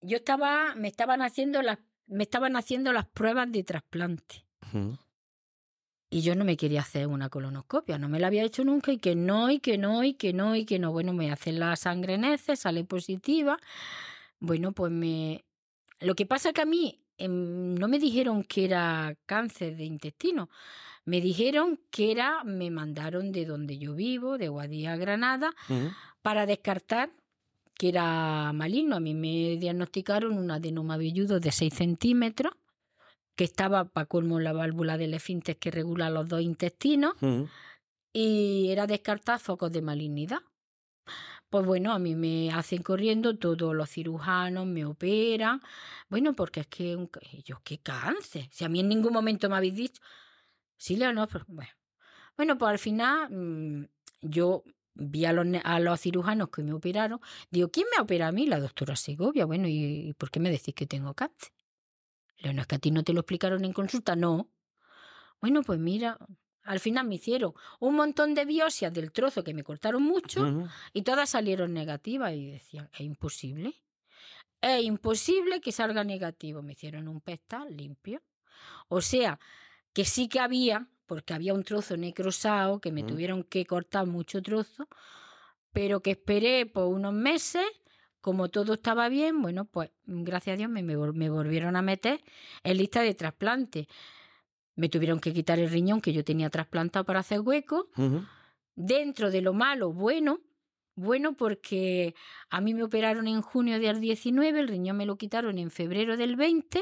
yo 0.00 0.16
estaba, 0.16 0.74
me 0.76 0.88
estaban 0.88 1.20
haciendo 1.20 1.60
las, 1.62 1.78
me 2.06 2.22
estaban 2.22 2.56
haciendo 2.56 2.92
las 2.92 3.06
pruebas 3.06 3.50
de 3.50 3.64
trasplante. 3.64 4.46
Y 6.08 6.22
yo 6.22 6.34
no 6.34 6.44
me 6.44 6.56
quería 6.56 6.80
hacer 6.80 7.06
una 7.08 7.28
colonoscopia, 7.28 7.98
no 7.98 8.08
me 8.08 8.20
la 8.20 8.28
había 8.28 8.44
hecho 8.44 8.64
nunca 8.64 8.92
y 8.92 8.98
que 8.98 9.14
no, 9.14 9.50
y 9.50 9.58
que 9.58 9.78
no, 9.78 10.04
y 10.04 10.14
que 10.14 10.32
no, 10.32 10.56
y 10.56 10.64
que 10.64 10.78
no. 10.78 10.92
Bueno, 10.92 11.12
me 11.12 11.30
hacen 11.30 11.58
la 11.58 11.74
sangre 11.76 12.14
en 12.14 12.24
heces, 12.24 12.60
sale 12.60 12.84
positiva. 12.84 13.58
Bueno, 14.38 14.72
pues 14.72 14.92
me... 14.92 15.44
Lo 16.00 16.14
que 16.14 16.26
pasa 16.26 16.52
que 16.52 16.62
a 16.62 16.66
mí 16.66 17.02
Em, 17.22 17.74
no 17.76 17.86
me 17.86 18.00
dijeron 18.00 18.42
que 18.42 18.64
era 18.64 19.14
cáncer 19.26 19.76
de 19.76 19.84
intestino, 19.84 20.50
me 21.04 21.20
dijeron 21.20 21.80
que 21.90 22.10
era, 22.10 22.42
me 22.42 22.70
mandaron 22.70 23.30
de 23.30 23.44
donde 23.44 23.78
yo 23.78 23.94
vivo, 23.94 24.38
de 24.38 24.48
Guadía, 24.48 24.96
Granada, 24.96 25.52
para 26.22 26.46
descartar 26.46 27.12
que 27.74 27.88
era 27.88 28.52
maligno. 28.52 28.96
A 28.96 29.00
mí 29.00 29.14
me 29.14 29.56
diagnosticaron 29.56 30.38
un 30.38 30.50
adenoma 30.50 30.96
velludo 30.96 31.40
de 31.40 31.52
6 31.52 31.74
centímetros, 31.74 32.54
que 33.36 33.44
estaba 33.44 33.84
para 33.84 34.06
colmo 34.06 34.40
la 34.40 34.52
válvula 34.52 34.98
del 34.98 35.14
esfínter 35.14 35.56
que 35.56 35.70
regula 35.70 36.10
los 36.10 36.28
dos 36.28 36.42
intestinos, 36.42 37.14
y 38.12 38.68
era 38.70 38.86
descartar 38.86 39.40
focos 39.40 39.72
de 39.72 39.82
malignidad. 39.82 40.40
Pues 41.52 41.66
bueno, 41.66 41.92
a 41.92 41.98
mí 41.98 42.14
me 42.14 42.50
hacen 42.50 42.82
corriendo, 42.82 43.36
todos 43.36 43.74
los 43.74 43.90
cirujanos 43.90 44.66
me 44.66 44.86
operan. 44.86 45.60
Bueno, 46.08 46.34
porque 46.34 46.60
es 46.60 46.66
que 46.66 46.96
yo, 47.44 47.60
qué 47.62 47.78
cáncer. 47.78 48.48
Si 48.50 48.64
a 48.64 48.70
mí 48.70 48.80
en 48.80 48.88
ningún 48.88 49.12
momento 49.12 49.50
me 49.50 49.56
habéis 49.56 49.74
dicho. 49.74 50.00
Sí, 50.78 50.96
no, 50.96 51.26
pero 51.28 51.44
bueno. 51.48 51.70
Bueno, 52.36 52.56
pues 52.56 52.70
al 52.70 52.78
final 52.78 53.28
mm, 53.30 53.86
yo 54.22 54.64
vi 54.94 55.24
a 55.24 55.32
los, 55.32 55.46
a 55.64 55.80
los, 55.80 56.00
cirujanos 56.00 56.50
que 56.50 56.62
me 56.62 56.72
operaron. 56.72 57.20
Digo, 57.50 57.70
¿quién 57.70 57.86
me 57.94 58.02
opera 58.02 58.28
a 58.28 58.32
mí? 58.32 58.46
La 58.46 58.60
doctora 58.60 58.96
Segovia. 58.96 59.44
Bueno, 59.44 59.68
¿y, 59.68 60.14
por 60.18 60.30
qué 60.30 60.40
me 60.40 60.50
decís 60.50 60.74
que 60.74 60.86
tengo 60.86 61.14
cáncer? 61.14 61.52
Le 62.38 62.52
no 62.52 62.62
es 62.62 62.66
que 62.66 62.74
a 62.74 62.78
ti 62.78 62.90
no 62.90 63.04
te 63.04 63.12
lo 63.12 63.20
explicaron 63.20 63.64
en 63.64 63.72
consulta. 63.72 64.16
No. 64.16 64.50
Bueno, 65.40 65.62
pues 65.62 65.78
mira, 65.78 66.18
al 66.64 66.80
final 66.80 67.06
me 67.06 67.16
hicieron 67.16 67.54
un 67.80 67.94
montón 67.94 68.34
de 68.34 68.44
biopsias 68.44 68.92
del 68.92 69.12
trozo 69.12 69.42
que 69.42 69.54
me 69.54 69.64
cortaron 69.64 70.02
mucho 70.02 70.68
y 70.92 71.02
todas 71.02 71.30
salieron 71.30 71.72
negativas 71.72 72.32
y 72.32 72.50
decían, 72.50 72.88
es 72.92 73.00
imposible. 73.00 73.74
Es 74.60 74.84
imposible 74.84 75.60
que 75.60 75.72
salga 75.72 76.04
negativo. 76.04 76.62
Me 76.62 76.72
hicieron 76.72 77.08
un 77.08 77.20
pesta 77.20 77.64
limpio. 77.64 78.22
O 78.88 79.00
sea, 79.00 79.40
que 79.92 80.04
sí 80.04 80.28
que 80.28 80.38
había, 80.38 80.88
porque 81.12 81.34
había 81.34 81.52
un 81.52 81.62
trozo 81.62 81.98
necrosado 81.98 82.80
que 82.80 82.90
me 82.90 83.02
tuvieron 83.02 83.44
que 83.44 83.66
cortar 83.66 84.06
mucho 84.06 84.40
trozo, 84.40 84.88
pero 85.70 86.00
que 86.00 86.12
esperé 86.12 86.64
por 86.64 86.86
unos 86.86 87.12
meses, 87.12 87.66
como 88.22 88.48
todo 88.48 88.72
estaba 88.72 89.10
bien, 89.10 89.42
bueno, 89.42 89.66
pues 89.66 89.90
gracias 90.06 90.54
a 90.54 90.56
Dios 90.56 90.70
me, 90.70 90.82
me 90.82 91.28
volvieron 91.28 91.76
a 91.76 91.82
meter 91.82 92.24
en 92.64 92.78
lista 92.78 93.02
de 93.02 93.12
trasplante. 93.12 93.88
Me 94.74 94.88
tuvieron 94.88 95.20
que 95.20 95.34
quitar 95.34 95.58
el 95.58 95.68
riñón 95.68 96.00
que 96.00 96.14
yo 96.14 96.24
tenía 96.24 96.48
trasplantado 96.48 97.04
para 97.04 97.20
hacer 97.20 97.40
hueco. 97.40 97.90
Dentro 98.74 99.30
de 99.30 99.42
lo 99.42 99.52
malo, 99.52 99.92
bueno, 99.92 100.40
bueno 100.94 101.34
porque 101.34 102.14
a 102.48 102.62
mí 102.62 102.72
me 102.72 102.84
operaron 102.84 103.28
en 103.28 103.42
junio 103.42 103.78
del 103.78 104.00
19, 104.00 104.60
el 104.60 104.68
riñón 104.68 104.96
me 104.96 105.04
lo 105.04 105.18
quitaron 105.18 105.58
en 105.58 105.70
febrero 105.70 106.16
del 106.16 106.36
20 106.36 106.80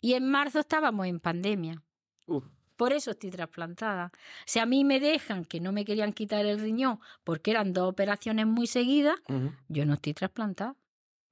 y 0.00 0.14
en 0.14 0.28
marzo 0.28 0.58
estábamos 0.58 1.06
en 1.06 1.20
pandemia. 1.20 1.80
Por 2.82 2.92
eso 2.92 3.12
estoy 3.12 3.30
trasplantada. 3.30 4.10
Si 4.44 4.58
a 4.58 4.66
mí 4.66 4.82
me 4.82 4.98
dejan 4.98 5.44
que 5.44 5.60
no 5.60 5.70
me 5.70 5.84
querían 5.84 6.12
quitar 6.12 6.44
el 6.46 6.58
riñón 6.58 6.98
porque 7.22 7.52
eran 7.52 7.72
dos 7.72 7.88
operaciones 7.88 8.44
muy 8.44 8.66
seguidas, 8.66 9.14
yo 9.68 9.86
no 9.86 9.94
estoy 9.94 10.14
trasplantada. 10.14 10.74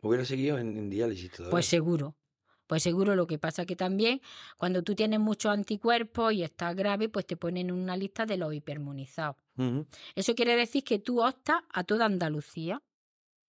¿Hubiera 0.00 0.24
seguido 0.24 0.58
en, 0.58 0.78
en 0.78 0.88
diálisis 0.88 1.32
todavía? 1.32 1.50
Pues 1.50 1.66
seguro. 1.66 2.14
Pues 2.68 2.84
seguro 2.84 3.16
lo 3.16 3.26
que 3.26 3.40
pasa 3.40 3.66
que 3.66 3.74
también 3.74 4.20
cuando 4.58 4.84
tú 4.84 4.94
tienes 4.94 5.18
muchos 5.18 5.50
anticuerpos 5.50 6.32
y 6.34 6.44
estás 6.44 6.76
grave, 6.76 7.08
pues 7.08 7.26
te 7.26 7.36
ponen 7.36 7.70
en 7.70 7.74
una 7.74 7.96
lista 7.96 8.26
de 8.26 8.36
los 8.36 8.54
hipermunizados. 8.54 9.34
Eso 10.14 10.36
quiere 10.36 10.54
decir 10.54 10.84
que 10.84 11.00
tú 11.00 11.20
optas 11.20 11.62
a 11.74 11.82
toda 11.82 12.04
Andalucía. 12.04 12.80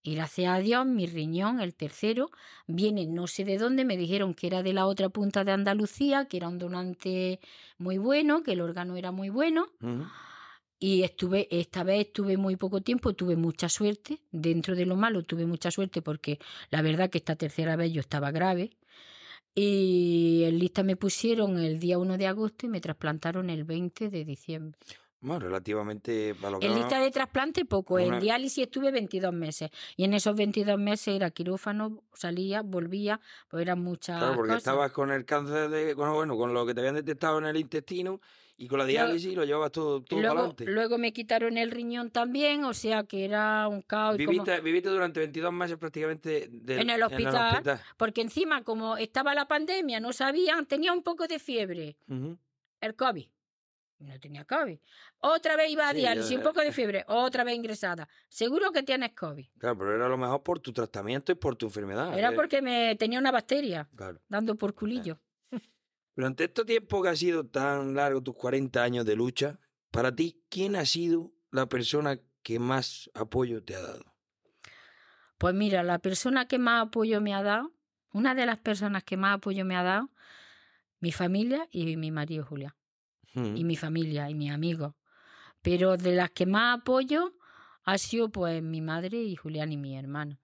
Y 0.03 0.15
gracias 0.15 0.51
a 0.51 0.59
Dios, 0.59 0.85
mi 0.85 1.05
riñón, 1.05 1.59
el 1.59 1.75
tercero, 1.75 2.31
viene 2.65 3.05
no 3.05 3.27
sé 3.27 3.45
de 3.45 3.59
dónde, 3.59 3.85
me 3.85 3.97
dijeron 3.97 4.33
que 4.33 4.47
era 4.47 4.63
de 4.63 4.73
la 4.73 4.87
otra 4.87 5.09
punta 5.09 5.43
de 5.43 5.51
Andalucía, 5.51 6.25
que 6.25 6.37
era 6.37 6.47
un 6.47 6.57
donante 6.57 7.39
muy 7.77 7.99
bueno, 7.99 8.41
que 8.41 8.53
el 8.53 8.61
órgano 8.61 8.97
era 8.97 9.11
muy 9.11 9.29
bueno. 9.29 9.67
Y 10.79 11.03
estuve, 11.03 11.47
esta 11.51 11.83
vez 11.83 12.07
estuve 12.07 12.37
muy 12.37 12.55
poco 12.55 12.81
tiempo, 12.81 13.13
tuve 13.13 13.35
mucha 13.35 13.69
suerte. 13.69 14.19
Dentro 14.31 14.75
de 14.75 14.87
lo 14.87 14.95
malo 14.95 15.21
tuve 15.21 15.45
mucha 15.45 15.69
suerte 15.69 16.01
porque 16.01 16.39
la 16.71 16.81
verdad 16.81 17.11
que 17.11 17.19
esta 17.19 17.35
tercera 17.35 17.75
vez 17.75 17.93
yo 17.93 18.01
estaba 18.01 18.31
grave. 18.31 18.71
Y 19.53 20.43
en 20.45 20.57
lista 20.57 20.81
me 20.81 20.95
pusieron 20.95 21.59
el 21.59 21.79
día 21.79 21.99
1 21.99 22.17
de 22.17 22.25
agosto 22.25 22.65
y 22.65 22.69
me 22.69 22.81
trasplantaron 22.81 23.51
el 23.51 23.65
20 23.65 24.09
de 24.09 24.25
diciembre. 24.25 24.79
Bueno, 25.21 25.39
relativamente 25.39 26.35
En 26.61 26.75
lista 26.75 26.99
de 26.99 27.11
trasplante 27.11 27.63
poco, 27.63 27.99
en 27.99 28.19
diálisis 28.19 28.63
estuve 28.63 28.91
22 28.91 29.31
meses 29.31 29.69
y 29.95 30.03
en 30.03 30.15
esos 30.15 30.35
22 30.35 30.79
meses 30.79 31.15
era 31.15 31.29
quirófano, 31.29 32.03
salía, 32.13 32.63
volvía, 32.63 33.21
pues 33.47 33.61
eran 33.61 33.81
muchas 33.83 34.17
Claro, 34.17 34.35
porque 34.35 34.55
estabas 34.55 34.91
con 34.91 35.11
el 35.11 35.23
cáncer 35.25 35.69
de, 35.69 35.93
bueno, 35.93 36.35
con 36.35 36.55
lo 36.55 36.65
que 36.65 36.73
te 36.73 36.79
habían 36.79 36.95
detectado 36.95 37.37
en 37.37 37.45
el 37.45 37.57
intestino 37.57 38.19
y 38.57 38.67
con 38.67 38.79
la 38.79 38.85
diálisis 38.85 39.35
lo 39.35 39.43
llevabas 39.43 39.71
todo, 39.71 40.01
todo 40.01 40.19
luego, 40.19 40.37
adelante. 40.39 40.65
Luego 40.65 40.97
me 40.97 41.13
quitaron 41.13 41.57
el 41.57 41.69
riñón 41.69 42.09
también, 42.09 42.63
o 42.63 42.73
sea 42.73 43.03
que 43.03 43.23
era 43.25 43.67
un 43.67 43.83
caos. 43.83 44.17
Viviste, 44.17 44.59
viviste 44.61 44.89
durante 44.89 45.19
22 45.19 45.53
meses 45.53 45.77
prácticamente 45.77 46.49
en, 46.67 46.89
el 46.89 47.03
hospital, 47.03 47.79
Porque 47.97 48.21
encima, 48.21 48.63
como 48.63 48.97
estaba 48.97 49.35
la 49.35 49.47
pandemia, 49.47 49.99
no 49.99 50.13
sabían, 50.13 50.65
tenía 50.65 50.93
un 50.93 51.03
poco 51.03 51.27
de 51.27 51.37
fiebre. 51.37 51.95
El 52.81 52.95
COVID. 52.95 53.27
No 54.01 54.19
tenía 54.19 54.45
COVID. 54.45 54.79
Otra 55.19 55.55
vez 55.55 55.69
iba 55.69 55.87
a 55.87 55.93
diálisis, 55.93 56.35
un 56.35 56.43
poco 56.43 56.61
de 56.61 56.71
fiebre, 56.71 57.05
otra 57.07 57.43
vez 57.43 57.55
ingresada. 57.55 58.09
Seguro 58.27 58.71
que 58.71 58.81
tienes 58.81 59.13
COVID. 59.13 59.47
Claro, 59.59 59.77
pero 59.77 59.95
era 59.95 60.09
lo 60.09 60.17
mejor 60.17 60.41
por 60.41 60.59
tu 60.59 60.73
tratamiento 60.73 61.31
y 61.31 61.35
por 61.35 61.55
tu 61.55 61.67
enfermedad. 61.67 62.17
Era 62.17 62.31
porque 62.31 62.61
me 62.63 62.95
tenía 62.95 63.19
una 63.19 63.31
bacteria 63.31 63.87
dando 64.27 64.55
por 64.55 64.73
culillo. 64.73 65.19
Durante 66.15 66.45
este 66.45 66.65
tiempo 66.65 67.01
que 67.01 67.09
ha 67.09 67.15
sido 67.15 67.45
tan 67.45 67.93
largo, 67.93 68.21
tus 68.21 68.35
40 68.35 68.83
años 68.83 69.05
de 69.05 69.15
lucha, 69.15 69.59
para 69.91 70.13
ti, 70.13 70.43
¿quién 70.49 70.75
ha 70.75 70.85
sido 70.85 71.31
la 71.51 71.67
persona 71.67 72.19
que 72.43 72.59
más 72.59 73.09
apoyo 73.13 73.63
te 73.63 73.75
ha 73.75 73.81
dado? 73.81 74.05
Pues 75.37 75.53
mira, 75.53 75.83
la 75.83 75.99
persona 75.99 76.47
que 76.47 76.59
más 76.59 76.87
apoyo 76.87 77.21
me 77.21 77.33
ha 77.33 77.43
dado, 77.43 77.71
una 78.13 78.35
de 78.35 78.45
las 78.45 78.57
personas 78.57 79.03
que 79.03 79.15
más 79.15 79.37
apoyo 79.37 79.63
me 79.63 79.75
ha 79.75 79.83
dado, 79.83 80.09
mi 80.99 81.11
familia 81.11 81.67
y 81.71 81.97
mi 81.97 82.11
marido 82.11 82.45
Julián. 82.45 82.73
Y 83.33 83.63
mi 83.63 83.75
familia 83.75 84.29
y 84.29 84.35
mis 84.35 84.51
amigos. 84.51 84.93
Pero 85.61 85.97
de 85.97 86.13
las 86.13 86.31
que 86.31 86.45
más 86.45 86.79
apoyo 86.79 87.33
ha 87.83 87.97
sido 87.97 88.29
pues 88.29 88.61
mi 88.61 88.81
madre 88.81 89.21
y 89.23 89.35
Julián 89.35 89.71
y 89.71 89.77
mi 89.77 89.97
hermano. 89.97 90.37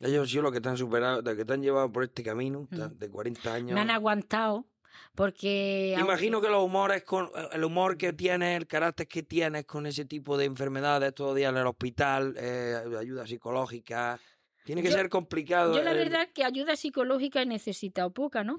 Ellos 0.00 0.22
han 0.22 0.28
sido 0.28 0.42
los 0.44 0.52
que 0.52 0.60
te 0.60 0.68
han 0.68 0.76
superado, 0.76 1.22
los 1.22 1.34
que 1.34 1.44
te 1.44 1.52
han 1.52 1.62
llevado 1.62 1.90
por 1.90 2.04
este 2.04 2.22
camino 2.22 2.68
de 2.70 3.08
40 3.10 3.54
años. 3.54 3.72
Me 3.72 3.80
han 3.80 3.90
aguantado 3.90 4.66
porque... 5.14 5.96
Imagino 5.98 6.40
que 6.40 6.48
los 6.48 6.62
humores, 6.62 7.02
con, 7.02 7.30
el 7.52 7.64
humor 7.64 7.96
que 7.96 8.12
tienes, 8.12 8.56
el 8.56 8.66
carácter 8.66 9.08
que 9.08 9.22
tienes 9.22 9.64
con 9.64 9.86
ese 9.86 10.04
tipo 10.04 10.36
de 10.36 10.44
enfermedades, 10.44 11.14
todo 11.14 11.34
día 11.34 11.48
en 11.48 11.56
el 11.56 11.66
hospital, 11.66 12.34
eh, 12.36 12.76
ayuda 12.98 13.26
psicológica, 13.26 14.20
tiene 14.64 14.82
que 14.82 14.92
ser 14.92 15.08
complicado. 15.08 15.74
Yo 15.74 15.82
la 15.82 15.94
verdad 15.94 16.28
que 16.32 16.44
ayuda 16.44 16.76
psicológica 16.76 17.42
he 17.42 17.46
necesitado 17.46 18.12
poca, 18.12 18.44
¿no? 18.44 18.58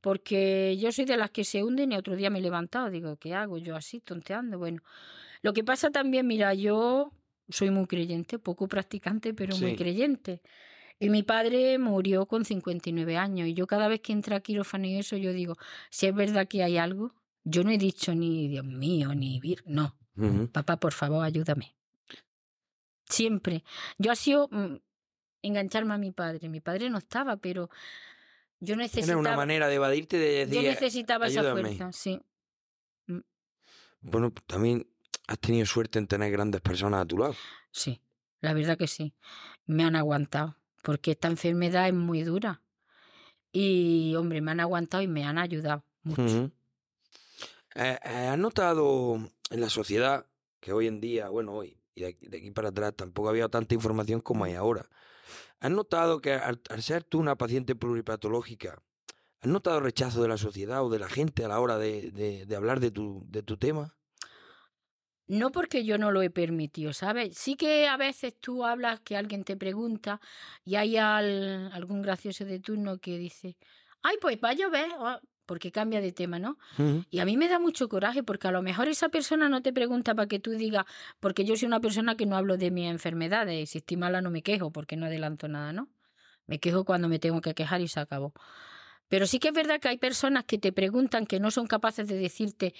Porque 0.00 0.76
yo 0.78 0.92
soy 0.92 1.04
de 1.04 1.16
las 1.16 1.30
que 1.30 1.44
se 1.44 1.64
hunden 1.64 1.92
y 1.92 1.96
otro 1.96 2.16
día 2.16 2.30
me 2.30 2.38
he 2.38 2.42
levantado, 2.42 2.90
digo, 2.90 3.16
¿qué 3.16 3.34
hago 3.34 3.58
yo 3.58 3.74
así, 3.76 4.00
tonteando? 4.00 4.58
Bueno, 4.58 4.82
lo 5.42 5.52
que 5.52 5.64
pasa 5.64 5.90
también, 5.90 6.26
mira, 6.26 6.54
yo 6.54 7.12
soy 7.48 7.70
muy 7.70 7.86
creyente, 7.86 8.38
poco 8.38 8.68
practicante, 8.68 9.34
pero 9.34 9.56
muy 9.56 9.76
creyente. 9.76 10.42
Y 10.98 11.10
mi 11.10 11.22
padre 11.22 11.78
murió 11.78 12.26
con 12.26 12.44
59 12.44 13.16
años 13.16 13.48
y 13.48 13.54
yo 13.54 13.66
cada 13.66 13.88
vez 13.88 14.00
que 14.00 14.12
entra 14.12 14.36
a 14.36 14.40
quirófano 14.40 14.86
y 14.86 14.96
eso, 14.96 15.16
yo 15.16 15.32
digo, 15.32 15.56
si 15.90 16.06
es 16.06 16.14
verdad 16.14 16.48
que 16.48 16.62
hay 16.62 16.78
algo, 16.78 17.12
yo 17.44 17.62
no 17.64 17.70
he 17.70 17.78
dicho 17.78 18.14
ni 18.14 18.48
Dios 18.48 18.64
mío, 18.64 19.14
ni 19.14 19.38
vir, 19.40 19.62
no. 19.66 19.96
Papá, 20.52 20.78
por 20.78 20.92
favor, 20.92 21.24
ayúdame. 21.24 21.76
Siempre. 23.04 23.62
Yo 23.98 24.10
ha 24.10 24.16
sido 24.16 24.48
mm, 24.50 24.76
engancharme 25.42 25.94
a 25.94 25.98
mi 25.98 26.10
padre. 26.10 26.48
Mi 26.48 26.60
padre 26.60 26.88
no 26.88 26.98
estaba, 26.98 27.36
pero 27.36 27.68
yo 28.60 28.76
necesitaba... 28.76 29.12
Era 29.12 29.18
una 29.18 29.36
manera 29.36 29.68
de 29.68 29.74
evadirte 29.74 30.18
de 30.18 30.46
decir, 30.46 30.62
Yo 30.62 30.62
necesitaba 30.62 31.26
esa 31.26 31.52
fuerza, 31.52 31.92
sí. 31.92 32.20
Mm. 33.06 33.20
Bueno, 34.00 34.32
también 34.46 34.86
has 35.26 35.38
tenido 35.38 35.66
suerte 35.66 35.98
en 35.98 36.06
tener 36.06 36.30
grandes 36.30 36.60
personas 36.60 37.02
a 37.02 37.06
tu 37.06 37.18
lado. 37.18 37.34
Sí, 37.70 38.00
la 38.40 38.54
verdad 38.54 38.78
que 38.78 38.86
sí. 38.86 39.14
Me 39.66 39.84
han 39.84 39.96
aguantado, 39.96 40.56
porque 40.82 41.12
esta 41.12 41.28
enfermedad 41.28 41.88
es 41.88 41.94
muy 41.94 42.22
dura. 42.22 42.62
Y, 43.52 44.14
hombre, 44.16 44.40
me 44.40 44.50
han 44.50 44.60
aguantado 44.60 45.02
y 45.02 45.08
me 45.08 45.24
han 45.24 45.38
ayudado 45.38 45.84
mucho. 46.02 46.50
Eh, 47.74 47.98
eh, 48.04 48.28
¿Has 48.30 48.38
notado 48.38 49.16
en 49.50 49.60
la 49.60 49.68
sociedad 49.68 50.26
que 50.60 50.72
hoy 50.72 50.86
en 50.86 51.00
día, 51.00 51.28
bueno, 51.28 51.52
hoy 51.52 51.78
y 51.94 52.02
de 52.02 52.08
aquí, 52.08 52.28
de 52.28 52.36
aquí 52.36 52.50
para 52.50 52.68
atrás 52.68 52.94
tampoco 52.94 53.30
había 53.30 53.48
tanta 53.48 53.74
información 53.74 54.20
como 54.20 54.44
hay 54.44 54.54
ahora? 54.54 54.86
¿Has 55.60 55.70
notado 55.70 56.20
que 56.20 56.32
al, 56.32 56.60
ser 56.80 57.04
tú 57.04 57.18
una 57.18 57.36
paciente 57.36 57.74
pluripatológica, 57.74 58.82
has 59.40 59.48
notado 59.48 59.80
rechazo 59.80 60.22
de 60.22 60.28
la 60.28 60.36
sociedad 60.36 60.84
o 60.84 60.90
de 60.90 60.98
la 60.98 61.08
gente 61.08 61.44
a 61.44 61.48
la 61.48 61.60
hora 61.60 61.78
de, 61.78 62.10
de- 62.10 62.56
hablar 62.56 62.80
de 62.80 62.90
tu, 62.90 63.24
de 63.28 63.42
tu 63.42 63.56
tema? 63.56 63.96
No 65.28 65.50
porque 65.50 65.84
yo 65.84 65.98
no 65.98 66.12
lo 66.12 66.22
he 66.22 66.30
permitido, 66.30 66.92
¿sabes? 66.92 67.36
Sí 67.36 67.56
que 67.56 67.88
a 67.88 67.96
veces 67.96 68.38
tú 68.38 68.64
hablas 68.64 69.00
que 69.00 69.16
alguien 69.16 69.42
te 69.44 69.56
pregunta 69.56 70.20
y 70.64 70.76
hay 70.76 70.96
al- 70.98 71.72
algún 71.72 72.00
gracioso 72.02 72.44
de 72.44 72.60
turno 72.60 72.98
que 72.98 73.18
dice, 73.18 73.56
ay, 74.02 74.16
pues 74.20 74.38
va 74.42 74.50
a 74.50 74.54
llover, 74.54 74.88
porque 75.46 75.72
cambia 75.72 76.00
de 76.00 76.12
tema, 76.12 76.38
¿no? 76.38 76.58
Y 77.10 77.20
a 77.20 77.24
mí 77.24 77.36
me 77.36 77.48
da 77.48 77.58
mucho 77.58 77.88
coraje 77.88 78.22
porque 78.22 78.48
a 78.48 78.50
lo 78.50 78.62
mejor 78.62 78.88
esa 78.88 79.08
persona 79.08 79.48
no 79.48 79.62
te 79.62 79.72
pregunta 79.72 80.14
para 80.14 80.26
que 80.28 80.38
tú 80.38 80.50
digas, 80.50 80.84
porque 81.20 81.44
yo 81.44 81.56
soy 81.56 81.66
una 81.66 81.80
persona 81.80 82.16
que 82.16 82.26
no 82.26 82.36
hablo 82.36 82.56
de 82.56 82.70
mis 82.70 82.90
enfermedades 82.90 83.70
si 83.70 83.78
estoy 83.78 83.96
mala 83.96 84.20
no 84.20 84.30
me 84.30 84.42
quejo 84.42 84.70
porque 84.70 84.96
no 84.96 85.06
adelanto 85.06 85.48
nada, 85.48 85.72
¿no? 85.72 85.88
Me 86.46 86.58
quejo 86.58 86.84
cuando 86.84 87.08
me 87.08 87.18
tengo 87.18 87.40
que 87.40 87.54
quejar 87.54 87.80
y 87.80 87.88
se 87.88 88.00
acabó. 88.00 88.32
Pero 89.08 89.26
sí 89.26 89.38
que 89.38 89.48
es 89.48 89.54
verdad 89.54 89.80
que 89.80 89.88
hay 89.88 89.98
personas 89.98 90.44
que 90.44 90.58
te 90.58 90.72
preguntan 90.72 91.26
que 91.26 91.40
no 91.40 91.50
son 91.50 91.66
capaces 91.66 92.08
de 92.08 92.16
decirte, 92.16 92.74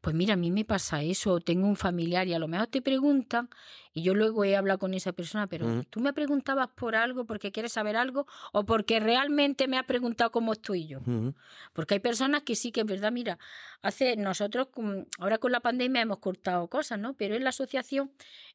pues 0.00 0.14
mira, 0.14 0.34
a 0.34 0.36
mí 0.36 0.50
me 0.50 0.64
pasa 0.64 1.02
eso, 1.02 1.32
o 1.32 1.40
tengo 1.40 1.66
un 1.66 1.76
familiar 1.76 2.26
y 2.28 2.34
a 2.34 2.38
lo 2.38 2.48
mejor 2.48 2.68
te 2.68 2.82
preguntan 2.82 3.48
y 3.94 4.02
yo 4.02 4.14
luego 4.14 4.44
he 4.44 4.56
hablado 4.56 4.78
con 4.78 4.94
esa 4.94 5.12
persona, 5.12 5.46
pero 5.46 5.84
tú 5.90 6.00
me 6.00 6.12
preguntabas 6.12 6.68
por 6.68 6.96
algo, 6.96 7.26
porque 7.26 7.52
quieres 7.52 7.72
saber 7.72 7.96
algo 7.96 8.26
o 8.52 8.64
porque 8.64 9.00
realmente 9.00 9.68
me 9.68 9.76
has 9.76 9.84
preguntado 9.84 10.30
cómo 10.30 10.52
estoy 10.52 10.86
yo. 10.86 11.00
Porque 11.72 11.94
hay 11.94 12.00
personas 12.00 12.42
que 12.42 12.54
sí 12.54 12.72
que 12.72 12.80
es 12.80 12.86
verdad, 12.86 13.12
mira, 13.12 13.38
hace 13.82 14.16
nosotros 14.16 14.68
ahora 15.18 15.38
con 15.38 15.52
la 15.52 15.60
pandemia 15.60 16.02
hemos 16.02 16.18
cortado 16.18 16.68
cosas, 16.68 16.98
¿no? 16.98 17.14
Pero 17.14 17.34
en 17.34 17.44
la 17.44 17.50
asociación, 17.50 18.10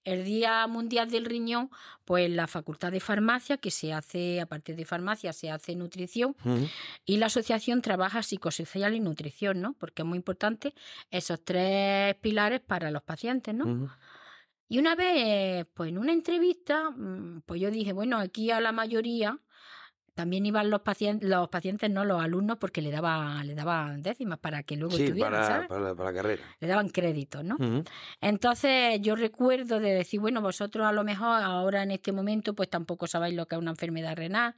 el 0.06 0.26
Día 0.26 0.66
Mundial 0.68 1.12
del 1.12 1.26
Riñón, 1.26 1.70
pues 2.04 2.32
la 2.32 2.48
Facultad 2.48 2.92
de 2.92 3.00
Farmacia, 3.00 3.58
que 3.58 3.70
se 3.70 3.94
hace, 3.94 4.42
aparte 4.42 4.74
de 4.74 4.86
farmacia, 4.86 5.34
se 5.34 5.52
hace 5.52 5.76
nutrición, 5.76 6.36
y 7.06 7.17
la 7.18 7.28
asociación 7.28 7.82
trabaja 7.82 8.24
psicosocial 8.24 8.96
y 8.96 9.00
nutrición, 9.00 9.62
¿no? 9.62 9.74
Porque 9.74 10.02
es 10.04 10.06
muy 10.08 10.18
importante 10.18 10.74
esos 11.12 11.44
tres 11.44 12.16
pilares 12.16 12.62
para 12.62 12.92
los 12.92 13.04
pacientes, 13.04 13.54
¿no? 13.54 13.90
Y 14.70 14.80
una 14.80 14.96
vez, 14.96 15.66
pues 15.74 15.90
en 15.90 15.98
una 15.98 16.12
entrevista, 16.12 16.90
mm, 16.92 17.42
pues 17.46 17.62
yo 17.62 17.72
dije, 17.72 17.94
bueno, 17.94 18.18
aquí 18.18 18.52
a 18.52 18.60
la 18.60 18.72
mayoría 18.74 19.40
también 20.14 20.48
iban 20.48 20.72
los 20.72 20.82
pacientes, 20.82 21.30
los 21.30 21.48
pacientes, 21.48 21.92
no 21.92 22.04
los 22.04 22.20
alumnos, 22.20 22.58
porque 22.58 22.82
le 22.82 22.90
daban, 22.90 23.46
le 23.46 23.54
daban 23.54 24.02
décimas 24.02 24.40
para 24.40 24.64
que 24.64 24.76
luego 24.76 24.98
Sí, 24.98 25.04
estuvieran, 25.04 25.32
para, 25.34 25.46
¿sabes? 25.46 25.68
para, 25.68 25.94
para 25.96 26.10
la 26.12 26.16
carrera. 26.16 26.44
Le 26.60 26.68
daban 26.68 26.90
créditos, 26.90 27.44
¿no? 27.44 27.56
Entonces 28.20 29.00
yo 29.02 29.16
recuerdo 29.16 29.80
de 29.80 29.94
decir, 29.94 30.20
bueno, 30.20 30.42
vosotros 30.42 30.88
a 30.88 30.92
lo 30.92 31.04
mejor 31.04 31.44
ahora 31.44 31.84
en 31.84 31.92
este 31.92 32.12
momento 32.12 32.56
pues 32.56 32.68
tampoco 32.68 33.06
sabéis 33.06 33.36
lo 33.36 33.46
que 33.46 33.56
es 33.56 33.62
una 33.62 33.72
enfermedad 33.72 34.16
renal, 34.16 34.56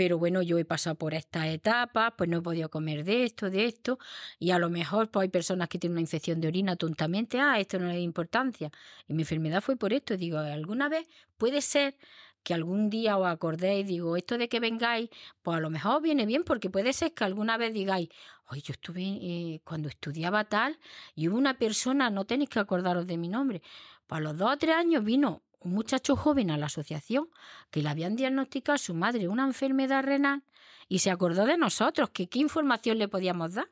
pero 0.00 0.16
bueno, 0.16 0.40
yo 0.40 0.56
he 0.56 0.64
pasado 0.64 0.96
por 0.96 1.12
estas 1.12 1.48
etapas, 1.48 2.14
pues 2.16 2.30
no 2.30 2.38
he 2.38 2.40
podido 2.40 2.70
comer 2.70 3.04
de 3.04 3.24
esto, 3.24 3.50
de 3.50 3.66
esto, 3.66 3.98
y 4.38 4.50
a 4.50 4.58
lo 4.58 4.70
mejor 4.70 5.10
pues 5.10 5.24
hay 5.24 5.28
personas 5.28 5.68
que 5.68 5.78
tienen 5.78 5.96
una 5.96 6.00
infección 6.00 6.40
de 6.40 6.48
orina 6.48 6.74
tontamente, 6.76 7.38
ah, 7.38 7.60
esto 7.60 7.78
no 7.78 7.88
le 7.88 7.92
da 7.92 7.98
importancia. 7.98 8.70
Y 9.08 9.12
mi 9.12 9.24
enfermedad 9.24 9.60
fue 9.60 9.76
por 9.76 9.92
esto, 9.92 10.16
digo, 10.16 10.38
alguna 10.38 10.88
vez 10.88 11.06
puede 11.36 11.60
ser 11.60 11.98
que 12.42 12.54
algún 12.54 12.88
día 12.88 13.18
os 13.18 13.26
acordéis, 13.26 13.86
digo, 13.86 14.16
esto 14.16 14.38
de 14.38 14.48
que 14.48 14.58
vengáis, 14.58 15.10
pues 15.42 15.58
a 15.58 15.60
lo 15.60 15.68
mejor 15.68 16.00
viene 16.00 16.24
bien, 16.24 16.44
porque 16.44 16.70
puede 16.70 16.94
ser 16.94 17.12
que 17.12 17.24
alguna 17.24 17.58
vez 17.58 17.74
digáis, 17.74 18.08
oye, 18.48 18.62
yo 18.62 18.72
estuve 18.72 19.02
eh, 19.02 19.60
cuando 19.64 19.90
estudiaba 19.90 20.44
tal, 20.44 20.78
y 21.14 21.28
hubo 21.28 21.36
una 21.36 21.58
persona, 21.58 22.08
no 22.08 22.24
tenéis 22.24 22.48
que 22.48 22.58
acordaros 22.58 23.06
de 23.06 23.18
mi 23.18 23.28
nombre, 23.28 23.60
pues 24.06 24.18
a 24.18 24.22
los 24.22 24.38
dos 24.38 24.50
o 24.50 24.56
tres 24.56 24.76
años 24.76 25.04
vino 25.04 25.42
un 25.60 25.72
muchacho 25.72 26.16
joven 26.16 26.50
a 26.50 26.56
la 26.58 26.66
asociación 26.66 27.28
que 27.70 27.82
le 27.82 27.88
habían 27.88 28.16
diagnosticado 28.16 28.74
a 28.74 28.78
su 28.78 28.94
madre 28.94 29.28
una 29.28 29.44
enfermedad 29.44 30.02
renal 30.04 30.42
y 30.88 31.00
se 31.00 31.10
acordó 31.10 31.44
de 31.46 31.56
nosotros, 31.56 32.10
que 32.10 32.28
qué 32.28 32.38
información 32.38 32.98
le 32.98 33.08
podíamos 33.08 33.54
dar. 33.54 33.68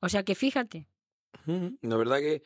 O 0.00 0.08
sea 0.08 0.24
que 0.24 0.34
fíjate. 0.34 0.86
La 1.80 1.96
verdad 1.96 2.18
que 2.18 2.42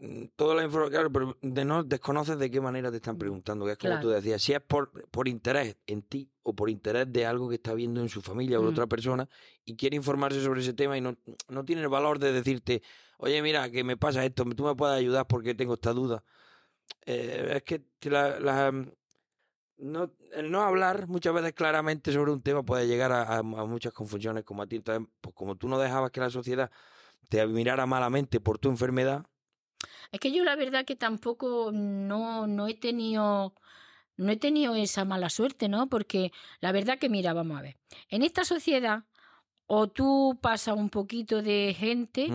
mm, 0.00 0.24
toda 0.36 0.54
la 0.54 0.64
información, 0.64 0.92
claro, 0.92 1.12
pero 1.12 1.36
de 1.42 1.64
no 1.64 1.82
desconoces 1.84 2.38
de 2.38 2.50
qué 2.50 2.60
manera 2.60 2.90
te 2.90 2.96
están 2.96 3.18
preguntando, 3.18 3.64
que 3.66 3.72
es 3.72 3.78
como 3.78 3.90
Claro. 3.94 4.02
tú 4.02 4.08
decías, 4.10 4.40
si 4.40 4.52
es 4.52 4.60
por, 4.60 4.90
por 5.10 5.28
interés 5.28 5.76
en 5.86 6.02
ti 6.02 6.30
o 6.42 6.54
por 6.54 6.70
interés 6.70 7.12
de 7.12 7.26
algo 7.26 7.48
que 7.48 7.56
está 7.56 7.74
viendo 7.74 8.00
en 8.00 8.08
su 8.08 8.22
familia 8.22 8.58
o 8.58 8.62
en 8.62 8.68
Mm. 8.68 8.70
otra 8.72 8.86
persona 8.86 9.28
y 9.64 9.76
quiere 9.76 9.96
informarse 9.96 10.42
sobre 10.42 10.60
ese 10.60 10.72
tema 10.72 10.96
y 10.96 11.00
no, 11.00 11.16
no 11.48 11.64
tiene 11.64 11.82
el 11.82 11.88
valor 11.88 12.18
de 12.18 12.32
decirte, 12.32 12.82
oye, 13.18 13.42
mira, 13.42 13.68
que 13.70 13.84
me 13.84 13.96
pasa 13.96 14.24
esto, 14.24 14.44
tú 14.56 14.64
me 14.64 14.74
puedes 14.74 14.96
ayudar 14.96 15.26
porque 15.26 15.54
tengo 15.54 15.74
esta 15.74 15.92
duda. 15.92 16.22
Eh, 17.06 17.52
es 17.56 17.62
que 17.62 17.82
la- 18.10 18.38
la, 18.40 18.72
mm, 18.72 18.90
no, 19.78 20.10
el 20.32 20.50
no 20.50 20.62
hablar 20.62 21.08
muchas 21.08 21.34
veces 21.34 21.52
claramente 21.52 22.12
sobre 22.12 22.32
un 22.32 22.42
tema 22.42 22.62
puede 22.62 22.86
llegar 22.86 23.12
a, 23.12 23.22
a- 23.22 23.38
a 23.38 23.42
muchas 23.42 23.92
confusiones 23.92 24.44
como 24.44 24.62
a 24.62 24.66
ti. 24.66 24.76
Entonces, 24.76 25.06
pues 25.20 25.34
como 25.34 25.56
tú 25.56 25.68
no 25.68 25.78
dejabas 25.78 26.10
que 26.10 26.20
la 26.20 26.30
sociedad 26.30 26.70
te 27.28 27.46
mirara 27.46 27.86
malamente 27.86 28.40
por 28.40 28.58
tu 28.58 28.68
enfermedad, 28.68 29.26
es 30.12 30.20
que 30.20 30.30
yo 30.32 30.44
la 30.44 30.56
verdad 30.56 30.84
que 30.84 30.96
tampoco 30.96 31.70
no, 31.72 32.46
no 32.46 32.68
he 32.68 32.74
tenido 32.74 33.54
no 34.16 34.30
he 34.30 34.36
tenido 34.36 34.76
esa 34.76 35.04
mala 35.04 35.28
suerte, 35.28 35.68
¿no? 35.68 35.88
Porque 35.88 36.30
la 36.60 36.70
verdad 36.70 36.98
que 37.00 37.08
mira, 37.08 37.32
vamos 37.32 37.58
a 37.58 37.62
ver, 37.62 37.76
en 38.08 38.22
esta 38.22 38.44
sociedad 38.44 39.02
o 39.66 39.88
tú 39.88 40.38
pasas 40.40 40.76
un 40.76 40.88
poquito 40.90 41.42
de 41.42 41.74
gente 41.76 42.28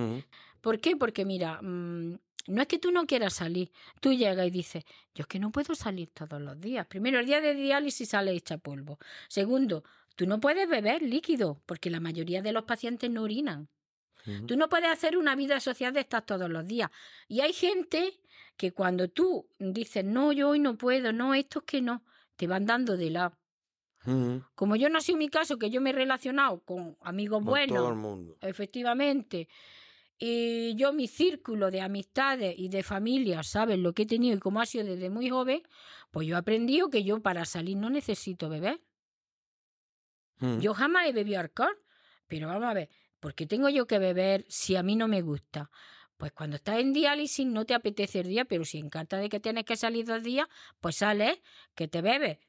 ¿Por 0.61 0.81
qué? 0.81 0.97
Porque 0.97 1.23
mira, 1.23 1.61
mm, 1.61 2.19
no 2.47 2.61
es 2.61 2.67
que 2.67 2.79
tú 2.79 2.91
no 2.91 3.05
quieras 3.05 3.33
salir. 3.33 3.71
Tú 3.99 4.13
llegas 4.13 4.47
y 4.47 4.51
dices, 4.51 4.83
yo 5.13 5.21
es 5.21 5.27
que 5.27 5.39
no 5.39 5.51
puedo 5.51 5.75
salir 5.75 6.09
todos 6.09 6.41
los 6.41 6.59
días. 6.59 6.87
Primero, 6.87 7.19
el 7.19 7.25
día 7.25 7.41
de 7.41 7.53
diálisis 7.53 8.09
sale 8.09 8.31
hecha 8.31 8.57
polvo. 8.57 8.97
Segundo, 9.27 9.83
tú 10.15 10.25
no 10.25 10.39
puedes 10.39 10.67
beber 10.67 11.01
líquido, 11.01 11.61
porque 11.65 11.89
la 11.89 11.99
mayoría 11.99 12.41
de 12.41 12.51
los 12.51 12.63
pacientes 12.63 13.09
no 13.09 13.23
orinan. 13.23 13.69
Tú 14.47 14.57
no 14.57 14.69
puedes 14.69 14.89
hacer 14.89 15.17
una 15.17 15.35
vida 15.35 15.59
social 15.59 15.93
de 15.93 16.01
estas 16.01 16.25
todos 16.25 16.49
los 16.49 16.67
días. 16.67 16.91
Y 17.27 17.39
hay 17.39 17.53
gente 17.53 18.19
que 18.57 18.73
cuando 18.73 19.07
tú 19.07 19.47
dices, 19.57 20.03
no, 20.03 20.31
yo 20.33 20.49
hoy 20.49 20.59
no 20.59 20.77
puedo, 20.77 21.11
no, 21.13 21.33
esto 21.33 21.59
es 21.59 21.65
que 21.65 21.81
no, 21.81 22.03
te 22.35 22.45
van 22.45 22.65
dando 22.65 22.95
de 22.97 23.09
lado. 23.09 23.37
Como 24.55 24.75
yo 24.75 24.89
no 24.89 24.97
ha 24.97 25.01
sido 25.01 25.17
mi 25.17 25.29
caso, 25.29 25.57
que 25.57 25.69
yo 25.69 25.81
me 25.81 25.91
he 25.91 25.93
relacionado 25.93 26.59
con 26.61 26.97
amigos 27.01 27.39
con 27.39 27.45
buenos, 27.45 27.77
todo 27.77 27.89
el 27.89 27.95
mundo. 27.95 28.37
efectivamente. 28.41 29.47
Y 30.19 30.75
yo, 30.75 30.91
mi 30.91 31.07
círculo 31.07 31.71
de 31.71 31.79
amistades 31.81 32.53
y 32.57 32.67
de 32.67 32.83
familia, 32.83 33.41
¿sabes 33.43 33.79
lo 33.79 33.93
que 33.93 34.03
he 34.03 34.05
tenido 34.05 34.35
y 34.35 34.39
cómo 34.39 34.59
ha 34.59 34.65
sido 34.65 34.85
desde 34.85 35.09
muy 35.09 35.29
joven? 35.29 35.63
Pues 36.11 36.27
yo 36.27 36.35
he 36.35 36.37
aprendido 36.37 36.89
que 36.89 37.03
yo 37.03 37.21
para 37.21 37.45
salir 37.45 37.77
no 37.77 37.89
necesito 37.89 38.49
beber. 38.49 38.81
Ujú. 40.41 40.59
Yo 40.61 40.73
jamás 40.73 41.07
he 41.07 41.13
bebido 41.13 41.39
alcohol, 41.39 41.77
pero 42.27 42.47
vamos 42.47 42.65
a 42.65 42.73
ver, 42.73 42.89
¿por 43.19 43.33
qué 43.33 43.45
tengo 43.45 43.69
yo 43.69 43.87
que 43.87 43.97
beber 43.97 44.45
si 44.49 44.75
a 44.75 44.83
mí 44.83 44.97
no 44.97 45.07
me 45.07 45.21
gusta? 45.21 45.71
Pues 46.17 46.33
cuando 46.33 46.57
estás 46.57 46.79
en 46.79 46.91
diálisis 46.91 47.45
no 47.45 47.65
te 47.65 47.73
apetece 47.73 48.19
el 48.19 48.27
día, 48.27 48.43
pero 48.43 48.65
si 48.65 48.77
en 48.77 48.89
carta 48.89 49.17
de 49.17 49.29
que 49.29 49.39
tienes 49.39 49.63
que 49.63 49.77
salir 49.77 50.05
dos 50.05 50.21
días, 50.21 50.47
pues 50.81 50.97
sales, 50.97 51.39
que 51.75 51.87
te 51.87 52.01
bebes 52.01 52.39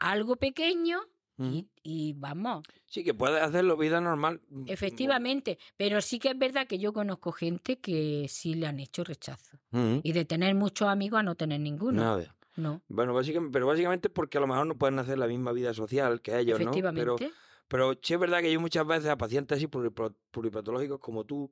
algo 0.00 0.36
pequeño. 0.36 1.00
Y, 1.40 1.68
y 1.82 2.12
vamos, 2.14 2.62
Sí, 2.86 3.02
que 3.04 3.14
puedes 3.14 3.42
hacerlo 3.42 3.76
vida 3.76 4.00
normal. 4.00 4.40
mm, 4.50 4.64
Efectivamente, 4.66 5.58
pero 5.76 6.00
sí 6.00 6.18
que 6.18 6.28
es 6.30 6.38
verdad 6.38 6.66
que 6.66 6.78
yo 6.78 6.92
conozco 6.92 7.32
gente 7.32 7.78
que 7.78 8.26
sí 8.28 8.54
le 8.54 8.66
han 8.66 8.78
hecho 8.80 9.04
rechazo. 9.04 9.58
Y 10.02 10.12
de 10.12 10.24
tener 10.24 10.54
muchos 10.54 10.88
amigos 10.88 11.20
a 11.20 11.22
no 11.22 11.34
tener 11.36 11.60
ninguno. 11.60 12.02
Nada. 12.02 12.36
No, 12.56 12.82
Bueno, 12.88 13.14
básicamente, 13.14 13.52
pero 13.52 13.66
básicamente 13.66 14.10
porque 14.10 14.36
a 14.38 14.40
lo 14.40 14.46
mejor 14.46 14.66
no 14.66 14.76
pueden 14.76 14.98
hacer 14.98 15.16
la 15.18 15.26
misma 15.28 15.52
vida 15.52 15.72
social 15.72 16.20
que 16.20 16.36
ellos, 16.38 16.58
¿no? 16.58 16.64
efectivamente. 16.70 17.14
Pero, 17.16 17.32
pero 17.68 18.00
sí 18.02 18.14
es 18.14 18.20
verdad 18.20 18.40
que 18.40 18.52
yo 18.52 18.60
muchas 18.60 18.86
veces 18.86 19.08
a 19.08 19.16
pacientes 19.16 19.56
así 19.56 19.68
pluripatológicos 19.68 20.98
como 20.98 21.24
tú, 21.24 21.50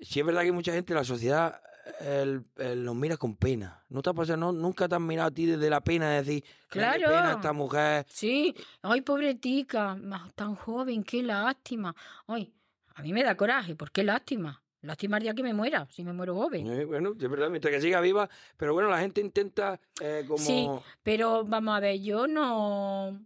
sí 0.00 0.20
es 0.20 0.26
verdad 0.26 0.42
que 0.42 0.52
mucha 0.52 0.72
gente, 0.72 0.94
la 0.94 1.04
sociedad 1.04 1.60
el, 2.00 2.44
el 2.56 2.84
los 2.84 2.94
mira 2.94 3.16
con 3.16 3.36
pena. 3.36 3.82
¿No 3.88 4.02
te 4.02 4.10
ha 4.10 4.14
pasado? 4.14 4.36
No, 4.38 4.52
nunca 4.52 4.88
te 4.88 4.94
han 4.94 5.06
mirado 5.06 5.28
a 5.28 5.30
ti 5.30 5.46
desde 5.46 5.68
la 5.70 5.80
pena 5.82 6.10
de 6.10 6.22
decir, 6.22 6.44
"Mira, 6.74 6.92
qué 6.92 6.98
Claro. 6.98 7.16
pena 7.16 7.32
esta 7.32 7.52
mujer. 7.52 8.06
Sí, 8.08 8.54
ay, 8.82 9.00
pobretica, 9.02 9.94
ma- 9.96 10.30
tan 10.34 10.54
joven, 10.54 11.02
qué 11.04 11.22
lástima. 11.22 11.94
Ay, 12.26 12.52
a 12.94 13.02
mí 13.02 13.12
me 13.12 13.22
da 13.24 13.36
coraje, 13.36 13.74
¿por 13.74 13.90
qué 13.90 14.04
lástima? 14.04 14.62
Lástima 14.82 15.16
el 15.18 15.22
día 15.22 15.34
que 15.34 15.44
me 15.44 15.54
muera, 15.54 15.86
si 15.90 16.02
me 16.04 16.12
muero 16.12 16.34
joven. 16.34 16.66
Eh, 16.66 16.84
bueno, 16.84 17.12
es 17.18 17.30
verdad, 17.30 17.48
mientras 17.50 17.72
que 17.72 17.80
siga 17.80 18.00
viva, 18.00 18.28
pero 18.56 18.74
bueno, 18.74 18.88
la 18.90 18.98
gente 18.98 19.20
intenta 19.20 19.80
eh, 20.00 20.24
como... 20.26 20.38
Sí, 20.38 20.68
Pero 21.04 21.44
vamos 21.44 21.76
a 21.76 21.80
ver, 21.80 22.00
yo 22.00 22.26
no. 22.26 23.20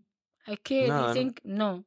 Es 0.46 0.60
que 0.60 0.88
Nada, 0.88 1.00
¿no? 1.02 1.08
dicen. 1.08 1.34
No. 1.44 1.84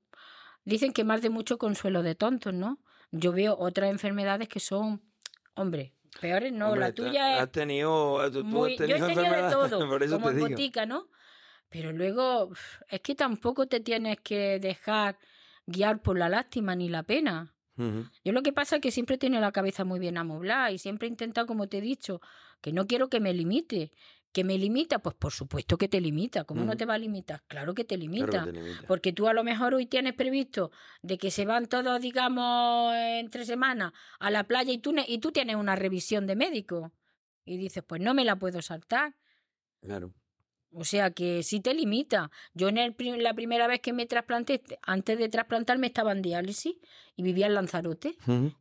Dicen 0.66 0.92
que 0.92 1.04
más 1.04 1.22
de 1.22 1.30
mucho 1.30 1.58
consuelo 1.60 2.02
de 2.04 2.16
tontos, 2.16 2.54
¿no? 2.54 2.80
Yo 3.12 3.32
veo 3.32 3.56
otras 3.58 3.90
enfermedades 3.92 4.48
que 4.50 4.60
son. 4.60 5.02
Hombre, 5.56 5.94
Peores 6.20 6.52
no, 6.52 6.68
Hombre, 6.68 6.80
la 6.82 6.92
tuya 6.94 7.36
es 7.38 7.42
Has 7.44 7.52
tenido, 7.52 8.32
tú- 8.32 8.40
tú 8.40 8.46
muy... 8.46 8.76
Yo 8.78 8.86
he 8.86 9.00
tenido 9.00 9.24
de 9.24 9.50
todo, 9.52 9.88
por 9.88 10.04
eso 10.04 10.16
como 10.16 10.30
en 10.30 10.40
botica, 10.40 10.86
¿no? 10.86 11.08
Pero 11.70 11.92
luego 11.92 12.52
es 12.88 13.00
que 13.02 13.16
tampoco 13.16 13.68
te 13.68 13.80
tienes 13.80 14.18
que 14.22 14.60
dejar 14.60 15.18
guiar 15.68 16.02
por 16.02 16.18
la 16.18 16.28
lástima 16.30 16.76
ni 16.76 16.90
la 16.90 17.04
pena. 17.04 17.54
Yo 18.26 18.34
lo 18.34 18.42
que 18.42 18.52
pasa 18.52 18.76
es 18.76 18.82
que 18.82 18.92
siempre 18.92 19.16
he 19.16 19.18
tenido 19.20 19.40
la 19.42 19.54
cabeza 19.54 19.86
muy 19.86 20.00
bien 20.00 20.18
amoblada 20.18 20.70
y 20.70 20.78
siempre 20.78 21.08
he 21.08 21.12
intentado, 21.12 21.48
como 21.48 21.68
te 21.70 21.78
he 21.78 21.82
dicho, 21.82 22.20
que 22.60 22.74
no 22.74 22.88
quiero 22.88 23.08
que 23.08 23.22
me 23.22 23.34
limite. 23.34 23.94
¿Que 24.32 24.44
me 24.44 24.58
limita? 24.58 25.00
Pues 25.00 25.16
por 25.16 25.34
supuesto 25.34 25.78
que 25.78 25.88
te 25.88 26.00
limita. 26.00 26.44
¿Cómo 26.44 26.62
no 26.62 26.70
Ujú. 26.72 26.78
te 26.78 26.86
va 26.86 26.94
a 26.94 26.98
limitar? 27.00 27.42
Claro 27.48 27.74
que 27.74 27.84
te 27.84 27.98
limita. 27.98 28.28
Claro 28.28 28.46
que 28.48 28.54
te 28.54 28.62
limita. 28.62 28.88
Porque 28.88 29.12
tú 29.12 29.28
a 29.28 29.34
lo 29.34 29.44
mejor 29.44 29.74
hoy 29.74 29.88
tienes 29.88 30.14
previsto 30.14 30.72
de 31.02 31.18
que 31.18 31.32
se 31.32 31.46
van 31.46 31.66
todos, 31.68 32.00
digamos, 32.00 32.94
en 32.96 33.30
tres 33.30 33.48
semanas 33.48 33.92
a 34.20 34.30
la 34.30 34.44
playa 34.44 34.72
y 34.72 34.78
tú, 34.78 34.94
y 35.08 35.18
tú 35.18 35.32
tienes 35.32 35.56
una 35.56 35.76
revisión 35.76 36.28
de 36.28 36.36
médico. 36.36 36.92
Y 37.44 37.58
dices, 37.58 37.84
pues 37.86 38.02
no 38.02 38.14
me 38.14 38.24
la 38.24 38.36
puedo 38.36 38.62
saltar. 38.62 39.16
Claro. 39.82 40.14
O 40.72 40.84
sea 40.84 41.10
que 41.10 41.42
sí 41.42 41.62
te 41.62 41.74
limita. 41.74 42.30
Yo 42.54 42.68
en 42.70 42.78
el 42.78 42.96
la 43.24 43.34
primera 43.34 43.66
vez 43.66 43.80
que 43.80 43.94
me 43.94 44.06
trasplanté, 44.06 44.62
antes 44.84 45.18
de 45.18 45.28
trasplantarme 45.28 45.88
estaba 45.88 46.12
en 46.12 46.22
diálisis 46.22 46.76
y 47.16 47.24
vivía 47.24 47.48
en 47.48 47.56
Lanzarote. 47.56 48.16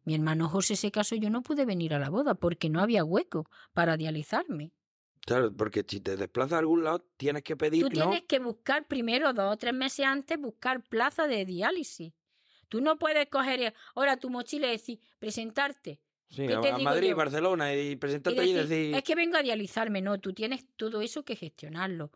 Mi 0.05 0.15
hermano 0.15 0.49
José 0.49 0.77
se 0.77 0.91
casó 0.91 1.15
y 1.17 1.21
yo 1.21 1.29
no 1.29 1.43
pude 1.43 1.67
venir 1.67 1.93
a 1.93 1.99
la 1.99 2.09
boda 2.09 2.35
porque 2.35 2.71
no 2.71 2.81
había 2.81 3.05
hueco 3.05 3.51
para 3.75 3.99
dializarme. 3.99 4.73
Claro, 5.27 5.53
porque 5.57 5.85
si 5.87 6.01
te 6.01 6.17
desplazas 6.17 6.55
a 6.55 6.59
algún 6.59 6.85
lado, 6.85 7.05
tienes 7.17 7.43
que 7.43 7.57
pedir, 7.57 7.83
Tú 7.89 7.91
¿no? 7.99 8.11
tienes 8.11 8.23
que 8.23 8.39
buscar 8.39 8.87
primero, 8.87 9.33
dos 9.33 9.53
o 9.53 9.57
tres 9.57 9.75
meses 9.75 10.07
antes, 10.07 10.39
buscar 10.39 10.83
plaza 10.83 11.27
de 11.27 11.45
diálisis. 11.45 12.13
Tú 12.69 12.81
no 12.81 12.99
puedes 12.99 13.29
coger 13.29 13.63
eh, 13.63 13.75
ahora 13.95 14.17
tu 14.17 14.31
mochila 14.31 14.69
y 14.69 14.73
decir, 14.73 15.01
presentarte. 15.19 16.01
Sí, 16.29 16.47
¿qué 16.47 16.55
a, 16.55 16.79
Madrid, 16.79 17.11
yo? 17.11 17.17
Barcelona 17.17 17.75
y 17.75 17.97
presentarte 17.97 18.41
allí 18.41 18.51
y 18.51 18.55
decir. 18.55 18.95
Es 18.95 19.03
que 19.03 19.15
vengo 19.15 19.37
a 19.39 19.43
dializarme. 19.43 20.03
No, 20.03 20.19
tú 20.19 20.35
tienes 20.35 20.67
todo 20.77 21.01
eso 21.01 21.25
que 21.25 21.37
gestionarlo. 21.37 22.11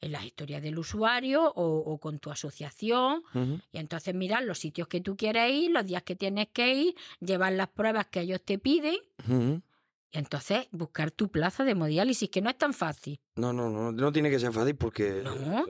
En 0.00 0.12
las 0.12 0.24
historias 0.24 0.62
del 0.62 0.78
usuario 0.78 1.44
o, 1.44 1.76
o 1.76 1.98
con 1.98 2.18
tu 2.20 2.30
asociación. 2.30 3.22
Y 3.70 3.78
entonces 3.78 4.14
mirar 4.14 4.44
los 4.44 4.58
sitios 4.58 4.88
que 4.88 5.02
tú 5.02 5.14
quieres 5.14 5.52
ir, 5.52 5.72
los 5.72 5.84
días 5.84 6.02
que 6.04 6.16
tienes 6.16 6.48
que 6.48 6.72
ir, 6.72 6.94
llevar 7.20 7.52
las 7.52 7.68
pruebas 7.68 8.06
que 8.06 8.20
ellos 8.20 8.40
te 8.42 8.58
piden. 8.58 8.96
Ujú. 9.28 9.60
Y 10.12 10.18
entonces 10.18 10.66
buscar 10.72 11.10
tu 11.12 11.30
plaza 11.30 11.62
de 11.64 11.72
hemodiálisis, 11.72 12.28
que 12.30 12.40
no 12.40 12.50
es 12.50 12.58
tan 12.58 12.74
fácil. 12.74 13.20
No, 13.36 13.52
no, 13.52 13.70
no, 13.70 13.92
no 13.92 14.12
tiene 14.12 14.28
que 14.30 14.38
ser 14.40 14.52
fácil 14.52 14.74
porque 14.76 15.22
No. 15.22 15.64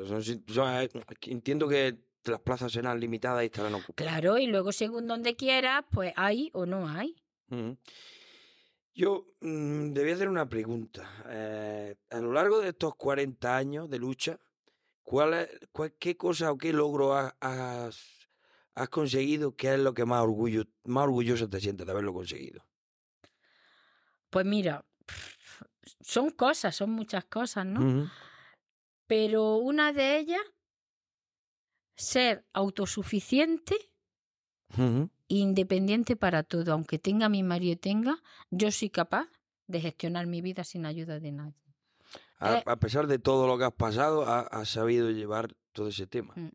entiendo 1.26 1.68
que 1.68 1.98
las 2.24 2.40
plazas 2.40 2.72
serán 2.72 2.98
limitadas 3.00 3.42
y 3.42 3.46
estarán 3.46 3.74
ocupadas. 3.74 3.94
Claro, 4.12 4.38
y 4.38 4.46
luego 4.46 4.72
según 4.72 5.06
donde 5.06 5.36
quieras, 5.36 5.84
pues 5.90 6.12
hay 6.16 6.50
o 6.54 6.64
no 6.66 6.88
hay. 6.88 7.16
Yo 8.94 9.26
mm, 9.40 9.92
debía 9.92 10.14
hacer 10.14 10.28
una 10.28 10.48
pregunta. 10.48 11.08
Eh, 11.28 11.94
a 12.10 12.18
lo 12.20 12.32
largo 12.32 12.60
de 12.60 12.70
estos 12.70 12.94
40 12.96 13.56
años 13.56 13.88
de 13.88 13.98
lucha, 13.98 14.38
¿cuál 15.02 15.34
es, 15.34 15.48
cuál- 15.72 15.94
¿qué 15.98 16.16
cosa 16.16 16.50
o 16.52 16.58
qué 16.58 16.72
logro 16.72 17.14
ha- 17.14 17.36
has, 17.40 18.28
has 18.74 18.88
conseguido? 18.88 19.54
¿Qué 19.56 19.74
es 19.74 19.80
lo 19.80 19.94
que 19.94 20.04
más, 20.04 20.22
orgullo, 20.22 20.64
más 20.84 21.04
orgulloso 21.04 21.48
te 21.48 21.60
sientes 21.60 21.86
de 21.86 21.92
haberlo 21.92 22.12
conseguido? 22.12 22.64
Pues 24.30 24.46
mira, 24.46 24.84
son 26.00 26.30
cosas, 26.30 26.74
son 26.76 26.90
muchas 26.90 27.24
cosas, 27.24 27.66
¿no? 27.66 28.10
Pero 29.06 29.56
una 29.56 29.92
de 29.92 30.18
ellas, 30.18 30.40
ser 31.96 32.46
autosuficiente 32.52 33.76
e 34.78 35.08
independiente 35.28 36.16
para 36.16 36.42
todo. 36.44 36.72
Aunque 36.72 36.98
tenga 36.98 37.28
mi 37.28 37.42
marido 37.42 37.72
y 37.72 37.76
tenga, 37.76 38.22
yo 38.50 38.70
soy 38.70 38.88
capaz 38.90 39.28
de 39.66 39.80
gestionar 39.80 40.26
mi 40.26 40.40
vida 40.40 40.64
sin 40.64 40.86
ayuda 40.86 41.18
de 41.20 41.32
nadie. 41.32 41.54
A, 42.38 42.58
Eh. 42.58 42.62
a 42.66 42.76
pesar 42.76 43.06
de 43.06 43.18
todo 43.18 43.46
lo 43.46 43.58
que 43.58 43.64
has 43.64 43.72
pasado, 43.72 44.24
ha- 44.26 44.40
has 44.40 44.68
sabido 44.70 45.10
llevar 45.10 45.54
todo 45.72 45.88
ese 45.88 46.06
tema. 46.06 46.32
Mm. 46.36 46.48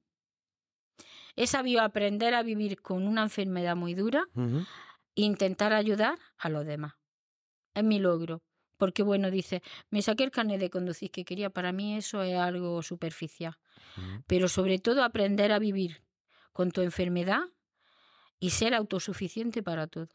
He 1.36 1.48
sabido 1.48 1.82
aprender 1.82 2.34
a 2.34 2.42
vivir 2.44 2.82
con 2.82 3.06
una 3.06 3.24
enfermedad 3.24 3.76
muy 3.76 3.94
dura 3.94 4.26
e 4.36 5.22
intentar 5.22 5.74
ayudar 5.74 6.18
a 6.38 6.48
los 6.50 6.66
demás. 6.66 6.94
Es 7.76 7.84
mi 7.84 8.00
logro. 8.00 8.42
Porque 8.78 9.04
bueno, 9.04 9.32
dice, 9.32 9.62
me 9.90 10.02
saqué 10.02 10.24
el 10.26 10.32
carnet 10.32 10.60
de 10.60 10.70
conducir 10.70 11.10
que 11.12 11.24
quería, 11.24 11.50
para 11.50 11.72
mí 11.72 11.96
eso 11.96 12.22
es 12.24 12.36
algo 12.36 12.82
superficial. 12.82 13.56
Pero 14.28 14.50
sobre 14.50 14.80
todo 14.80 15.04
aprender 15.04 15.52
a 15.54 15.60
vivir 15.60 16.02
con 16.52 16.72
tu 16.72 16.82
enfermedad 16.82 17.42
y 18.40 18.50
ser 18.50 18.74
autosuficiente 18.74 19.64
para 19.64 19.88
todo. 19.88 20.10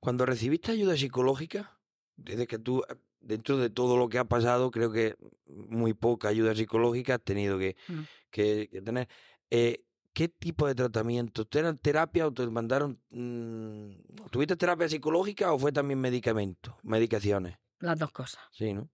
Cuando 0.00 0.24
recibiste 0.24 0.72
ayuda 0.72 0.96
psicológica, 0.96 1.78
desde 2.16 2.46
que 2.46 2.58
tú, 2.58 2.82
dentro 3.20 3.58
de 3.58 3.68
todo 3.70 3.96
lo 3.98 4.08
que 4.08 4.18
ha 4.18 4.24
pasado, 4.24 4.70
creo 4.70 4.90
que 4.90 5.16
muy 5.46 5.92
poca 5.92 6.28
ayuda 6.28 6.54
psicológica 6.54 7.16
has 7.16 7.22
tenido 7.22 7.58
que, 7.58 7.76
Mm. 7.88 8.00
que- 8.30 8.68
que 8.70 8.80
tener. 8.82 9.08
Eh, 9.50 9.84
¿Qué 10.14 10.28
tipo 10.28 10.66
de 10.68 10.74
tratamiento? 10.76 11.44
¿Te 11.44 11.58
eran 11.58 11.76
terapia 11.76 12.26
o 12.26 12.32
te 12.32 12.46
mandaron... 12.46 13.00
mm, 13.10 14.28
¿Tuviste 14.30 14.56
terapia 14.56 14.88
psicológica 14.88 15.52
o 15.52 15.58
fue 15.58 15.72
también 15.72 16.00
medicamento? 16.00 16.78
Medicaciones. 16.84 17.56
Las 17.80 17.98
dos 17.98 18.12
cosas. 18.12 18.40
Sí, 18.52 18.72
¿no? 18.72 18.88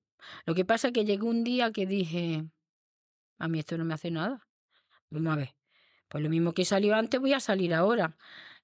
Lo 0.46 0.54
que 0.54 0.64
pasa 0.64 0.88
es 0.88 0.92
que 0.94 1.04
llegó 1.04 1.26
un 1.28 1.44
día 1.44 1.72
que 1.72 1.86
dije, 1.86 2.44
a 3.38 3.48
mí 3.48 3.58
esto 3.58 3.76
no 3.76 3.84
me 3.84 3.94
hace 3.94 4.10
nada. 4.10 4.46
Vamos 5.10 5.32
a 5.34 5.36
ver. 5.36 5.54
Pues 6.08 6.24
lo 6.24 6.30
mismo 6.30 6.52
que 6.52 6.64
salió 6.64 6.94
antes, 6.94 7.20
voy 7.20 7.34
a 7.34 7.40
salir 7.40 7.74
ahora. 7.74 8.16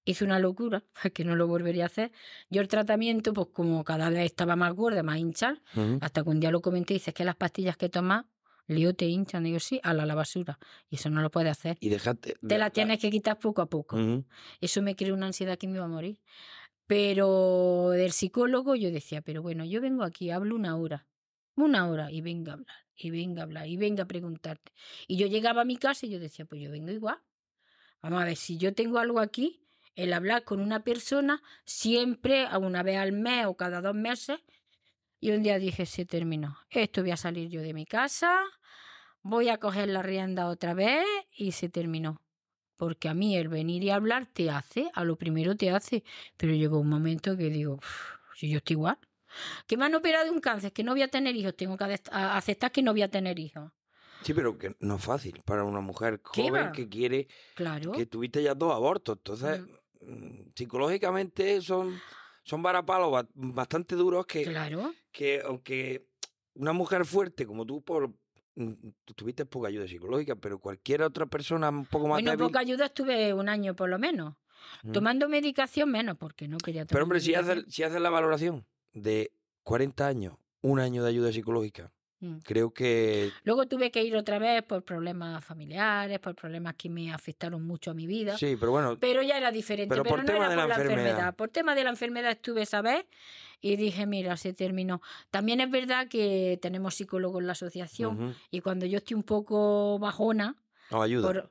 Hice 0.07 0.25
una 0.25 0.39
locura, 0.39 0.83
que 1.15 1.25
no 1.25 1.37
lo 1.37 1.47
volvería 1.47 1.85
a 1.85 1.87
hacer. 1.87 2.11
Yo 2.49 2.63
el 2.63 2.69
tratamiento, 2.69 3.35
pues 3.35 3.49
como 3.53 3.85
cada 3.85 4.09
vez 4.09 4.25
estaba 4.25 4.57
más 4.57 4.73
gorda, 4.73 5.03
más 5.03 5.19
hinchar, 5.19 5.61
Ujú. 5.75 5.99
hasta 6.01 6.23
que 6.23 6.31
un 6.31 6.41
día 6.41 6.51
lo 6.51 6.63
comenté 6.63 6.95
y 6.95 6.97
dices 6.99 7.13
que 7.13 7.25
las 7.25 7.37
pastillas 7.37 7.77
que 7.77 7.91
tomas, 7.91 8.25
lío 8.67 8.95
te 8.95 9.07
hinchan. 9.07 9.45
Digo, 9.45 9.61
sí, 9.61 9.81
a 9.83 9.95
la, 9.95 10.07
la 10.07 10.15
basura. 10.15 10.59
Y 10.89 10.97
eso 10.97 11.11
no 11.11 11.23
lo 11.23 11.31
puedes 11.31 11.51
hacer. 11.51 11.77
Y 11.81 11.89
dejaste... 11.89 12.37
Te 12.47 12.59
la 12.59 12.71
tienes 12.71 12.99
que 12.99 13.11
quitar 13.11 13.39
poco 13.39 13.63
a 13.63 13.67
poco. 13.67 13.99
Eso 14.61 14.83
me 14.83 14.97
creó 14.97 15.15
una 15.15 15.27
ansiedad 15.27 15.59
que 15.59 15.67
me 15.67 15.77
iba 15.77 15.85
a 15.85 15.89
morir. 15.89 16.21
Pero 16.87 17.91
del 17.91 18.13
psicólogo 18.13 18.77
yo 18.77 18.93
decía, 18.93 19.21
pero 19.21 19.43
bueno, 19.43 19.65
yo 19.65 19.81
vengo 19.81 20.05
aquí, 20.05 20.31
hablo 20.31 20.55
una 20.55 20.77
hora, 20.77 21.07
una 21.57 21.89
hora, 21.89 22.13
y 22.13 22.21
venga 22.21 22.53
a 22.53 22.55
hablar, 22.55 22.77
y 22.95 23.11
venga 23.11 23.43
a 23.43 23.45
hablar, 23.45 23.67
y 23.67 23.77
venga 23.77 24.05
a 24.05 24.07
preguntarte. 24.07 24.73
Y 25.09 25.17
yo 25.17 25.27
llegaba 25.27 25.63
a 25.63 25.65
mi 25.65 25.79
casa 25.79 26.07
y 26.07 26.11
yo 26.11 26.21
decía, 26.21 26.45
pues 26.45 26.61
yo 26.61 26.71
vengo 26.71 26.93
igual. 26.93 27.19
Vamos 28.03 28.23
a 28.23 28.25
ver, 28.25 28.37
si 28.37 28.57
yo 28.57 28.73
tengo 28.73 29.01
algo 29.01 29.19
aquí, 29.19 29.67
el 29.97 30.13
hablar 30.13 30.45
con 30.45 30.61
una 30.61 30.85
persona 30.85 31.43
siempre, 31.65 32.47
a 32.47 32.59
una 32.59 32.85
vez 32.85 32.99
al 32.99 33.11
mes 33.11 33.47
o 33.47 33.57
cada 33.57 33.81
dos 33.81 33.97
meses, 33.97 34.39
y 35.21 35.31
un 35.33 35.43
día 35.43 35.59
dije, 35.59 35.87
se 35.87 36.05
terminó. 36.05 36.59
Esto 36.71 37.03
voy 37.03 37.11
a 37.11 37.17
salir 37.17 37.49
yo 37.49 37.61
de 37.63 37.75
mi 37.75 37.87
casa, 37.87 38.43
voy 39.23 39.49
a 39.49 39.59
coger 39.59 39.89
la 39.89 40.03
rienda 40.03 40.49
otra 40.49 40.75
vez 40.75 41.05
y 41.31 41.53
se 41.53 41.69
terminó. 41.69 42.23
Porque 42.77 43.09
a 43.09 43.15
mí 43.15 43.37
el 43.37 43.49
venir 43.49 43.83
y 43.83 43.91
hablar 43.91 44.27
te 44.33 44.51
hace, 44.51 44.91
a 44.93 45.05
lo 45.05 45.17
primero 45.17 45.57
te 45.57 45.71
hace, 45.71 46.05
pero 46.37 46.53
llegó 46.53 46.79
un 46.79 46.89
momento 46.91 47.37
que 47.37 47.49
digo, 47.49 47.75
"Uf, 47.75 48.17
si 48.37 48.51
yo 48.51 48.59
estoy 48.59 48.75
igual. 48.75 48.99
Que 49.67 49.77
me 49.77 49.85
han 49.87 49.95
operado 49.95 50.25
de 50.25 50.31
un 50.31 50.41
cáncer, 50.41 50.73
que 50.73 50.85
no 50.85 50.93
voy 50.93 51.03
a 51.03 51.09
tener 51.09 51.35
hijos, 51.37 51.57
tengo 51.57 51.77
que 51.77 51.85
aceptar 52.11 52.71
que 52.71 52.83
no 52.83 52.93
voy 52.93 53.03
a 53.03 53.11
tener 53.11 53.39
hijos. 53.39 53.73
Sí, 54.23 54.35
pero 54.35 54.57
que 54.59 54.75
no 54.81 54.97
es 54.97 55.05
fácil 55.05 55.41
para 55.45 55.65
una 55.65 55.81
mujer 55.81 56.21
¿Qué 56.33 56.49
joven 56.49 56.73
que 56.73 56.89
quiere... 56.89 57.29
Claro. 57.55 57.93
que 57.93 58.07
tuviste 58.07 58.43
ya 58.43 58.55
dos 58.55 58.73
abortos. 58.75 59.19
Entonces, 59.19 59.61
mm, 60.01 60.51
psicológicamente 60.55 61.61
son, 61.61 62.01
son 62.47 62.63
varapalos 62.63 63.11
ba- 63.11 63.29
bastante 63.35 63.97
duros 63.97 64.25
que, 64.27 64.45
Claro. 64.45 64.95
que 65.11 65.43
aunque 65.45 66.07
una 66.55 66.73
mujer 66.73 67.05
fuerte 67.05 67.45
como 67.47 67.67
tú, 67.67 67.83
por 67.83 68.09
mm, 68.55 68.73
tú 69.05 69.15
tuviste 69.15 69.45
poca 69.45 69.69
ayuda 69.69 69.87
psicológica, 69.89 70.37
pero 70.37 70.59
cualquier 70.61 71.03
otra 71.03 71.27
persona 71.27 71.69
un 71.69 71.85
poco 71.87 72.07
más 72.07 72.17
Bueno, 72.17 72.31
débil... 72.31 72.47
poca 72.47 72.61
ayuda 72.61 72.87
estuve 72.87 73.35
un 73.35 73.49
año 73.49 73.75
por 73.75 73.89
lo 73.91 73.99
menos. 73.99 74.35
Mm. 74.85 74.93
Tomando 74.93 75.29
medicación 75.29 75.91
menos, 75.91 76.17
porque 76.17 76.49
no 76.49 76.57
quería 76.59 76.83
tomar 76.87 76.93
Pero 76.95 77.03
hombre, 77.05 77.21
si 77.21 77.33
medicación. 77.33 77.59
haces, 77.59 77.75
si 77.75 77.83
haces 77.83 78.01
la 78.01 78.11
valoración 78.11 78.65
de 78.93 79.33
40 79.65 80.07
años, 80.07 80.37
un 80.63 80.79
año 80.81 81.03
de 81.03 81.11
ayuda 81.11 81.33
psicológica, 81.33 81.93
Mm. 82.19 82.39
creo 82.45 82.71
que... 82.73 83.31
Luego 83.45 83.67
tuve 83.67 83.91
que 83.91 84.03
ir 84.03 84.17
otra 84.17 84.39
vez 84.39 84.63
por 84.63 84.83
problemas 84.83 85.45
familiares, 85.45 86.19
por 86.19 86.35
problemas 86.35 86.75
que 86.75 86.89
me 86.89 87.13
afectaron 87.13 87.63
mucho 87.67 87.91
a 87.91 87.95
mi 87.95 88.07
vida. 88.07 88.39
Sí, 88.39 88.57
pero 88.59 88.73
bueno, 88.73 88.97
Pero 88.99 89.23
ya 89.23 89.37
era 89.37 89.51
diferente. 89.53 89.91
Pero 89.91 90.03
Pero, 90.03 90.17
por 90.17 90.25
no 90.25 90.27
tema 90.33 90.47
era 90.47 90.49
de 90.49 90.57
por 90.57 90.69
la 90.69 90.75
enfermedad. 90.77 91.09
enfermedad. 91.11 91.35
Por 91.37 91.49
tema 91.51 91.75
de 91.75 91.85
la 91.85 91.91
enfermedad 91.91 92.31
estuve 92.33 92.63
esa 92.63 92.81
vez 92.81 93.05
y 93.61 93.77
dije, 93.77 94.07
mira, 94.07 94.37
se 94.39 94.55
terminó. 94.55 95.03
También 95.31 95.61
es 95.61 95.71
verdad 95.71 96.09
que 96.09 96.59
tenemos 96.63 96.95
psicólogos 96.95 97.41
en 97.43 97.47
la 97.49 97.53
asociación 97.53 98.23
ujú, 98.29 98.35
y 98.51 98.61
cuando 98.61 98.87
yo 98.87 98.97
estoy 98.99 99.15
un 99.15 99.23
poco 99.23 99.99
bajona, 99.99 100.57
no, 100.91 101.03
ayuda. 101.03 101.27
por- 101.27 101.51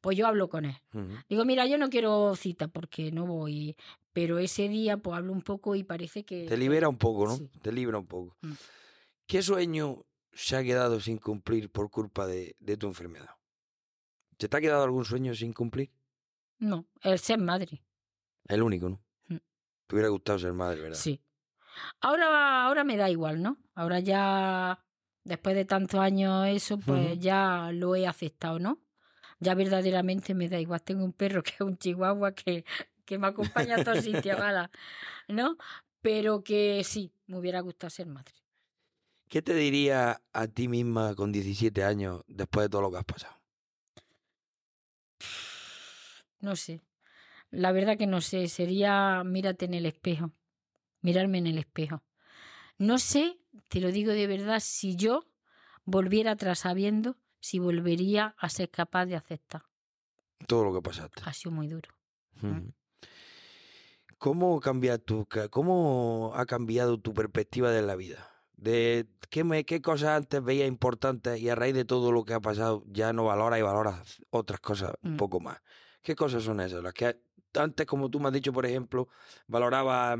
pues 0.00 0.16
yo 0.16 0.26
hablo 0.26 0.48
con 0.48 0.64
él. 0.66 0.76
ujú. 0.94 1.08
Digo, 1.28 1.44
mira, 1.44 1.66
yo 1.66 1.76
no 1.78 1.90
quiero 1.90 2.36
cita 2.36 2.68
porque 2.68 3.10
no 3.12 3.26
voy. 3.26 3.76
Pero 4.12 4.38
ese 4.38 4.68
día 4.68 4.96
pues 4.96 5.16
hablo 5.18 5.32
un 5.32 5.42
poco 5.42 5.74
y 5.74 5.82
parece 5.84 6.24
que... 6.24 6.46
Te 6.46 6.56
libera 6.56 6.88
un 6.88 6.96
poco, 6.96 7.26
¿no? 7.26 7.36
Sí. 7.36 7.50
Te 7.60 7.70
libra 7.72 7.98
un 7.98 8.06
poco. 8.06 8.34
Mm. 8.40 8.52
¿Qué 9.26 9.42
sueño 9.42 10.04
se 10.32 10.56
ha 10.56 10.62
quedado 10.62 11.00
sin 11.00 11.18
cumplir 11.18 11.70
por 11.70 11.90
culpa 11.90 12.26
de, 12.26 12.56
de 12.60 12.76
tu 12.76 12.86
enfermedad? 12.86 13.30
¿Se 14.38 14.48
te 14.48 14.56
ha 14.56 14.60
quedado 14.60 14.84
algún 14.84 15.04
sueño 15.04 15.34
sin 15.34 15.52
cumplir? 15.52 15.90
No, 16.58 16.86
el 17.02 17.18
ser 17.18 17.38
madre. 17.38 17.82
El 18.46 18.62
único, 18.62 18.88
¿no? 18.88 19.00
Mm. 19.28 19.36
Te 19.86 19.94
hubiera 19.94 20.08
gustado 20.10 20.38
ser 20.38 20.52
madre, 20.52 20.80
¿verdad? 20.80 20.98
Sí. 20.98 21.20
Ahora, 22.00 22.64
ahora 22.64 22.84
me 22.84 22.96
da 22.96 23.10
igual, 23.10 23.42
¿no? 23.42 23.58
Ahora 23.74 24.00
ya, 24.00 24.84
después 25.24 25.56
de 25.56 25.64
tantos 25.64 26.00
años 26.00 26.46
eso, 26.46 26.78
pues 26.78 27.18
ya 27.18 27.70
lo 27.72 27.96
he 27.96 28.06
aceptado, 28.06 28.58
¿no? 28.58 28.80
Ya 29.40 29.54
verdaderamente 29.54 30.34
me 30.34 30.48
da 30.48 30.60
igual. 30.60 30.82
Tengo 30.82 31.04
un 31.04 31.12
perro 31.12 31.42
que 31.42 31.54
es 31.54 31.60
un 31.60 31.76
chihuahua 31.78 32.32
que, 32.32 32.64
que 33.04 33.18
me 33.18 33.26
acompaña 33.26 33.76
a 33.76 33.84
todos 33.84 34.04
sitios, 34.04 34.38
¿no? 35.28 35.56
Pero 36.00 36.44
que 36.44 36.82
sí, 36.84 37.12
me 37.26 37.38
hubiera 37.38 37.60
gustado 37.60 37.90
ser 37.90 38.06
madre. 38.06 38.34
¿Qué 39.28 39.42
te 39.42 39.54
diría 39.54 40.22
a 40.32 40.46
ti 40.46 40.68
misma 40.68 41.14
con 41.14 41.32
17 41.32 41.82
años 41.82 42.22
después 42.28 42.66
de 42.66 42.70
todo 42.70 42.82
lo 42.82 42.90
que 42.90 42.98
has 42.98 43.04
pasado? 43.04 43.36
No 46.40 46.54
sé. 46.54 46.82
La 47.50 47.72
verdad 47.72 47.98
que 47.98 48.06
no 48.06 48.20
sé. 48.20 48.46
Sería 48.48 49.24
mírate 49.24 49.64
en 49.64 49.74
el 49.74 49.86
espejo. 49.86 50.32
Mirarme 51.00 51.38
en 51.38 51.48
el 51.48 51.58
espejo. 51.58 52.02
No 52.78 52.98
sé, 52.98 53.38
te 53.68 53.80
lo 53.80 53.90
digo 53.90 54.12
de 54.12 54.26
verdad, 54.26 54.60
si 54.60 54.96
yo 54.96 55.26
volviera 55.84 56.32
atrás 56.32 56.60
sabiendo 56.60 57.16
si 57.40 57.58
volvería 57.58 58.34
a 58.38 58.48
ser 58.48 58.70
capaz 58.70 59.06
de 59.06 59.16
aceptar. 59.16 59.62
Todo 60.46 60.64
lo 60.64 60.74
que 60.74 60.82
pasaste. 60.82 61.22
Ha 61.24 61.32
sido 61.32 61.52
muy 61.52 61.68
duro. 61.68 61.90
Ujú. 62.42 62.72
¿Cómo, 64.18 64.60
cambia 64.60 64.98
tu, 64.98 65.26
¿Cómo 65.50 66.32
ha 66.34 66.46
cambiado 66.46 66.98
tu 66.98 67.14
perspectiva 67.14 67.70
de 67.70 67.82
la 67.82 67.96
vida? 67.96 68.35
De 68.56 69.06
qué, 69.30 69.44
me, 69.44 69.64
qué 69.64 69.82
cosas 69.82 70.10
antes 70.16 70.42
veías 70.42 70.68
importantes 70.68 71.38
y 71.40 71.48
a 71.48 71.54
raíz 71.54 71.74
de 71.74 71.84
todo 71.84 72.10
lo 72.12 72.24
que 72.24 72.34
ha 72.34 72.40
pasado 72.40 72.82
ya 72.86 73.12
no 73.12 73.24
valoras 73.24 73.58
y 73.58 73.62
valoras 73.62 74.22
otras 74.30 74.60
cosas 74.60 74.92
un 75.02 75.14
Mm. 75.14 75.16
poco 75.16 75.40
más. 75.40 75.58
¿Qué 76.02 76.14
cosas 76.14 76.42
son 76.42 76.60
esas? 76.60 76.82
Las 76.82 76.94
que 76.94 77.20
antes, 77.54 77.86
como 77.86 78.10
tú 78.10 78.20
me 78.20 78.28
has 78.28 78.32
dicho, 78.32 78.52
por 78.52 78.64
ejemplo, 78.66 79.08
valoraba 79.46 80.16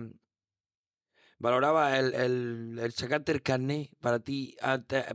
valoraba 1.39 1.99
el, 1.99 2.14
el, 2.14 2.78
el 2.80 2.93
sacarte 2.93 3.32
el 3.32 3.43
carnet 3.43 3.91
para 4.01 4.20
ti, 4.20 4.57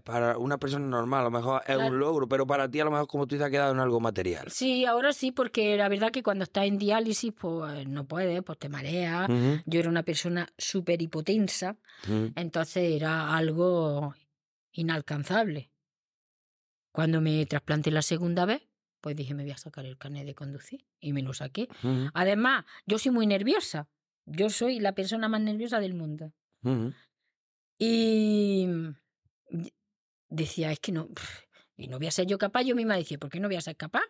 para 0.03 0.37
una 0.37 0.57
persona 0.59 0.85
normal, 0.85 1.21
a 1.21 1.23
lo 1.25 1.31
mejor 1.31 1.61
es 1.67 1.75
Claro. 1.75 1.87
un 1.91 1.99
logro, 1.99 2.27
pero 2.27 2.45
para 2.45 2.69
ti 2.69 2.79
a 2.79 2.85
lo 2.85 2.91
mejor, 2.91 3.07
como 3.07 3.27
tú 3.27 3.35
dices, 3.35 3.47
ha 3.47 3.51
quedado 3.51 3.73
en 3.73 3.79
algo 3.79 3.99
material. 3.99 4.49
Sí, 4.51 4.85
ahora 4.85 5.13
sí, 5.13 5.31
porque 5.31 5.75
la 5.77 5.89
verdad 5.89 6.11
que 6.11 6.23
cuando 6.23 6.43
estás 6.43 6.65
en 6.65 6.77
diálisis, 6.77 7.33
pues 7.33 7.87
no 7.87 8.07
puedes, 8.07 8.43
pues 8.43 8.59
te 8.59 8.69
mareas. 8.69 9.27
Yo 9.65 9.79
era 9.79 9.89
una 9.89 10.03
persona 10.03 10.47
súper 10.57 11.01
hipotensa, 11.01 11.77
entonces 12.35 12.83
era 12.93 13.35
algo 13.35 14.13
inalcanzable. 14.73 15.71
Cuando 16.91 17.21
me 17.21 17.45
trasplanté 17.45 17.89
la 17.91 18.01
segunda 18.01 18.45
vez, 18.45 18.61
pues 18.99 19.15
dije, 19.15 19.33
me 19.33 19.43
voy 19.43 19.51
a 19.51 19.57
sacar 19.57 19.85
el 19.85 19.97
carnet 19.97 20.25
de 20.25 20.35
conducir 20.35 20.85
y 20.99 21.13
me 21.13 21.21
lo 21.23 21.33
saqué. 21.33 21.67
Además, 22.13 22.65
yo 22.85 22.99
soy 22.99 23.11
muy 23.11 23.25
nerviosa. 23.27 23.87
Yo 24.33 24.49
soy 24.49 24.79
la 24.79 24.93
persona 24.93 25.27
más 25.27 25.41
nerviosa 25.41 25.79
del 25.79 25.93
mundo. 25.93 26.33
ujú. 26.63 26.93
Y 27.77 28.67
y 29.49 29.73
decía, 30.29 30.71
es 30.71 30.79
que 30.79 30.91
no, 30.91 31.09
y 31.75 31.87
no 31.87 31.97
voy 31.97 32.07
a 32.07 32.11
ser 32.11 32.25
yo 32.27 32.37
capaz. 32.37 32.63
Yo 32.63 32.75
misma 32.75 32.95
decía, 32.95 33.17
¿por 33.17 33.29
qué 33.29 33.39
no 33.39 33.47
voy 33.49 33.57
a 33.57 33.61
ser 33.61 33.75
capaz? 33.75 34.03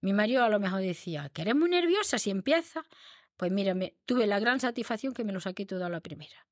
Mi 0.00 0.12
marido 0.12 0.42
a 0.42 0.48
lo 0.48 0.58
mejor 0.58 0.80
decía, 0.80 1.28
que 1.28 1.42
eres 1.42 1.54
muy 1.54 1.68
nerviosa 1.70 2.18
si 2.18 2.30
empiezas. 2.30 2.84
Pues 3.36 3.52
mírame, 3.52 3.96
tuve 4.04 4.26
la 4.26 4.40
gran 4.40 4.58
satisfacción 4.60 5.14
que 5.14 5.24
me 5.24 5.32
lo 5.32 5.40
saqué 5.40 5.64
todo 5.66 5.84
a 5.84 5.88
la 5.88 6.00
primera. 6.00 6.46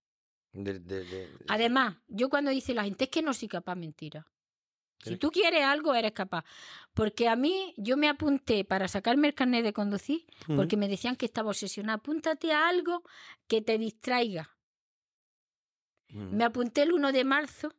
De- 0.52 0.78
de- 0.80 1.04
de- 1.04 1.28
Además, 1.48 1.96
yo 2.08 2.28
cuando 2.28 2.50
dice 2.50 2.74
la 2.74 2.84
gente 2.84 3.04
es 3.04 3.10
que 3.10 3.22
no 3.22 3.32
soy 3.34 3.48
capaz, 3.48 3.74
mentira. 3.76 4.26
Si 5.03 5.16
tú 5.16 5.30
quieres 5.30 5.64
algo, 5.64 5.94
eres 5.94 6.12
capaz. 6.12 6.44
Porque 6.94 7.28
a 7.28 7.36
mí, 7.36 7.74
yo 7.76 7.96
me 7.96 8.09
apunté 8.09 8.64
para 8.64 8.86
sacarme 8.88 9.28
el 9.28 9.34
carnet 9.34 9.64
de 9.64 9.72
conducir, 9.72 10.26
porque 10.46 10.76
me 10.76 10.88
decían 10.88 11.16
que 11.16 11.26
estaba 11.26 11.51
obsesionada. 11.51 11.96
Apúntate 11.96 12.53
a 12.53 12.68
algo 12.68 13.03
que 13.46 13.62
te 13.62 13.78
distraiga. 13.78 14.57
Ujú. 16.11 16.24
Me 16.36 16.44
apunté 16.44 16.82
el 16.82 16.92
1 16.92 17.12
de 17.12 17.24
marzo, 17.24 17.72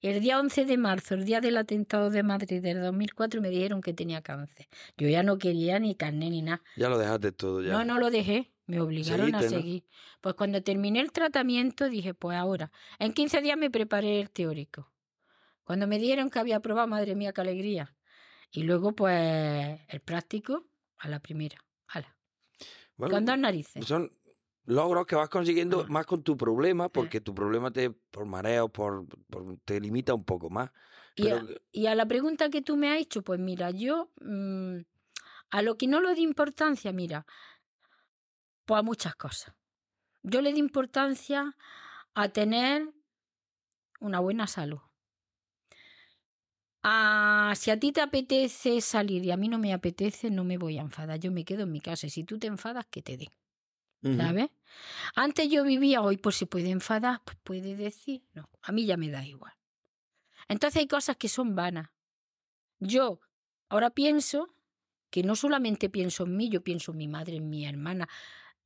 el 0.00 0.20
día 0.20 0.38
11 0.38 0.64
de 0.64 0.76
marzo, 0.76 1.14
el 1.14 1.24
día 1.24 1.40
del 1.40 1.56
atentado 1.56 2.10
de 2.10 2.22
Madrid 2.22 2.62
del 2.62 2.80
2004, 2.80 3.40
me 3.40 3.50
dijeron 3.50 3.80
que 3.80 3.92
tenía 3.92 4.22
cáncer. 4.22 4.68
Yo 4.96 5.08
ya 5.08 5.22
no 5.22 5.38
quería 5.38 5.78
ni 5.78 5.94
carnet 5.94 6.30
ni 6.30 6.42
nada. 6.42 6.62
Ya 6.76 6.88
lo 6.88 6.98
dejaste 6.98 7.32
todo 7.32 7.62
ya. 7.62 7.72
No, 7.72 7.84
no 7.84 7.98
lo 7.98 8.10
dejé. 8.10 8.52
Me 8.66 8.80
obligaron 8.80 9.32
a 9.34 9.42
seguir. 9.42 9.84
Pues 10.20 10.34
cuando 10.34 10.60
terminé 10.62 11.00
el 11.00 11.12
tratamiento 11.12 11.88
dije, 11.88 12.14
pues 12.14 12.36
ahora, 12.36 12.72
en 12.98 13.12
15 13.12 13.40
días 13.40 13.56
me 13.56 13.70
preparé 13.70 14.20
el 14.20 14.30
teórico. 14.30 14.90
Cuando 15.66 15.88
me 15.88 15.98
dijeron 15.98 16.30
que 16.30 16.38
había 16.38 16.56
aprobado, 16.58 16.86
madre 16.86 17.16
mía, 17.16 17.32
qué 17.32 17.40
alegría. 17.40 17.92
Y 18.52 18.62
luego, 18.62 18.94
pues, 18.94 19.80
el 19.88 20.00
práctico 20.00 20.64
a 20.98 21.08
la 21.08 21.18
primera. 21.18 21.58
Ala. 21.88 22.16
Bueno, 22.96 23.14
Con 23.16 23.24
dos 23.24 23.36
narices. 23.36 23.84
son 23.84 24.16
logros 24.64 25.06
que 25.06 25.16
vas 25.16 25.28
consiguiendo 25.28 25.80
Ah. 25.80 25.86
más 25.88 26.06
con 26.06 26.22
tu 26.22 26.36
problema, 26.36 26.88
porque 26.88 27.20
tu 27.20 27.34
problema 27.34 27.72
te 27.72 27.90
por 27.90 28.26
mareo, 28.26 28.68
por, 28.68 29.06
por- 29.28 29.58
te 29.64 29.80
limita 29.80 30.14
un 30.14 30.24
poco 30.24 30.50
más. 30.50 30.70
Y 31.16 31.24
Pero 31.24 31.36
a, 31.38 31.46
y 31.72 31.86
a 31.86 31.96
la 31.96 32.06
pregunta 32.06 32.48
que 32.48 32.62
tú 32.62 32.76
me 32.76 32.92
has 32.92 33.00
hecho, 33.00 33.22
pues 33.22 33.40
mira, 33.40 33.70
yo 33.72 34.12
mm, 34.20 34.76
a 35.50 35.62
lo 35.62 35.76
que 35.76 35.88
no 35.88 36.00
le 36.00 36.14
di 36.14 36.22
importancia, 36.22 36.92
mira, 36.92 37.26
pues 38.64 38.78
a 38.78 38.82
muchas 38.82 39.16
cosas. 39.16 39.52
Yo 40.22 40.40
le 40.42 40.52
di 40.52 40.60
importancia 40.60 41.56
a 42.14 42.28
tener 42.28 42.92
una 44.00 44.20
buena 44.20 44.46
salud. 44.46 44.80
A, 46.88 47.52
si 47.56 47.72
a 47.72 47.80
ti 47.80 47.90
te 47.90 48.00
apetece 48.00 48.80
salir 48.80 49.24
y 49.24 49.32
a 49.32 49.36
mí 49.36 49.48
no 49.48 49.58
me 49.58 49.72
apetece, 49.72 50.30
no 50.30 50.44
me 50.44 50.56
voy 50.56 50.78
a 50.78 50.82
enfadar. 50.82 51.18
Yo 51.18 51.32
me 51.32 51.44
quedo 51.44 51.64
en 51.64 51.72
mi 51.72 51.80
casa 51.80 52.06
y 52.06 52.10
si 52.10 52.22
tú 52.22 52.38
te 52.38 52.46
enfadas, 52.46 52.86
que 52.88 53.02
te. 53.02 53.28
Ujú. 54.04 54.16
¿Sabes? 54.16 54.50
Antes 55.16 55.50
yo 55.50 55.64
vivía, 55.64 56.00
hoy 56.00 56.16
por 56.16 56.32
si 56.32 56.46
puede 56.46 56.70
enfadar, 56.70 57.22
pues 57.24 57.36
puede 57.42 57.74
decir, 57.74 58.22
no, 58.34 58.48
a 58.62 58.70
mí 58.70 58.86
ya 58.86 58.96
me 58.96 59.10
da 59.10 59.26
igual. 59.26 59.52
Entonces 60.46 60.78
hay 60.78 60.86
cosas 60.86 61.16
que 61.16 61.28
son 61.28 61.56
vanas. 61.56 61.90
Yo 62.78 63.18
ahora 63.68 63.90
pienso 63.90 64.54
que 65.10 65.24
no 65.24 65.34
solamente 65.34 65.90
pienso 65.90 66.22
en 66.22 66.36
mí, 66.36 66.50
yo 66.50 66.62
pienso 66.62 66.92
en 66.92 66.98
mi 66.98 67.08
madre, 67.08 67.36
en 67.36 67.50
mi 67.50 67.66
hermana. 67.66 68.08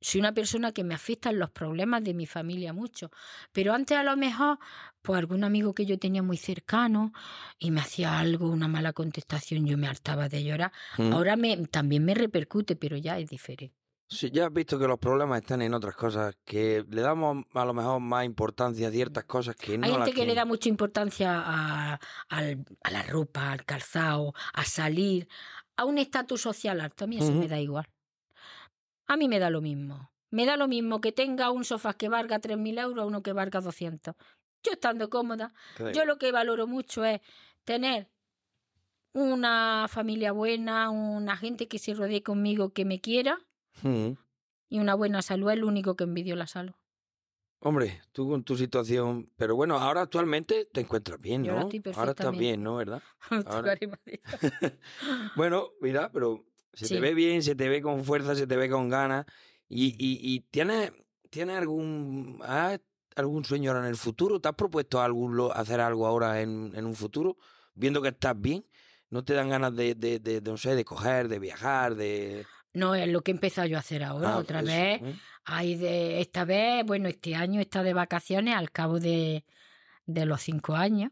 Soy 0.01 0.19
una 0.19 0.33
persona 0.33 0.71
que 0.71 0.83
me 0.83 0.95
afectan 0.95 1.37
los 1.37 1.51
problemas 1.51 2.03
de 2.03 2.15
mi 2.15 2.25
familia 2.25 2.73
mucho. 2.73 3.11
Pero 3.51 3.73
antes 3.73 3.95
a 3.97 4.03
lo 4.03 4.17
mejor, 4.17 4.57
pues 5.01 5.19
algún 5.19 5.43
amigo 5.43 5.75
que 5.75 5.85
yo 5.85 5.99
tenía 5.99 6.23
muy 6.23 6.37
cercano 6.37 7.13
y 7.59 7.69
me 7.69 7.81
hacía 7.81 8.17
algo, 8.17 8.49
una 8.49 8.67
mala 8.67 8.93
contestación, 8.93 9.67
yo 9.67 9.77
me 9.77 9.87
hartaba 9.87 10.27
de 10.27 10.43
llorar. 10.43 10.71
Ujú. 10.97 11.13
Ahora 11.13 11.35
me, 11.35 11.55
también 11.67 12.03
me 12.03 12.15
repercute, 12.15 12.75
pero 12.75 12.97
ya 12.97 13.19
es 13.19 13.29
diferente. 13.29 13.75
Sí, 14.11 14.29
ya 14.29 14.47
has 14.47 14.51
visto 14.51 14.77
que 14.77 14.87
los 14.87 14.99
problemas 14.99 15.39
están 15.39 15.61
en 15.61 15.73
otras 15.73 15.95
cosas, 15.95 16.35
que 16.43 16.83
le 16.89 17.01
damos 17.01 17.45
a 17.53 17.63
lo 17.63 17.73
mejor 17.73 18.01
más 18.01 18.25
importancia 18.25 18.89
a 18.89 18.91
ciertas 18.91 19.23
cosas 19.23 19.55
que 19.55 19.77
no 19.77 19.85
Hay 19.85 19.93
gente 19.93 20.11
que 20.11 20.25
le 20.25 20.35
da 20.35 20.43
mucha 20.43 20.67
importancia 20.67 21.41
a, 21.45 21.99
la 22.29 23.03
ropa, 23.03 23.53
al 23.53 23.63
calzado, 23.63 24.33
a 24.53 24.65
salir, 24.65 25.29
a 25.77 25.85
un 25.85 25.97
estatus 25.97 26.41
social 26.41 26.81
alto. 26.81 27.05
A 27.05 27.07
mí 27.07 27.19
eso 27.19 27.31
me 27.31 27.47
da 27.47 27.57
igual. 27.57 27.87
A 29.11 29.17
mí 29.17 29.27
me 29.27 29.39
da 29.39 29.49
lo 29.49 29.59
mismo. 29.59 30.09
Me 30.29 30.45
da 30.45 30.55
lo 30.55 30.69
mismo 30.69 31.01
que 31.01 31.11
tenga 31.11 31.51
un 31.51 31.65
sofá 31.65 31.95
que 31.95 32.07
valga 32.07 32.39
3.000 32.39 32.77
euros 32.77 33.03
a 33.03 33.05
uno 33.05 33.21
que 33.21 33.33
valga 33.33 33.59
200. 33.59 34.15
Yo 34.63 34.71
estando 34.71 35.09
cómoda, 35.09 35.53
yo 35.93 36.05
lo 36.05 36.17
que 36.17 36.31
valoro 36.31 36.65
mucho 36.65 37.03
es 37.03 37.19
tener 37.65 38.09
una 39.11 39.87
familia 39.89 40.31
buena, 40.31 40.89
una 40.91 41.35
gente 41.35 41.67
que 41.67 41.77
se 41.77 41.93
rodee 41.93 42.23
conmigo 42.23 42.69
que 42.69 42.85
me 42.85 43.01
quiera. 43.01 43.37
Ujú. 43.83 44.17
y 44.69 44.79
una 44.79 44.95
buena 44.95 45.21
salud. 45.21 45.51
Es 45.51 45.59
lo 45.59 45.67
único 45.67 45.97
que 45.97 46.05
envidio 46.05 46.37
la 46.37 46.47
salud. 46.47 46.73
Hombre, 47.59 48.01
tú 48.13 48.29
con 48.29 48.45
tu 48.45 48.55
situación, 48.55 49.29
pero 49.35 49.57
bueno, 49.57 49.77
ahora 49.77 50.03
actualmente 50.03 50.69
te 50.71 50.81
encuentras 50.81 51.19
bien, 51.19 51.43
Yo 51.43 51.51
¿no? 51.51 51.57
ahora 51.59 51.75
estoy 51.75 51.93
Ahora 51.93 52.11
estás 52.11 52.37
bien, 52.37 52.63
¿no? 52.63 52.77
¿Verdad? 52.77 53.03
Ahora-. 53.45 53.77
Bueno, 55.35 55.71
mira, 55.81 56.09
pero 56.13 56.45
se 56.73 56.87
te 56.95 56.99
ve 57.01 57.13
bien, 57.13 57.43
se 57.43 57.55
te 57.55 57.69
ve 57.69 57.81
con 57.81 58.03
fuerza, 58.03 58.35
se 58.35 58.47
te 58.47 58.55
ve 58.55 58.69
con 58.69 58.89
ganas. 58.89 59.25
¿Y, 59.67 59.87
y, 59.97 60.19
y 60.21 60.41
tienes, 60.51 60.91
tienes 61.29 61.57
algún, 61.57 62.39
has 62.43 62.79
algún 63.15 63.43
sueño 63.45 63.71
ahora 63.71 63.83
en 63.83 63.89
el 63.89 63.97
futuro? 63.97 64.39
¿Te 64.39 64.49
has 64.49 64.55
propuesto 64.55 65.01
algún, 65.01 65.35
lo- 65.37 65.53
hacer 65.55 65.79
algo 65.81 66.07
ahora 66.07 66.41
en, 66.41 66.71
en 66.75 66.85
un 66.85 66.93
futuro? 66.95 67.37
Viendo 67.73 68.01
que 68.01 68.09
estás 68.09 68.39
bien, 68.39 68.65
¿no 69.09 69.23
te 69.23 69.33
dan 69.33 69.49
ganas 69.49 69.75
de, 69.75 69.95
de, 69.95 70.19
de, 70.19 70.41
de, 70.41 70.51
no 70.51 70.57
sé, 70.57 70.75
de 70.75 70.85
coger, 70.85 71.27
de 71.27 71.39
viajar, 71.39 71.95
de... 71.95 72.45
No 72.73 72.95
es 72.95 73.07
lo 73.09 73.21
que 73.21 73.31
he 73.31 73.33
empezado 73.33 73.67
yo 73.67 73.75
a 73.75 73.81
hacer 73.81 74.03
ahora, 74.03 74.33
Ah, 74.35 74.37
otra 74.37 74.59
eso, 74.59 74.67
vez. 74.67 75.01
¿eh? 75.01 75.15
Hay 75.43 75.75
de, 75.75 76.21
esta 76.21 76.45
vez, 76.45 76.85
bueno, 76.85 77.09
este 77.09 77.35
año 77.35 77.59
está 77.59 77.83
de 77.83 77.93
vacaciones 77.93 78.55
al 78.55 78.71
cabo 78.71 78.99
de, 78.99 79.43
de 80.05 80.25
los 80.25 80.41
cinco 80.41 80.75
años. 80.75 81.11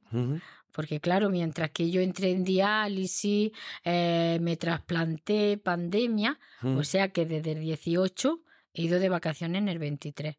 Porque 0.72 1.00
claro, 1.00 1.30
mientras 1.30 1.72
que 1.72 1.90
yo 1.90 2.02
entré 2.02 2.32
en 2.32 2.44
diálisis, 2.44 3.52
eh, 3.84 4.38
me 4.42 4.58
trasplanté 4.58 5.58
pandemia, 5.58 6.40
o 6.62 6.84
sea 6.84 7.10
que 7.10 7.26
desde 7.26 7.54
el 7.54 7.62
18 7.62 8.44
he 8.74 8.84
ido 8.84 9.00
de 9.00 9.10
vacaciones 9.10 9.62
en 9.62 9.70
el 9.70 9.80
23. 9.80 10.38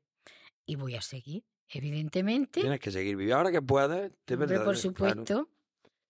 Y 0.66 0.76
voy 0.76 0.95
a 0.95 1.03
seguir, 1.03 1.45
evidentemente. 1.68 2.61
Tienes 2.61 2.81
que 2.81 2.91
seguir 2.91 3.16
viviendo. 3.16 3.39
Ahora 3.39 3.51
que 3.51 3.59
Hombre, 3.59 4.12
verdad. 4.28 4.64
por 4.64 4.74
claro. 4.74 4.76
supuesto. 4.76 5.51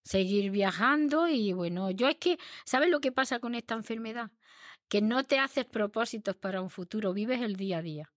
Seguir 0.03 0.51
viajando 0.51 1.29
y 1.29 1.53
bueno, 1.53 1.91
yo 1.91 2.09
es 2.09 2.16
que, 2.16 2.39
¿sabes 2.64 2.89
lo 2.89 3.01
que 3.01 3.12
pasa 3.12 3.39
con 3.39 3.55
esta 3.55 3.75
enfermedad? 3.75 4.31
Que 4.89 5.03
no 5.03 5.25
te 5.25 5.39
haces 5.39 5.66
propósitos 5.66 6.37
para 6.37 6.62
un 6.62 6.71
futuro, 6.71 7.12
vives 7.12 7.43
el 7.43 7.57
día 7.57 7.79
a 7.79 7.83
día. 7.83 8.12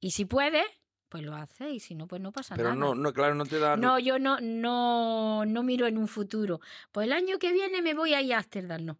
Y 0.00 0.10
si 0.10 0.24
puedes, 0.24 0.64
pues 1.10 1.22
lo 1.24 1.34
haces 1.34 1.72
y 1.74 1.80
si 1.80 1.94
no, 1.94 2.06
pues 2.06 2.22
no 2.22 2.32
pasa 2.32 2.54
Pero 2.54 2.70
nada. 2.70 2.80
no, 2.80 2.94
no, 2.94 3.12
claro, 3.12 3.34
no 3.34 3.44
te 3.44 3.58
da... 3.58 3.76
No, 3.76 3.98
yo 3.98 4.18
no, 4.18 4.38
no, 4.40 5.44
no 5.44 5.62
miro 5.62 5.86
en 5.86 5.98
un 5.98 6.08
futuro. 6.08 6.60
Pues 6.92 7.06
el 7.06 7.12
año 7.12 7.38
que 7.38 7.52
viene 7.52 7.82
me 7.82 7.92
voy 7.94 8.14
a 8.14 8.22
ir 8.22 8.32
a 8.32 8.38
Ámsterdam, 8.38 8.84
no. 8.84 8.98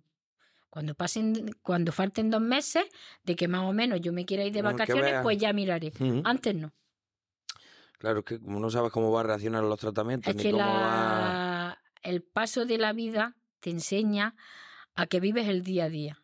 Cuando 0.69 0.95
pasen, 0.95 1.53
cuando 1.63 1.93
falten 1.93 2.31
dos 2.31 2.41
meses 2.43 2.85
de 3.25 3.35
que 3.37 3.49
más 3.49 3.63
o 3.63 3.73
menos 3.73 4.01
yo 4.01 4.13
me 4.13 4.25
quiera 4.27 4.45
ir 4.45 4.53
de 4.53 4.63
Mm, 4.63 4.67
vacaciones, 4.67 5.23
pues 5.23 5.39
ya 5.39 5.53
miraré. 5.53 5.93
Antes 6.25 6.55
no. 6.55 6.73
Claro, 7.99 8.21
es 8.21 8.25
que 8.25 8.39
no 8.41 8.71
sabes 8.71 8.91
cómo 8.93 9.13
va 9.13 9.21
a 9.21 9.25
reaccionar 9.25 9.63
a 9.65 9.67
los 9.67 9.79
tratamientos, 9.79 10.31
Es 10.31 10.37
ni 10.37 10.43
que 10.43 10.51
cómo 10.53 10.65
va... 10.65 11.79
el 12.03 12.23
paso 12.23 12.67
de 12.67 12.79
la 12.79 12.93
vida 12.93 13.37
te 13.61 13.71
enseña 13.71 14.35
a 14.95 15.07
que 15.07 15.21
vives 15.21 15.49
el 15.49 15.63
día 15.63 15.85
a 15.85 15.89
día. 15.89 16.23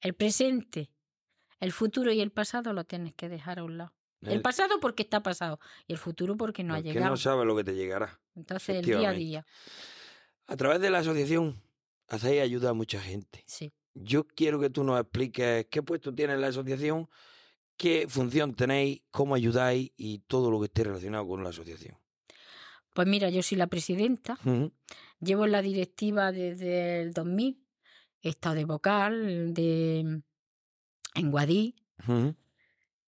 El 0.00 0.14
presente, 0.14 0.90
el 1.60 1.70
futuro 1.72 2.12
y 2.12 2.20
el 2.20 2.32
pasado 2.32 2.72
lo 2.72 2.84
tienes 2.84 3.14
que 3.14 3.28
dejar 3.28 3.58
a 3.60 3.64
un 3.64 3.78
lado. 3.78 3.92
El 4.22 4.34
El- 4.34 4.42
pasado 4.42 4.78
porque 4.80 5.02
está 5.02 5.22
pasado 5.22 5.58
y 5.86 5.92
el 5.92 5.98
futuro 5.98 6.36
porque 6.36 6.62
no 6.64 6.74
ha 6.74 6.80
llegado. 6.80 7.10
no 7.10 7.16
sabes 7.16 7.44
lo 7.46 7.56
que 7.56 7.64
te 7.64 7.74
llegará. 7.74 8.20
Entonces 8.34 8.76
el 8.76 8.84
día 8.84 9.10
a 9.10 9.12
día, 9.12 9.46
A 10.46 10.56
través 10.56 10.80
de 10.80 10.90
la 10.90 10.98
asociación 10.98 11.60
hacéis 12.08 12.42
ayuda 12.42 12.70
a 12.70 12.72
mucha 12.74 13.00
gente. 13.00 13.42
sí. 13.46 13.72
Yo 13.94 14.26
quiero 14.26 14.58
que 14.58 14.70
tú 14.70 14.84
nos 14.84 14.98
expliques 14.98 15.66
qué 15.70 15.82
puesto 15.82 16.14
tiene 16.14 16.36
la 16.38 16.46
asociación, 16.46 17.10
qué 17.76 18.06
función 18.08 18.54
tenéis, 18.54 19.02
cómo 19.10 19.34
ayudáis 19.34 19.92
y 19.98 20.20
todo 20.20 20.50
lo 20.50 20.60
que 20.60 20.66
esté 20.66 20.84
relacionado 20.84 21.28
con 21.28 21.42
la 21.42 21.50
asociación. 21.50 21.98
Pues 22.94 23.06
mira, 23.06 23.28
yo 23.28 23.42
soy 23.42 23.58
la 23.58 23.66
presidenta, 23.66 24.38
Ujú, 24.46 24.72
llevo 25.20 25.44
en 25.44 25.52
la 25.52 25.60
directiva 25.62 26.32
desde 26.32 27.02
el 27.02 27.12
2000, 27.12 27.62
he 28.22 28.30
estado 28.30 28.54
de 28.54 28.64
vocal 28.64 29.52
de, 29.52 30.22
en 31.14 31.30
Guadí 31.30 31.74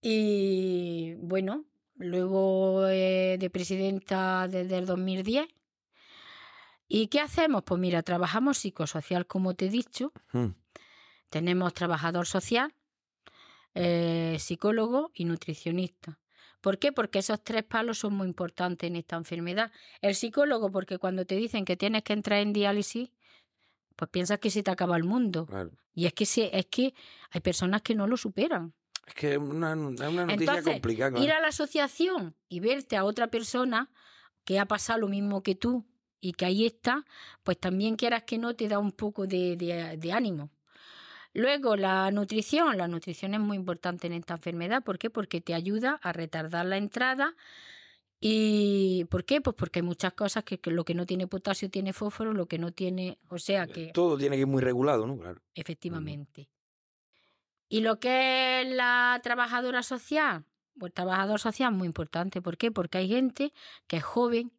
y 0.06 1.14
bueno, 1.14 1.64
luego 1.96 2.86
eh, 2.88 3.38
de 3.40 3.48
presidenta 3.48 4.46
desde 4.48 4.76
el 4.76 4.84
2010. 4.84 5.48
¿Y 6.86 7.06
qué 7.06 7.20
hacemos? 7.20 7.62
Pues 7.64 7.80
mira, 7.80 8.02
trabajamos 8.02 8.58
psicosocial, 8.58 9.26
como 9.26 9.54
te 9.54 9.66
he 9.66 9.70
dicho, 9.70 10.12
tenemos 11.30 11.72
trabajador 11.72 12.26
social, 12.26 12.74
eh, 13.74 14.36
psicólogo 14.38 15.10
y 15.14 15.24
nutricionista. 15.24 16.18
¿Por 16.60 16.78
qué? 16.78 16.92
Porque 16.92 17.20
esos 17.20 17.42
tres 17.42 17.64
palos 17.64 18.00
son 18.00 18.14
muy 18.14 18.26
importantes 18.26 18.86
en 18.86 18.96
esta 18.96 19.16
enfermedad. 19.16 19.72
El 20.02 20.14
psicólogo, 20.14 20.70
porque 20.70 20.98
cuando 20.98 21.24
te 21.24 21.36
dicen 21.36 21.64
que 21.64 21.78
tienes 21.78 22.02
que 22.02 22.12
entrar 22.12 22.40
en 22.40 22.52
diálisis, 22.52 23.10
pues 23.96 24.10
piensas 24.10 24.38
que 24.38 24.50
se 24.50 24.62
te 24.62 24.70
acaba 24.70 24.98
el 24.98 25.04
mundo. 25.04 25.46
Claro. 25.46 25.70
Y 25.94 26.04
es 26.04 26.12
que, 26.12 26.24
es 26.52 26.66
que 26.66 26.92
hay 27.30 27.40
personas 27.40 27.80
que 27.80 27.94
no 27.94 28.06
lo 28.06 28.18
superan. 28.18 28.74
Es 29.06 29.14
que 29.14 29.32
es 29.32 29.38
una, 29.38 29.72
es 29.72 29.76
una 29.76 29.96
noticia 29.98 30.32
Entonces, 30.34 30.64
complicada. 30.72 31.10
claro. 31.10 31.24
Ir 31.24 31.32
a 31.32 31.40
la 31.40 31.48
asociación 31.48 32.34
y 32.48 32.60
verte 32.60 32.96
a 32.96 33.04
otra 33.04 33.28
persona 33.28 33.90
que 34.44 34.58
ha 34.58 34.66
pasado 34.66 35.00
lo 35.00 35.08
mismo 35.08 35.42
que 35.42 35.54
tú 35.54 35.84
y 36.20 36.32
que 36.32 36.46
ahí 36.46 36.64
está, 36.64 37.04
pues 37.42 37.58
también 37.58 37.96
quieras 37.96 38.22
que 38.24 38.38
no 38.38 38.54
te 38.56 38.66
da 38.68 38.78
un 38.78 38.92
poco 38.92 39.26
de, 39.26 39.56
de- 39.56 39.96
de 39.98 40.12
ánimo. 40.12 40.50
Luego, 41.34 41.76
la 41.76 42.10
nutrición. 42.12 42.78
La 42.78 42.86
nutrición 42.88 43.34
es 43.34 43.40
muy 43.40 43.56
importante 43.56 44.06
en 44.06 44.12
esta 44.14 44.34
enfermedad. 44.34 44.82
¿Por 44.84 44.98
qué? 44.98 45.10
Porque 45.10 45.40
te 45.40 45.52
ayuda 45.52 45.98
a 46.02 46.12
retardar 46.12 46.64
la 46.64 46.76
entrada. 46.76 47.34
¿Y 48.20 49.04
por 49.10 49.24
qué? 49.24 49.40
Pues 49.40 49.54
porque 49.56 49.80
hay 49.80 49.82
muchas 49.82 50.12
cosas 50.14 50.44
que, 50.44 50.58
que 50.58 50.70
lo 50.70 50.84
que 50.84 50.94
no 50.94 51.04
tiene 51.04 51.26
potasio 51.26 51.68
tiene 51.68 51.92
fósforo, 51.92 52.32
lo 52.32 52.46
que 52.46 52.58
no 52.58 52.72
tiene... 52.72 53.18
O 53.28 53.38
sea 53.38 53.66
que... 53.66 53.90
Todo 53.92 54.16
tiene 54.16 54.36
que 54.36 54.40
ir 54.42 54.46
muy 54.46 54.62
regulado, 54.62 55.06
¿no? 55.06 55.18
Claro. 55.18 55.42
Efectivamente. 55.54 56.48
Y 57.68 57.80
lo 57.80 57.98
que 57.98 58.62
es 58.62 58.68
la 58.74 59.20
trabajadora 59.22 59.82
social, 59.82 60.44
pues 60.78 60.90
el 60.90 60.94
trabajador 60.94 61.40
social 61.40 61.72
es 61.72 61.78
muy 61.78 61.86
importante. 61.86 62.42
¿Por 62.42 62.56
qué? 62.56 62.70
Porque 62.70 62.98
hay 62.98 63.08
gente 63.08 63.52
que 63.86 63.96
es 63.98 64.02
joven, 64.04 64.52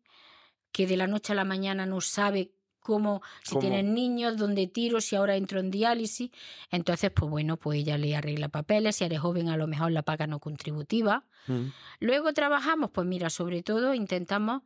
que 0.72 0.88
de 0.88 0.98
la 0.98 1.08
noche 1.08 1.34
a 1.34 1.36
la 1.36 1.46
mañana 1.46 1.86
no 1.86 2.02
sabe 2.02 2.52
cómo, 2.80 3.22
si 3.44 3.52
¿Cómo? 3.52 3.62
tienen 3.62 3.94
niños, 3.94 4.38
dónde 4.38 4.68
tiro, 4.68 5.02
si 5.02 5.16
ahora 5.16 5.36
entro 5.36 5.60
en 5.60 5.72
diálisis. 5.72 6.32
Entonces, 6.70 7.12
pues 7.12 7.32
bueno, 7.32 7.58
pues 7.58 7.80
ella 7.80 7.98
le 7.98 8.16
arregla 8.16 8.50
papeles. 8.50 8.98
Si 8.98 9.04
eres 9.04 9.20
joven, 9.20 9.50
a 9.50 9.58
lo 9.58 9.68
mejor 9.68 9.92
la 9.92 10.04
paga 10.04 10.28
no 10.28 10.40
contributiva. 10.40 11.26
Ujú. 11.48 11.72
Luego 12.00 12.34
trabajamos, 12.34 12.92
pues 12.92 13.08
mira, 13.08 13.30
sobre 13.30 13.64
todo 13.64 13.94
intentamos 13.94 14.62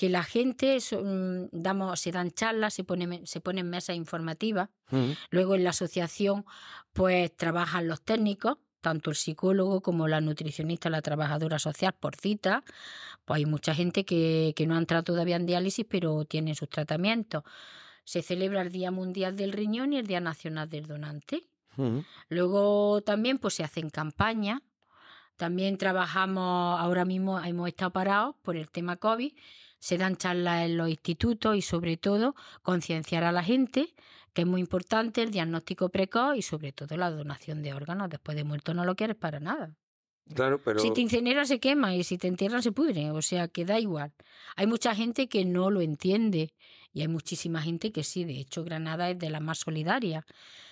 que 0.00 0.08
la 0.08 0.22
gente, 0.22 0.78
mm, 0.78 1.48
damos, 1.52 2.00
se 2.00 2.10
dan 2.10 2.30
charlas, 2.30 2.72
se 2.72 2.84
ponen, 2.84 3.26
se 3.26 3.42
ponen 3.42 3.68
mesas 3.68 3.96
informativas. 3.96 4.70
Ujú. 4.90 5.14
Luego 5.28 5.56
en 5.56 5.62
la 5.62 5.70
asociación 5.70 6.46
pues 6.94 7.36
trabajan 7.36 7.86
los 7.86 8.00
técnicos, 8.00 8.56
tanto 8.80 9.10
el 9.10 9.16
psicólogo 9.16 9.82
como 9.82 10.08
la 10.08 10.22
nutricionista, 10.22 10.88
la 10.88 11.02
trabajadora 11.02 11.58
social 11.58 11.92
por 11.92 12.16
cita. 12.16 12.64
Pues 13.26 13.36
hay 13.40 13.44
mucha 13.44 13.74
gente 13.74 14.06
que, 14.06 14.54
que 14.56 14.66
no 14.66 14.74
ha 14.74 14.78
entrado 14.78 15.02
todavía 15.02 15.36
en 15.36 15.44
diálisis 15.44 15.84
pero 15.86 16.24
tienen 16.24 16.54
sus 16.54 16.70
tratamientos. 16.70 17.44
Se 18.04 18.22
celebra 18.22 18.62
el 18.62 18.72
Día 18.72 18.90
Mundial 18.90 19.36
del 19.36 19.52
Riñón 19.52 19.92
y 19.92 19.98
el 19.98 20.06
Día 20.06 20.20
Nacional 20.20 20.70
del 20.70 20.86
Donante. 20.86 21.44
Ujú. 21.76 22.04
Luego 22.30 23.02
también 23.02 23.36
pues 23.36 23.52
se 23.52 23.64
hacen 23.64 23.90
campañas. 23.90 24.62
También 25.36 25.76
trabajamos, 25.76 26.80
ahora 26.80 27.04
mismo 27.04 27.38
hemos 27.38 27.68
estado 27.68 27.90
parados 27.90 28.36
por 28.42 28.56
el 28.56 28.70
tema 28.70 28.96
COVID, 28.96 29.32
se 29.80 29.98
dan 29.98 30.16
charlas 30.16 30.66
en 30.66 30.76
los 30.76 30.88
institutos 30.88 31.56
y 31.56 31.62
sobre 31.62 31.96
todo 31.96 32.36
concienciar 32.62 33.24
a 33.24 33.32
la 33.32 33.42
gente, 33.42 33.92
que 34.32 34.42
es 34.42 34.46
muy 34.46 34.60
importante 34.60 35.22
el 35.22 35.32
diagnóstico 35.32 35.88
precoz 35.88 36.36
y 36.36 36.42
sobre 36.42 36.72
todo 36.72 36.96
la 36.96 37.10
donación 37.10 37.62
de 37.62 37.74
órganos. 37.74 38.08
Después 38.08 38.36
de 38.36 38.44
muerto 38.44 38.74
no 38.74 38.84
lo 38.84 38.94
quieres 38.94 39.16
para 39.16 39.40
nada. 39.40 39.74
Claro, 40.34 40.60
pero... 40.62 40.78
Si 40.78 40.92
te 40.92 41.00
incineran 41.00 41.46
se 41.46 41.58
quema 41.58 41.96
y 41.96 42.04
si 42.04 42.16
te 42.16 42.28
entierran 42.28 42.62
se 42.62 42.70
pudre, 42.70 43.10
o 43.10 43.20
sea 43.22 43.48
que 43.48 43.64
da 43.64 43.80
igual. 43.80 44.12
Hay 44.54 44.66
mucha 44.68 44.94
gente 44.94 45.28
que 45.28 45.44
no 45.44 45.70
lo 45.70 45.80
entiende 45.80 46.54
y 46.92 47.00
hay 47.00 47.08
muchísima 47.08 47.62
gente 47.62 47.90
que 47.90 48.04
sí, 48.04 48.24
de 48.24 48.38
hecho 48.38 48.62
Granada 48.62 49.10
es 49.10 49.18
de 49.18 49.30
las 49.30 49.40
más 49.40 49.58
solidarias. 49.58 50.24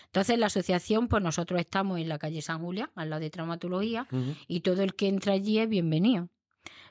Entonces 0.07 0.39
la 0.39 0.47
asociación, 0.47 1.09
pues 1.09 1.23
nosotros 1.23 1.61
estamos 1.61 1.99
en 1.99 2.09
la 2.09 2.19
calle 2.19 2.41
San 2.41 2.61
Julián, 2.61 2.91
al 2.95 3.11
lado 3.11 3.21
de 3.21 3.31
traumatología, 3.31 4.07
y 4.47 4.61
todo 4.61 4.83
el 4.83 4.95
que 4.95 5.09
entra 5.09 5.33
allí 5.33 5.59
es 5.59 5.69
bienvenido. 5.69 6.29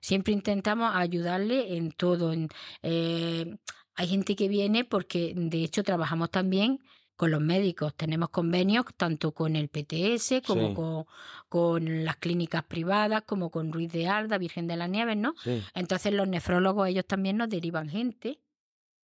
Siempre 0.08 0.32
intentamos 0.32 0.96
ayudarle 0.96 1.76
en 1.76 1.92
todo. 1.92 2.32
En, 2.32 2.48
eh, 2.82 3.58
hay 3.96 4.08
gente 4.08 4.38
que 4.38 4.48
viene 4.48 4.86
porque 4.86 5.34
de 5.36 5.66
hecho 5.66 5.84
trabajamos 5.84 6.32
también 6.32 6.80
con 7.18 7.30
los 7.30 7.42
médicos. 7.42 7.94
Tenemos 7.94 8.30
convenios 8.30 8.86
tanto 8.96 9.34
con 9.34 9.58
el 9.58 9.68
PTS 9.68 10.42
como 10.48 10.70
Sí. 10.70 10.74
con, 10.76 11.06
con 11.50 12.06
las 12.06 12.16
clínicas 12.16 12.64
privadas, 12.64 13.24
como 13.26 13.50
con 13.52 13.74
Ruiz 13.74 13.92
de 13.92 14.08
Alda, 14.08 14.38
Virgen 14.38 14.66
de 14.66 14.78
las 14.78 14.90
Nieves, 14.90 15.18
¿no? 15.18 15.34
Sí. 15.44 15.62
Entonces 15.76 16.14
los 16.14 16.26
nefrólogos 16.26 16.88
ellos 16.88 17.06
también 17.06 17.36
nos 17.36 17.50
derivan 17.50 17.90
gente. 17.90 18.40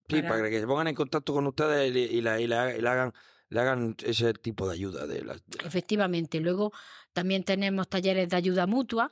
Sí, 0.07 0.21
para- 0.21 0.29
para 0.29 0.49
que 0.49 0.61
se 0.61 0.67
pongan 0.67 0.87
en 0.87 0.95
contacto 0.95 1.33
con 1.33 1.45
ustedes 1.47 1.89
y, 1.89 1.93
le- 1.93 2.03
y 2.13 2.21
la- 2.21 2.39
y 2.39 2.47
la- 2.47 2.77
y 2.77 2.81
le 2.81 2.87
hagan, 2.87 3.13
le 3.49 3.59
hagan 3.59 3.95
ese 4.05 4.31
tipo 4.35 4.69
de 4.69 4.75
ayuda. 4.75 5.05
De 5.05 5.21
las- 5.25 5.43
de- 5.47 5.65
Efectivamente. 5.67 6.39
Luego 6.39 6.71
también 7.11 7.43
tenemos 7.43 7.89
talleres 7.89 8.29
de 8.29 8.37
ayuda 8.37 8.67
mutua. 8.67 9.11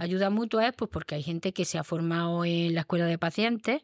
Ayuda 0.00 0.30
mutua 0.30 0.66
es 0.66 0.74
pues 0.74 0.90
porque 0.90 1.14
hay 1.14 1.22
gente 1.22 1.52
que 1.52 1.64
se 1.64 1.78
ha 1.78 1.84
formado 1.84 2.44
en 2.44 2.74
la 2.74 2.80
escuela 2.80 3.06
de 3.06 3.18
pacientes 3.18 3.82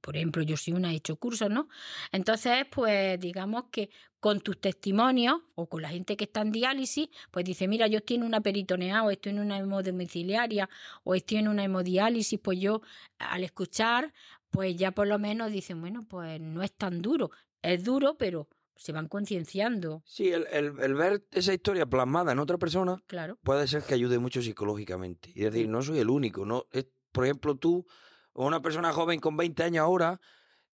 por 0.00 0.16
ejemplo, 0.16 0.42
yo 0.42 0.56
soy 0.56 0.74
una, 0.74 0.92
he 0.92 0.96
hecho 0.96 1.16
cursos, 1.16 1.48
¿no? 1.48 1.68
Entonces, 2.12 2.66
pues 2.70 3.18
digamos 3.20 3.64
que 3.70 3.88
con 4.18 4.40
tus 4.40 4.60
testimonios 4.60 5.40
o 5.54 5.68
con 5.68 5.82
la 5.82 5.90
gente 5.90 6.16
que 6.16 6.24
está 6.24 6.40
en 6.40 6.50
diálisis, 6.50 7.08
pues 7.30 7.44
dice, 7.44 7.68
mira, 7.68 7.86
yo 7.86 7.98
estoy 7.98 8.16
en 8.16 8.24
una 8.24 8.40
peritoneada 8.40 9.04
o 9.04 9.10
estoy 9.10 9.32
en 9.32 9.38
una 9.38 9.58
hemodomiciliaria 9.58 10.68
o 11.04 11.14
estoy 11.14 11.38
en 11.38 11.48
una 11.48 11.64
hemodiálisis, 11.64 12.40
pues 12.40 12.58
yo 12.58 12.82
al 13.18 13.44
escuchar, 13.44 14.12
pues 14.50 14.76
ya 14.76 14.90
por 14.92 15.06
lo 15.06 15.18
menos 15.18 15.52
dicen, 15.52 15.80
bueno, 15.80 16.04
pues 16.08 16.40
no 16.40 16.62
es 16.62 16.72
tan 16.72 17.00
duro. 17.00 17.30
Es 17.62 17.84
duro, 17.84 18.16
pero 18.18 18.48
se 18.76 18.92
van 18.92 19.08
concienciando, 19.08 20.02
Sí, 20.06 20.30
el, 20.30 20.46
el- 20.52 20.78
el 20.80 20.94
ver 20.94 21.24
esa 21.30 21.52
historia 21.54 21.86
plasmada 21.86 22.32
en 22.32 22.38
otra 22.38 22.58
persona 22.58 23.02
claro. 23.06 23.38
puede 23.42 23.66
ser 23.68 23.82
que 23.82 23.94
ayude 23.94 24.18
mucho 24.18 24.42
psicológicamente. 24.42 25.30
Y 25.34 25.40
decir, 25.42 25.68
no 25.68 25.82
soy 25.82 25.98
el 25.98 26.10
único. 26.10 26.44
no 26.44 26.66
es, 26.72 26.86
Por 27.12 27.24
ejemplo, 27.24 27.54
tú 27.56 27.86
o 28.32 28.46
una 28.46 28.60
persona 28.60 28.92
joven 28.92 29.20
con 29.20 29.36
20 29.36 29.62
años 29.62 29.82
ahora, 29.82 30.20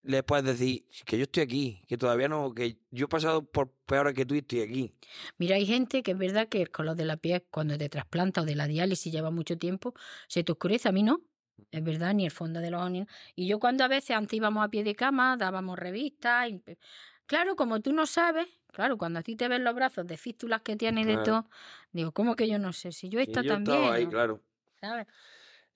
le 0.02 0.22
puedes 0.22 0.46
decir 0.46 0.86
que 1.04 1.18
yo 1.18 1.24
estoy 1.24 1.42
aquí, 1.42 1.82
que 1.86 1.98
todavía 1.98 2.26
no, 2.26 2.54
que 2.54 2.78
yo 2.90 3.04
he 3.04 3.08
pasado 3.08 3.44
por 3.44 3.70
peores 3.84 4.14
que 4.14 4.24
tú 4.24 4.34
y 4.34 4.38
estoy 4.38 4.62
aquí. 4.62 4.94
Mira, 5.36 5.56
hay 5.56 5.66
gente 5.66 6.02
que 6.02 6.12
es 6.12 6.18
verdad 6.18 6.48
que 6.48 6.62
el 6.62 6.70
color 6.70 6.96
de 6.96 7.04
la 7.04 7.18
piel 7.18 7.44
cuando 7.50 7.76
te 7.76 7.90
trasplanta 7.90 8.40
o 8.40 8.44
de 8.46 8.54
la 8.54 8.66
diálisis 8.66 9.12
lleva 9.12 9.30
mucho 9.30 9.58
tiempo, 9.58 9.92
se 10.26 10.42
te 10.42 10.52
oscurece, 10.52 10.88
a 10.88 10.92
mí 10.92 11.02
no. 11.02 11.20
Es 11.70 11.84
verdad, 11.84 12.14
ni 12.14 12.24
el 12.24 12.30
fondo 12.30 12.60
de 12.60 12.70
los 12.70 12.80
ojos. 12.80 12.92
ni- 12.92 13.06
Y 13.34 13.46
yo 13.46 13.58
cuando 13.60 13.84
a 13.84 13.88
veces 13.88 14.16
antes 14.16 14.34
íbamos 14.34 14.64
a 14.64 14.70
pie 14.70 14.82
de 14.82 14.94
cama, 14.94 15.36
dábamos 15.36 15.78
revistas. 15.78 16.48
y- 16.48 16.62
Claro, 17.30 17.54
como 17.54 17.78
tú 17.78 17.92
no 17.92 18.06
sabes, 18.06 18.48
claro, 18.72 18.98
cuando 18.98 19.20
a 19.20 19.22
ti 19.22 19.36
te 19.36 19.46
ven 19.46 19.62
los 19.62 19.72
brazos 19.72 20.04
de 20.04 20.16
fístulas 20.16 20.62
que 20.62 20.74
tienes 20.74 21.06
de 21.06 21.16
todo, 21.18 21.48
digo, 21.92 22.10
¿cómo 22.10 22.34
que 22.34 22.48
yo 22.48 22.58
no 22.58 22.72
sé? 22.72 22.90
Si 22.90 23.08
yo 23.08 23.20
Y 23.20 23.22
esto 23.22 23.42
yo 23.42 23.52
también. 23.52 23.78
estaba 23.82 23.94
ahí, 23.94 24.04
¿no? 24.04 24.10
claro. 24.10 24.40
¿sabes? 24.80 25.06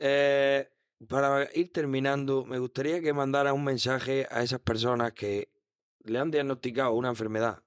Eh, 0.01 0.69
para 1.09 1.49
ir 1.55 1.73
terminando, 1.73 2.45
me 2.45 2.59
gustaría 2.59 3.01
que 3.01 3.13
mandara 3.13 3.53
un 3.53 3.63
mensaje 3.63 4.27
a 4.33 4.43
esas 4.43 4.59
personas 4.61 5.13
que 5.13 5.53
le 6.01 6.19
han 6.19 6.33
diagnosticado 6.33 6.93
una 6.95 7.11
enfermedad 7.11 7.63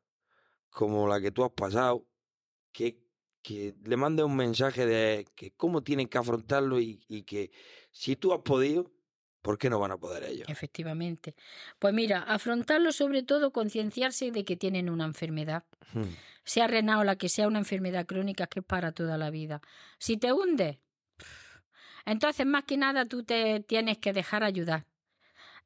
como 0.69 1.07
la 1.07 1.21
que 1.21 1.31
tú 1.31 1.43
has 1.45 1.51
pasado, 1.51 2.07
que, 2.73 3.03
que 3.43 3.75
le 3.85 3.97
mande 3.97 4.23
un 4.23 4.35
mensaje 4.35 4.85
de 4.85 5.25
que 5.35 5.53
cómo 5.53 5.83
tienen 5.83 6.07
que 6.07 6.17
afrontarlo 6.17 6.79
y, 6.81 7.03
y 7.07 7.23
que 7.23 7.51
si 7.91 8.15
tú 8.17 8.33
has 8.33 8.41
podido, 8.41 8.91
¿por 9.47 9.57
qué 9.57 9.69
no 9.69 9.79
van 9.79 9.91
a 9.91 9.97
poder 9.97 10.25
ellos? 10.25 10.49
Efectivamente. 10.49 11.33
Pues 11.79 11.93
mira, 11.93 12.21
afrontarlo 12.23 12.91
sobre 12.91 13.23
todo 13.23 13.53
concienciarse 13.53 14.29
de 14.29 14.43
que 14.43 14.57
tienen 14.57 14.89
una 14.89 15.05
enfermedad. 15.05 15.63
Hmm, 15.93 16.03
Sea 16.43 16.67
renal 16.67 16.99
o 16.99 17.03
la 17.05 17.15
que 17.15 17.29
sea 17.29 17.47
una 17.47 17.59
enfermedad 17.59 18.05
crónica 18.05 18.47
que 18.47 18.59
es 18.59 18.65
para 18.65 18.91
toda 18.91 19.17
la 19.17 19.29
vida. 19.29 19.61
Si 19.99 20.17
te 20.17 20.33
hundes, 20.33 20.79
entonces 22.05 22.45
más 22.45 22.65
que 22.65 22.75
nada 22.75 23.05
tú 23.05 23.23
te 23.23 23.61
tienes 23.61 23.99
que 23.99 24.11
dejar 24.11 24.43
ayudar. 24.43 24.85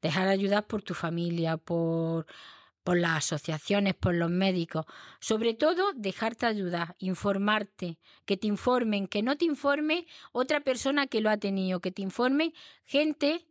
Dejar 0.00 0.28
ayudar 0.28 0.64
por 0.68 0.82
tu 0.82 0.94
familia, 0.94 1.56
por, 1.56 2.26
por 2.84 2.96
las 2.96 3.16
asociaciones, 3.24 3.94
por 3.94 4.14
los 4.14 4.30
médicos. 4.30 4.86
Sobre 5.18 5.54
todo, 5.54 5.92
dejarte 5.96 6.46
ayudar, 6.46 6.94
informarte, 7.00 7.98
que 8.26 8.36
te 8.36 8.46
informen, 8.46 9.08
que 9.08 9.24
no 9.24 9.36
te 9.36 9.44
informe 9.44 10.06
otra 10.30 10.60
persona 10.60 11.08
que 11.08 11.20
lo 11.20 11.30
ha 11.30 11.36
tenido, 11.36 11.80
que 11.80 11.90
te 11.90 12.02
informen 12.02 12.52
gente, 12.84 13.44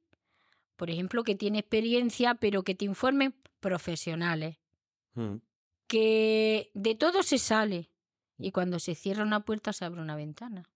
por 0.81 0.89
ejemplo, 0.89 1.23
que 1.23 1.35
tiene 1.35 1.59
experiencia, 1.59 2.33
pero 2.33 2.63
que 2.63 2.73
te 2.73 2.85
informen 2.85 3.35
profesionales. 3.59 4.57
hmm. 5.13 5.35
Que 5.85 6.71
de 6.73 6.95
todo 6.95 7.21
se 7.21 7.37
sale. 7.37 7.91
Y 8.39 8.51
cuando 8.51 8.79
se 8.79 8.95
cierra 8.95 9.21
una 9.23 9.45
puerta 9.45 9.73
se 9.73 9.85
abre 9.85 10.01
una 10.01 10.15
ventana. 10.15 10.67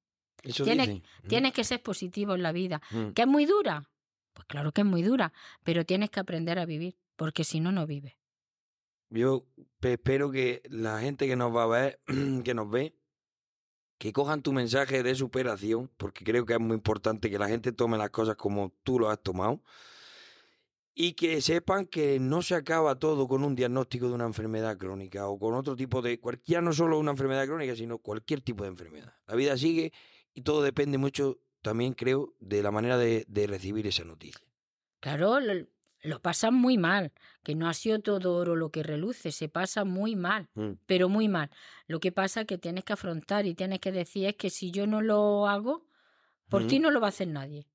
Eso 0.44 0.64
Tienes- 0.64 0.88
dicen. 0.90 1.04
Hmm, 1.24 1.28
Tienes 1.28 1.54
que 1.54 1.64
ser 1.64 1.82
positivo 1.82 2.36
en 2.36 2.44
la 2.44 2.52
vida. 2.52 2.84
hmm. 2.92 3.14
¿Que 3.14 3.24
es 3.24 3.28
muy 3.28 3.46
dura? 3.48 3.90
Pues 4.34 4.46
claro 4.48 4.72
que 4.72 4.82
es 4.82 4.86
muy 4.88 5.02
dura, 5.02 5.34
pero 5.64 5.86
tienes 5.88 6.12
que 6.12 6.20
aprender 6.20 6.60
a 6.60 6.66
vivir, 6.66 6.98
porque 7.16 7.44
si 7.44 7.60
no, 7.60 7.72
no 7.72 7.88
vives. 7.88 8.14
Yo 9.10 9.48
pe- 9.80 9.94
espero 9.94 10.30
que 10.30 10.62
la 10.70 11.00
gente 11.00 11.26
que 11.26 11.36
nos 11.36 11.56
va 11.56 11.64
a 11.64 11.68
ver, 11.68 12.00
que 12.46 12.54
nos 12.54 12.70
ve, 12.70 12.94
que 13.98 14.14
cojan 14.14 14.44
tu 14.44 14.52
mensaje 14.54 15.02
de 15.02 15.16
superación, 15.16 15.90
porque 15.98 16.24
creo 16.24 16.46
que 16.46 16.54
es 16.54 16.60
muy 16.60 16.76
importante 16.76 17.32
que 17.32 17.40
la 17.40 17.48
gente 17.48 17.72
tome 17.72 17.98
las 17.98 18.12
cosas 18.12 18.36
como 18.36 18.72
tú 18.84 19.00
lo 19.00 19.10
has 19.10 19.24
tomado, 19.24 19.64
y 20.98 21.14
que 21.14 21.42
sepan 21.42 21.86
que 21.86 22.20
no 22.20 22.42
se 22.42 22.56
acaba 22.56 22.98
todo 22.98 23.28
con 23.28 23.44
un 23.44 23.54
diagnóstico 23.54 24.08
de 24.08 24.14
una 24.14 24.26
enfermedad 24.26 24.78
crónica 24.78 25.28
o 25.28 25.38
con 25.38 25.54
otro 25.54 25.76
tipo 25.76 26.02
de, 26.02 26.20
ya 26.46 26.62
no 26.62 26.72
solo 26.72 26.98
una 26.98 27.12
enfermedad 27.12 27.46
crónica, 27.46 27.76
sino 27.76 27.98
cualquier 28.00 28.40
tipo 28.42 28.64
de 28.64 28.70
enfermedad. 28.70 29.14
La 29.28 29.36
vida 29.36 29.58
sigue 29.58 29.92
y 30.34 30.42
todo 30.42 30.64
depende 30.64 30.98
mucho, 30.98 31.40
también 31.62 31.94
creo, 31.94 32.34
de 32.40 32.64
la 32.64 32.72
manera 32.72 32.98
de, 32.98 33.26
de 33.28 33.46
recibir 33.48 33.86
esa 33.88 34.06
noticia. 34.06 34.48
Claro, 35.02 35.40
lo, 35.42 35.68
lo 36.02 36.22
pasan 36.22 36.54
muy 36.54 36.78
mal, 36.78 37.12
que 37.44 37.56
no 37.56 37.68
ha 37.68 37.74
sido 37.74 38.00
todo 38.00 38.36
oro 38.38 38.56
lo 38.56 38.70
que 38.72 38.82
reluce, 38.82 39.32
se 39.34 39.50
pasa 39.50 39.84
muy 39.84 40.16
mal, 40.16 40.48
Mm. 40.56 40.74
pero 40.86 41.10
muy 41.10 41.28
mal. 41.28 41.52
Lo 41.88 42.00
que 42.00 42.12
pasa 42.14 42.42
es 42.42 42.48
que 42.48 42.58
tienes 42.58 42.86
que 42.86 42.94
afrontar 42.94 43.46
y 43.46 43.54
tienes 43.54 43.80
que 43.80 43.92
decir 43.92 44.28
es 44.28 44.36
que 44.36 44.50
si 44.50 44.72
yo 44.72 44.88
no 44.88 45.02
lo 45.02 45.48
hago, 45.48 45.86
por 46.48 46.64
Mm. 46.64 46.68
ti 46.68 46.80
no 46.80 46.90
lo 46.92 47.02
va 47.02 47.08
a 47.08 47.10
hacer 47.10 47.28
nadie. 47.28 47.68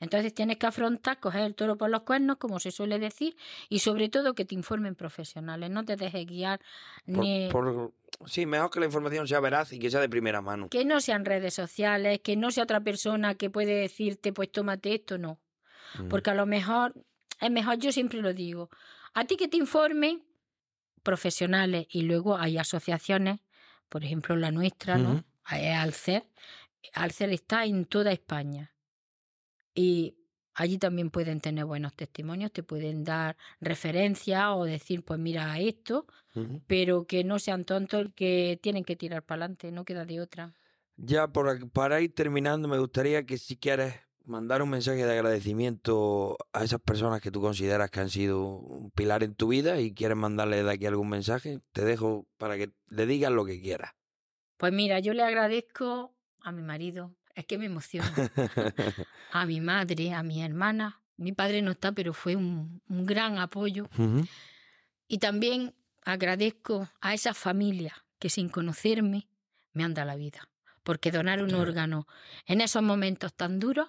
Entonces 0.00 0.32
tienes 0.32 0.56
que 0.56 0.66
afrontar, 0.66 1.20
coger 1.20 1.42
el 1.42 1.54
toro 1.54 1.76
por 1.76 1.90
los 1.90 2.02
cuernos, 2.02 2.38
como 2.38 2.58
se 2.58 2.70
suele 2.70 2.98
decir, 2.98 3.36
y 3.68 3.80
sobre 3.80 4.08
todo 4.08 4.34
que 4.34 4.46
te 4.46 4.54
informen 4.54 4.94
profesionales, 4.94 5.70
no 5.70 5.84
te 5.84 5.96
dejes 5.96 6.26
guiar 6.26 6.60
Por- 7.04 7.24
ni... 7.24 7.48
por- 7.50 7.92
sí, 8.26 8.46
mejor 8.46 8.70
que 8.70 8.80
la 8.80 8.86
información 8.86 9.28
sea 9.28 9.40
veraz 9.40 9.72
y 9.74 9.78
que 9.78 9.90
sea 9.90 10.00
de 10.00 10.08
primera 10.08 10.40
mano. 10.40 10.68
Que 10.70 10.86
no 10.86 11.00
sean 11.00 11.26
redes 11.26 11.52
sociales, 11.52 12.20
que 12.20 12.34
no 12.34 12.50
sea 12.50 12.64
otra 12.64 12.80
persona 12.80 13.34
que 13.34 13.50
puede 13.50 13.74
decirte, 13.74 14.32
pues 14.32 14.50
tómate 14.50 14.94
esto, 14.94 15.18
no. 15.18 15.38
Mm. 15.98 16.08
Porque 16.08 16.30
a 16.30 16.34
lo 16.34 16.46
mejor, 16.46 16.94
es 17.38 17.50
mejor, 17.50 17.78
yo 17.78 17.92
siempre 17.92 18.22
lo 18.22 18.32
digo, 18.32 18.70
a 19.12 19.26
ti 19.26 19.36
que 19.36 19.48
te 19.48 19.58
informen 19.58 20.24
profesionales 21.02 21.86
y 21.90 22.02
luego 22.02 22.36
hay 22.36 22.56
asociaciones, 22.56 23.40
por 23.88 24.04
ejemplo 24.04 24.34
la 24.36 24.50
nuestra, 24.50 24.96
¿no? 24.96 25.24
Es 25.50 25.76
Alcer. 25.76 26.24
Alcer 26.94 27.30
está 27.30 27.64
en 27.64 27.84
toda 27.84 28.12
España. 28.12 28.72
Y 29.74 30.16
allí 30.54 30.78
también 30.78 31.10
pueden 31.10 31.40
tener 31.40 31.64
buenos 31.64 31.94
testimonios, 31.94 32.52
te 32.52 32.62
pueden 32.62 33.04
dar 33.04 33.36
referencias 33.60 34.46
o 34.54 34.64
decir, 34.64 35.04
pues 35.04 35.18
mira 35.18 35.58
esto, 35.58 36.06
pero 36.66 37.06
que 37.06 37.24
no 37.24 37.38
sean 37.38 37.64
tontos 37.64 38.08
que 38.14 38.58
tienen 38.62 38.84
que 38.84 38.96
tirar 38.96 39.22
para 39.22 39.44
adelante, 39.44 39.72
no 39.72 39.84
queda 39.84 40.04
de 40.04 40.20
otra. 40.20 40.54
Ya 40.96 41.28
por 41.28 41.70
para 41.70 42.00
ir 42.00 42.14
terminando, 42.14 42.68
me 42.68 42.78
gustaría 42.78 43.24
que 43.24 43.38
si 43.38 43.56
quieres 43.56 43.94
mandar 44.24 44.62
un 44.62 44.70
mensaje 44.70 45.04
de 45.04 45.12
agradecimiento 45.12 46.36
a 46.52 46.62
esas 46.62 46.80
personas 46.80 47.20
que 47.20 47.30
tú 47.30 47.40
consideras 47.40 47.90
que 47.90 48.00
han 48.00 48.10
sido 48.10 48.44
un 48.44 48.90
pilar 48.90 49.22
en 49.22 49.34
tu 49.34 49.48
vida 49.48 49.80
y 49.80 49.94
quieres 49.94 50.16
mandarle 50.16 50.62
de 50.62 50.70
aquí 50.70 50.86
algún 50.86 51.08
mensaje, 51.08 51.60
te 51.72 51.84
dejo 51.84 52.26
para 52.36 52.56
que 52.56 52.70
le 52.88 53.06
digas 53.06 53.32
lo 53.32 53.44
que 53.44 53.60
quieras. 53.60 53.92
Pues 54.56 54.72
mira, 54.72 55.00
yo 55.00 55.14
le 55.14 55.22
agradezco 55.22 56.14
a 56.42 56.52
mi 56.52 56.62
marido, 56.62 57.14
es 57.40 57.46
que 57.46 57.58
me 57.58 57.66
emociona, 57.66 58.12
a 59.32 59.46
mi 59.46 59.60
madre, 59.60 60.12
a 60.12 60.22
mi 60.22 60.42
hermana. 60.42 61.00
Mi 61.16 61.32
padre 61.32 61.60
no 61.60 61.72
está, 61.72 61.92
pero 61.92 62.14
fue 62.14 62.36
un, 62.36 62.80
un 62.88 63.06
gran 63.06 63.38
apoyo. 63.38 63.88
Y 65.06 65.18
también 65.18 65.74
agradezco 66.04 66.88
a 67.00 67.14
esas 67.14 67.36
familias 67.36 67.94
que 68.18 68.30
sin 68.30 68.48
conocerme 68.48 69.28
me 69.72 69.84
han 69.84 69.94
dado 69.94 70.06
la 70.06 70.16
vida. 70.16 70.48
Porque 70.82 71.10
donar 71.10 71.42
un 71.42 71.54
órgano 71.54 72.06
en 72.46 72.60
esos 72.60 72.82
momentos 72.82 73.34
tan 73.34 73.60
duros, 73.60 73.88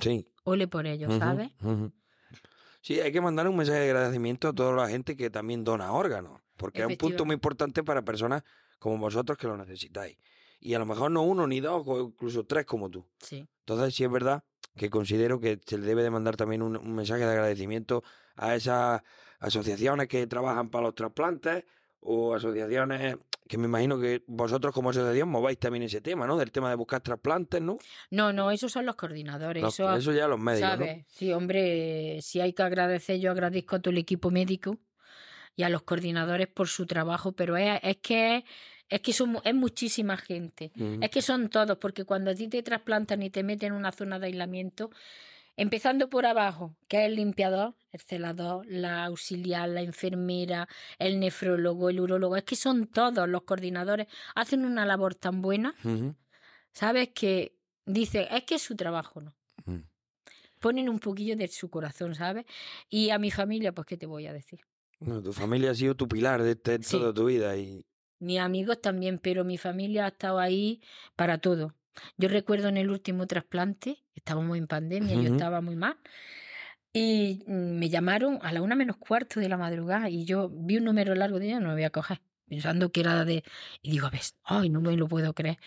sí. 0.00 0.26
ole 0.44 0.66
por 0.66 0.86
ellos, 0.86 1.10
Ujú, 1.10 1.18
¿sabes? 1.20 1.50
Sí, 2.80 3.00
hay 3.00 3.12
que 3.12 3.20
mandar 3.20 3.46
un 3.46 3.56
mensaje 3.56 3.78
de 3.78 3.90
agradecimiento 3.90 4.48
a 4.48 4.52
toda 4.52 4.72
la 4.72 4.88
gente 4.88 5.16
que 5.16 5.30
también 5.30 5.62
dona 5.62 5.92
órganos, 5.92 6.40
porque 6.56 6.80
es 6.80 6.86
un 6.86 6.96
punto 6.96 7.24
muy 7.24 7.34
importante 7.34 7.84
para 7.84 8.02
personas 8.02 8.42
como 8.80 8.98
vosotros 8.98 9.38
que 9.38 9.46
lo 9.46 9.56
necesitáis. 9.56 10.18
Y 10.64 10.74
a 10.74 10.78
lo 10.78 10.86
mejor 10.86 11.10
no 11.10 11.22
uno, 11.22 11.46
ni 11.48 11.58
dos, 11.60 11.82
o 11.86 12.00
incluso 12.06 12.44
tres 12.44 12.64
como 12.66 12.88
tú. 12.88 13.04
Sí. 13.18 13.46
Entonces, 13.66 13.94
sí 13.94 14.04
es 14.04 14.10
verdad 14.10 14.44
que 14.76 14.88
considero 14.90 15.40
que 15.40 15.60
se 15.66 15.76
le 15.76 15.84
debe 15.86 16.02
de 16.04 16.10
mandar 16.10 16.36
también 16.36 16.62
un, 16.62 16.76
un 16.76 16.94
mensaje 16.94 17.24
de 17.24 17.30
agradecimiento 17.32 18.04
a 18.36 18.54
esas 18.54 19.02
asociaciones 19.40 20.06
que 20.08 20.26
trabajan 20.26 20.70
para 20.70 20.84
los 20.84 20.94
trasplantes 20.94 21.64
o 22.00 22.34
asociaciones 22.34 23.16
que 23.48 23.58
me 23.58 23.66
imagino 23.66 23.98
que 24.00 24.22
vosotros 24.28 24.72
como 24.72 24.90
asociación 24.90 25.28
mováis 25.28 25.58
también 25.58 25.82
ese 25.82 26.00
tema, 26.00 26.26
¿no? 26.26 26.38
Del 26.38 26.52
tema 26.52 26.70
de 26.70 26.76
buscar 26.76 27.00
trasplantes, 27.00 27.60
¿no? 27.60 27.76
No, 28.10 28.32
no, 28.32 28.50
esos 28.50 28.70
son 28.72 28.86
los 28.86 28.94
coordinadores. 28.94 29.62
Los- 29.62 29.74
eso, 29.74 29.92
eso 29.94 30.12
ya 30.12 30.28
los 30.28 30.38
médicos, 30.38 30.70
¿sabes? 30.70 31.04
Sí, 31.08 31.32
hombre, 31.32 32.20
si 32.22 32.40
hay 32.40 32.52
que 32.54 32.62
agradecer, 32.62 33.18
yo 33.18 33.30
agradezco 33.32 33.76
a 33.76 33.80
todo 33.80 33.90
el 33.90 33.98
equipo 33.98 34.30
médico 34.30 34.78
y 35.54 35.64
a 35.64 35.68
los 35.68 35.82
coordinadores 35.82 36.46
por 36.46 36.68
su 36.68 36.86
trabajo, 36.86 37.32
pero 37.32 37.56
es, 37.58 37.78
es 37.82 37.96
que 37.98 38.36
es 38.38 38.44
que 39.00 39.12
son, 39.12 39.38
es 39.44 39.54
muchísima 39.54 40.16
gente. 40.16 40.72
¿no? 40.74 40.84
Ujú. 40.94 40.98
Es 41.04 41.10
que 41.10 41.22
son 41.22 41.48
todos, 41.48 41.78
porque 41.78 42.04
cuando 42.04 42.30
a 42.30 42.34
ti 42.34 42.48
te 42.48 42.62
trasplantan 42.62 43.22
y 43.22 43.30
te 43.30 43.42
meten 43.42 43.68
en 43.72 43.78
una 43.78 43.92
zona 43.92 44.18
de 44.18 44.26
aislamiento, 44.26 44.90
empezando 45.56 46.08
por 46.08 46.26
abajo, 46.26 46.74
que 46.88 46.98
es 47.00 47.06
el 47.06 47.16
limpiador, 47.16 47.74
el 47.92 48.00
celador, 48.00 48.66
la 48.66 49.04
auxiliar, 49.04 49.68
la 49.68 49.82
enfermera, 49.82 50.68
el 50.98 51.20
nefrólogo, 51.20 51.90
el 51.90 52.00
urólogo, 52.00 52.36
es 52.36 52.44
que 52.44 52.56
son 52.56 52.86
todos 52.86 53.28
los 53.28 53.42
coordinadores, 53.42 54.06
hacen 54.34 54.64
una 54.64 54.86
labor 54.86 55.14
tan 55.14 55.42
buena. 55.42 55.74
¿sabes? 56.72 57.10
Que 57.14 57.54
dicen, 57.84 58.26
es 58.30 58.44
que 58.44 58.54
es 58.54 58.62
su 58.62 58.76
trabajo, 58.76 59.20
¿no? 59.20 59.34
Ujú. 59.66 59.82
Ponen 60.58 60.88
un 60.88 60.98
poquillo 61.00 61.36
de 61.36 61.48
su 61.48 61.68
corazón, 61.68 62.14
¿sabes? 62.14 62.46
Y 62.88 63.10
a 63.10 63.18
mi 63.18 63.30
familia, 63.30 63.72
pues, 63.72 63.86
¿qué 63.86 63.96
te 63.96 64.06
voy 64.06 64.26
a 64.26 64.32
decir? 64.32 64.60
Bueno, 65.00 65.20
tu 65.22 65.32
familia 65.32 65.72
ha 65.72 65.74
sido 65.74 65.94
tu 65.96 66.06
pilar 66.08 66.42
de 66.42 66.54
Sí. 66.82 66.98
toda 66.98 67.12
tu 67.12 67.24
vida 67.26 67.56
y 67.56 67.84
Mis 68.22 68.38
amigos 68.38 68.80
también, 68.80 69.18
pero 69.18 69.44
mi 69.44 69.58
familia 69.58 70.04
ha 70.04 70.08
estado 70.08 70.38
ahí 70.38 70.80
para 71.16 71.38
todo. 71.38 71.74
Yo 72.16 72.28
recuerdo 72.28 72.68
en 72.68 72.76
el 72.76 72.88
último 72.88 73.26
trasplante, 73.26 74.04
estábamos 74.14 74.56
en 74.56 74.68
pandemia, 74.68 75.16
yo 75.16 75.32
estaba 75.32 75.60
muy 75.60 75.74
mal, 75.74 75.98
y 76.92 77.42
mm, 77.48 77.78
me 77.80 77.88
llamaron 77.88 78.38
a 78.42 78.52
la 78.52 78.62
una 78.62 78.76
menos 78.76 78.96
cuarto 78.98 79.40
de 79.40 79.48
la 79.48 79.56
madrugada 79.56 80.08
y 80.08 80.24
yo 80.24 80.48
vi 80.50 80.76
un 80.76 80.84
número 80.84 81.16
largo 81.16 81.40
de 81.40 81.46
ella, 81.46 81.58
no 81.60 81.68
lo 81.68 81.72
voy 81.74 81.82
a 81.82 81.90
coger, 81.90 82.20
pensando 82.48 82.92
que 82.92 83.00
era 83.00 83.24
de... 83.24 83.42
Y 83.82 83.90
digo, 83.90 84.06
a 84.06 84.10
ver, 84.10 84.22
ay, 84.44 84.70
no 84.70 84.80
me 84.80 84.96
lo 84.96 85.08
puedo 85.08 85.34
creer. 85.34 85.58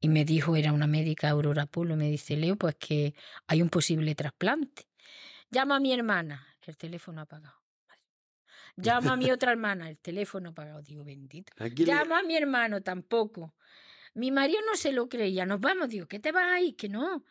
Y 0.00 0.08
me 0.10 0.24
dijo, 0.26 0.54
era 0.56 0.72
una 0.74 0.86
médica, 0.86 1.30
Aurora 1.30 1.64
Polo, 1.66 1.96
me 1.96 2.10
dice, 2.10 2.36
Leo, 2.36 2.56
pues 2.56 2.74
que 2.76 3.14
hay 3.46 3.62
un 3.62 3.70
posible 3.70 4.14
trasplante. 4.14 4.86
Llama 5.50 5.76
a 5.76 5.80
mi 5.80 5.92
hermana, 5.94 6.46
el 6.66 6.76
teléfono 6.76 7.22
apagado. 7.22 7.61
Llama 8.76 9.12
a 9.12 9.16
mi 9.16 9.30
otra 9.32 9.52
hermana, 9.52 9.88
el 9.88 9.98
teléfono 9.98 10.50
apagado. 10.50 10.82
Digo, 10.82 11.04
bendito. 11.04 11.52
aquí 11.58 11.84
le- 11.84 11.92
Llama 11.92 12.20
a 12.20 12.22
mi 12.22 12.36
hermano 12.36 12.80
tampoco. 12.82 13.54
Mi 14.14 14.30
marido 14.30 14.60
no 14.66 14.76
se 14.76 14.92
lo 14.92 15.08
creía. 15.08 15.46
Nos 15.46 15.60
vamos, 15.60 15.88
digo, 15.88 16.06
¿qué 16.06 16.18
te 16.18 16.32
vas 16.32 16.44
ahí? 16.52 16.74
Que 16.74 16.88
no. 16.88 17.24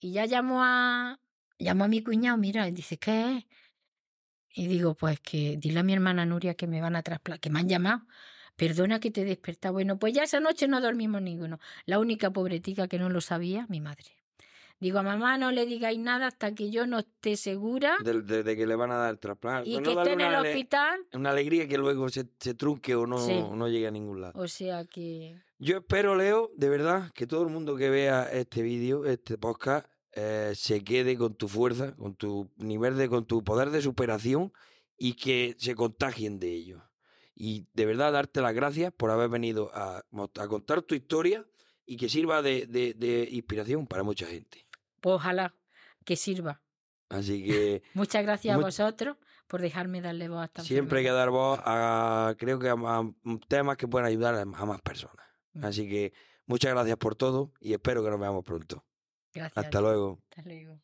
Y 0.00 0.12
ya 0.12 0.26
llamo 0.26 0.62
a, 0.62 1.20
llamo 1.58 1.84
a 1.84 1.88
mi 1.88 2.02
cuñado, 2.02 2.36
mira, 2.38 2.66
y 2.68 2.72
dice, 2.72 2.98
¿qué 2.98 3.36
es? 3.38 3.44
Y 4.56 4.66
digo, 4.68 4.94
pues 4.94 5.18
que 5.20 5.56
dile 5.58 5.80
a 5.80 5.82
mi 5.82 5.92
hermana 5.92 6.24
Nuria 6.24 6.54
que 6.54 6.66
me 6.66 6.80
van 6.80 6.96
a 6.96 7.02
trasplantar, 7.02 7.40
que 7.40 7.50
me 7.50 7.60
han 7.60 7.68
llamado. 7.68 8.06
Perdona 8.56 9.00
que 9.00 9.10
te 9.10 9.22
he 9.22 9.24
despertado. 9.24 9.72
Bueno, 9.74 9.98
pues 9.98 10.12
ya 10.14 10.22
esa 10.22 10.38
noche 10.38 10.68
no 10.68 10.80
dormimos 10.80 11.20
ninguno. 11.22 11.58
La 11.86 11.98
única 11.98 12.30
pobretica 12.30 12.86
que 12.86 12.98
no 13.00 13.08
lo 13.08 13.20
sabía, 13.20 13.66
mi 13.68 13.80
madre. 13.80 14.12
Digo, 14.84 14.98
a 14.98 15.02
mamá 15.02 15.38
no 15.38 15.50
le 15.50 15.64
digáis 15.64 15.98
nada 15.98 16.26
hasta 16.26 16.54
que 16.54 16.70
yo 16.70 16.86
no 16.86 16.98
esté 16.98 17.36
segura 17.36 17.96
de, 18.04 18.20
de- 18.20 18.42
de 18.42 18.54
que 18.56 18.66
le 18.66 18.74
van 18.76 18.90
a 18.90 18.96
dar 18.96 19.16
trasplante. 19.16 19.70
y 19.70 19.78
No 19.78 19.82
que 19.82 19.92
esté 19.92 20.12
en 20.12 20.20
el 20.20 20.34
hospital. 20.34 21.00
Una 21.14 21.30
alegría 21.30 21.66
que 21.66 21.78
luego 21.78 22.10
se, 22.10 22.26
se 22.38 22.52
trunque 22.52 22.94
o 22.94 23.06
no, 23.06 23.16
Sí. 23.18 23.32
no 23.52 23.66
llegue 23.68 23.86
a 23.86 23.90
ningún 23.90 24.20
lado. 24.20 24.38
O 24.38 24.46
sea 24.46 24.84
que... 24.84 25.40
Yo 25.58 25.78
espero, 25.78 26.14
Leo, 26.16 26.50
de 26.54 26.68
verdad, 26.68 27.10
que 27.14 27.26
todo 27.26 27.42
el 27.44 27.48
mundo 27.48 27.76
que 27.76 27.88
vea 27.88 28.24
este 28.30 28.60
vídeo, 28.60 29.06
este 29.06 29.38
podcast, 29.38 29.86
eh, 30.12 30.52
se 30.54 30.84
quede 30.84 31.16
con 31.16 31.34
tu 31.34 31.48
fuerza, 31.48 31.96
con 31.96 32.14
tu 32.14 32.50
nivel 32.58 32.98
de, 32.98 33.08
con 33.08 33.24
tu 33.24 33.42
poder 33.42 33.70
de 33.70 33.80
superación 33.80 34.52
y 34.98 35.14
que 35.14 35.56
se 35.58 35.74
contagien 35.74 36.38
de 36.38 36.52
ello. 36.52 36.82
Y 37.34 37.66
de 37.72 37.86
verdad 37.86 38.12
darte 38.12 38.42
las 38.42 38.52
gracias 38.54 38.92
por 38.92 39.10
haber 39.10 39.30
venido 39.30 39.70
a, 39.72 40.02
a 40.38 40.48
contar 40.48 40.82
tu 40.82 40.94
historia 40.94 41.46
y 41.86 41.96
que 41.96 42.08
sirva 42.10 42.42
de, 42.42 42.66
de, 42.66 42.92
de 42.92 43.28
inspiración 43.30 43.86
para 43.86 44.02
mucha 44.02 44.26
gente. 44.26 44.66
Pues 45.04 45.16
ojalá 45.16 45.54
que 46.06 46.16
sirva. 46.16 46.62
Así 47.10 47.44
que... 47.46 47.82
Muchas 47.92 48.22
gracias 48.22 48.56
a 48.56 48.58
vosotros 48.58 49.18
por 49.46 49.60
dejarme 49.60 50.00
darle 50.00 50.30
voz 50.30 50.40
a 50.40 50.44
esta 50.46 50.62
Siempre 50.62 51.00
hay 51.00 51.04
que 51.04 51.10
dar 51.10 51.28
voz 51.28 51.60
a, 51.62 52.34
creo 52.38 52.58
que 52.58 52.70
a, 52.70 52.72
a 52.72 53.12
temas 53.46 53.76
que 53.76 53.86
puedan 53.86 54.08
ayudar 54.08 54.34
a 54.34 54.46
más 54.46 54.80
personas. 54.80 55.26
Mm. 55.52 55.64
Así 55.66 55.90
que 55.90 56.14
muchas 56.46 56.72
gracias 56.72 56.96
por 56.96 57.16
todo 57.16 57.52
y 57.60 57.74
espero 57.74 58.02
que 58.02 58.08
nos 58.08 58.18
veamos 58.18 58.44
pronto. 58.44 58.82
Gracias. 59.34 59.62
Hasta 59.62 59.80
luego. 59.82 60.22
Hasta 60.30 60.48
luego. 60.48 60.80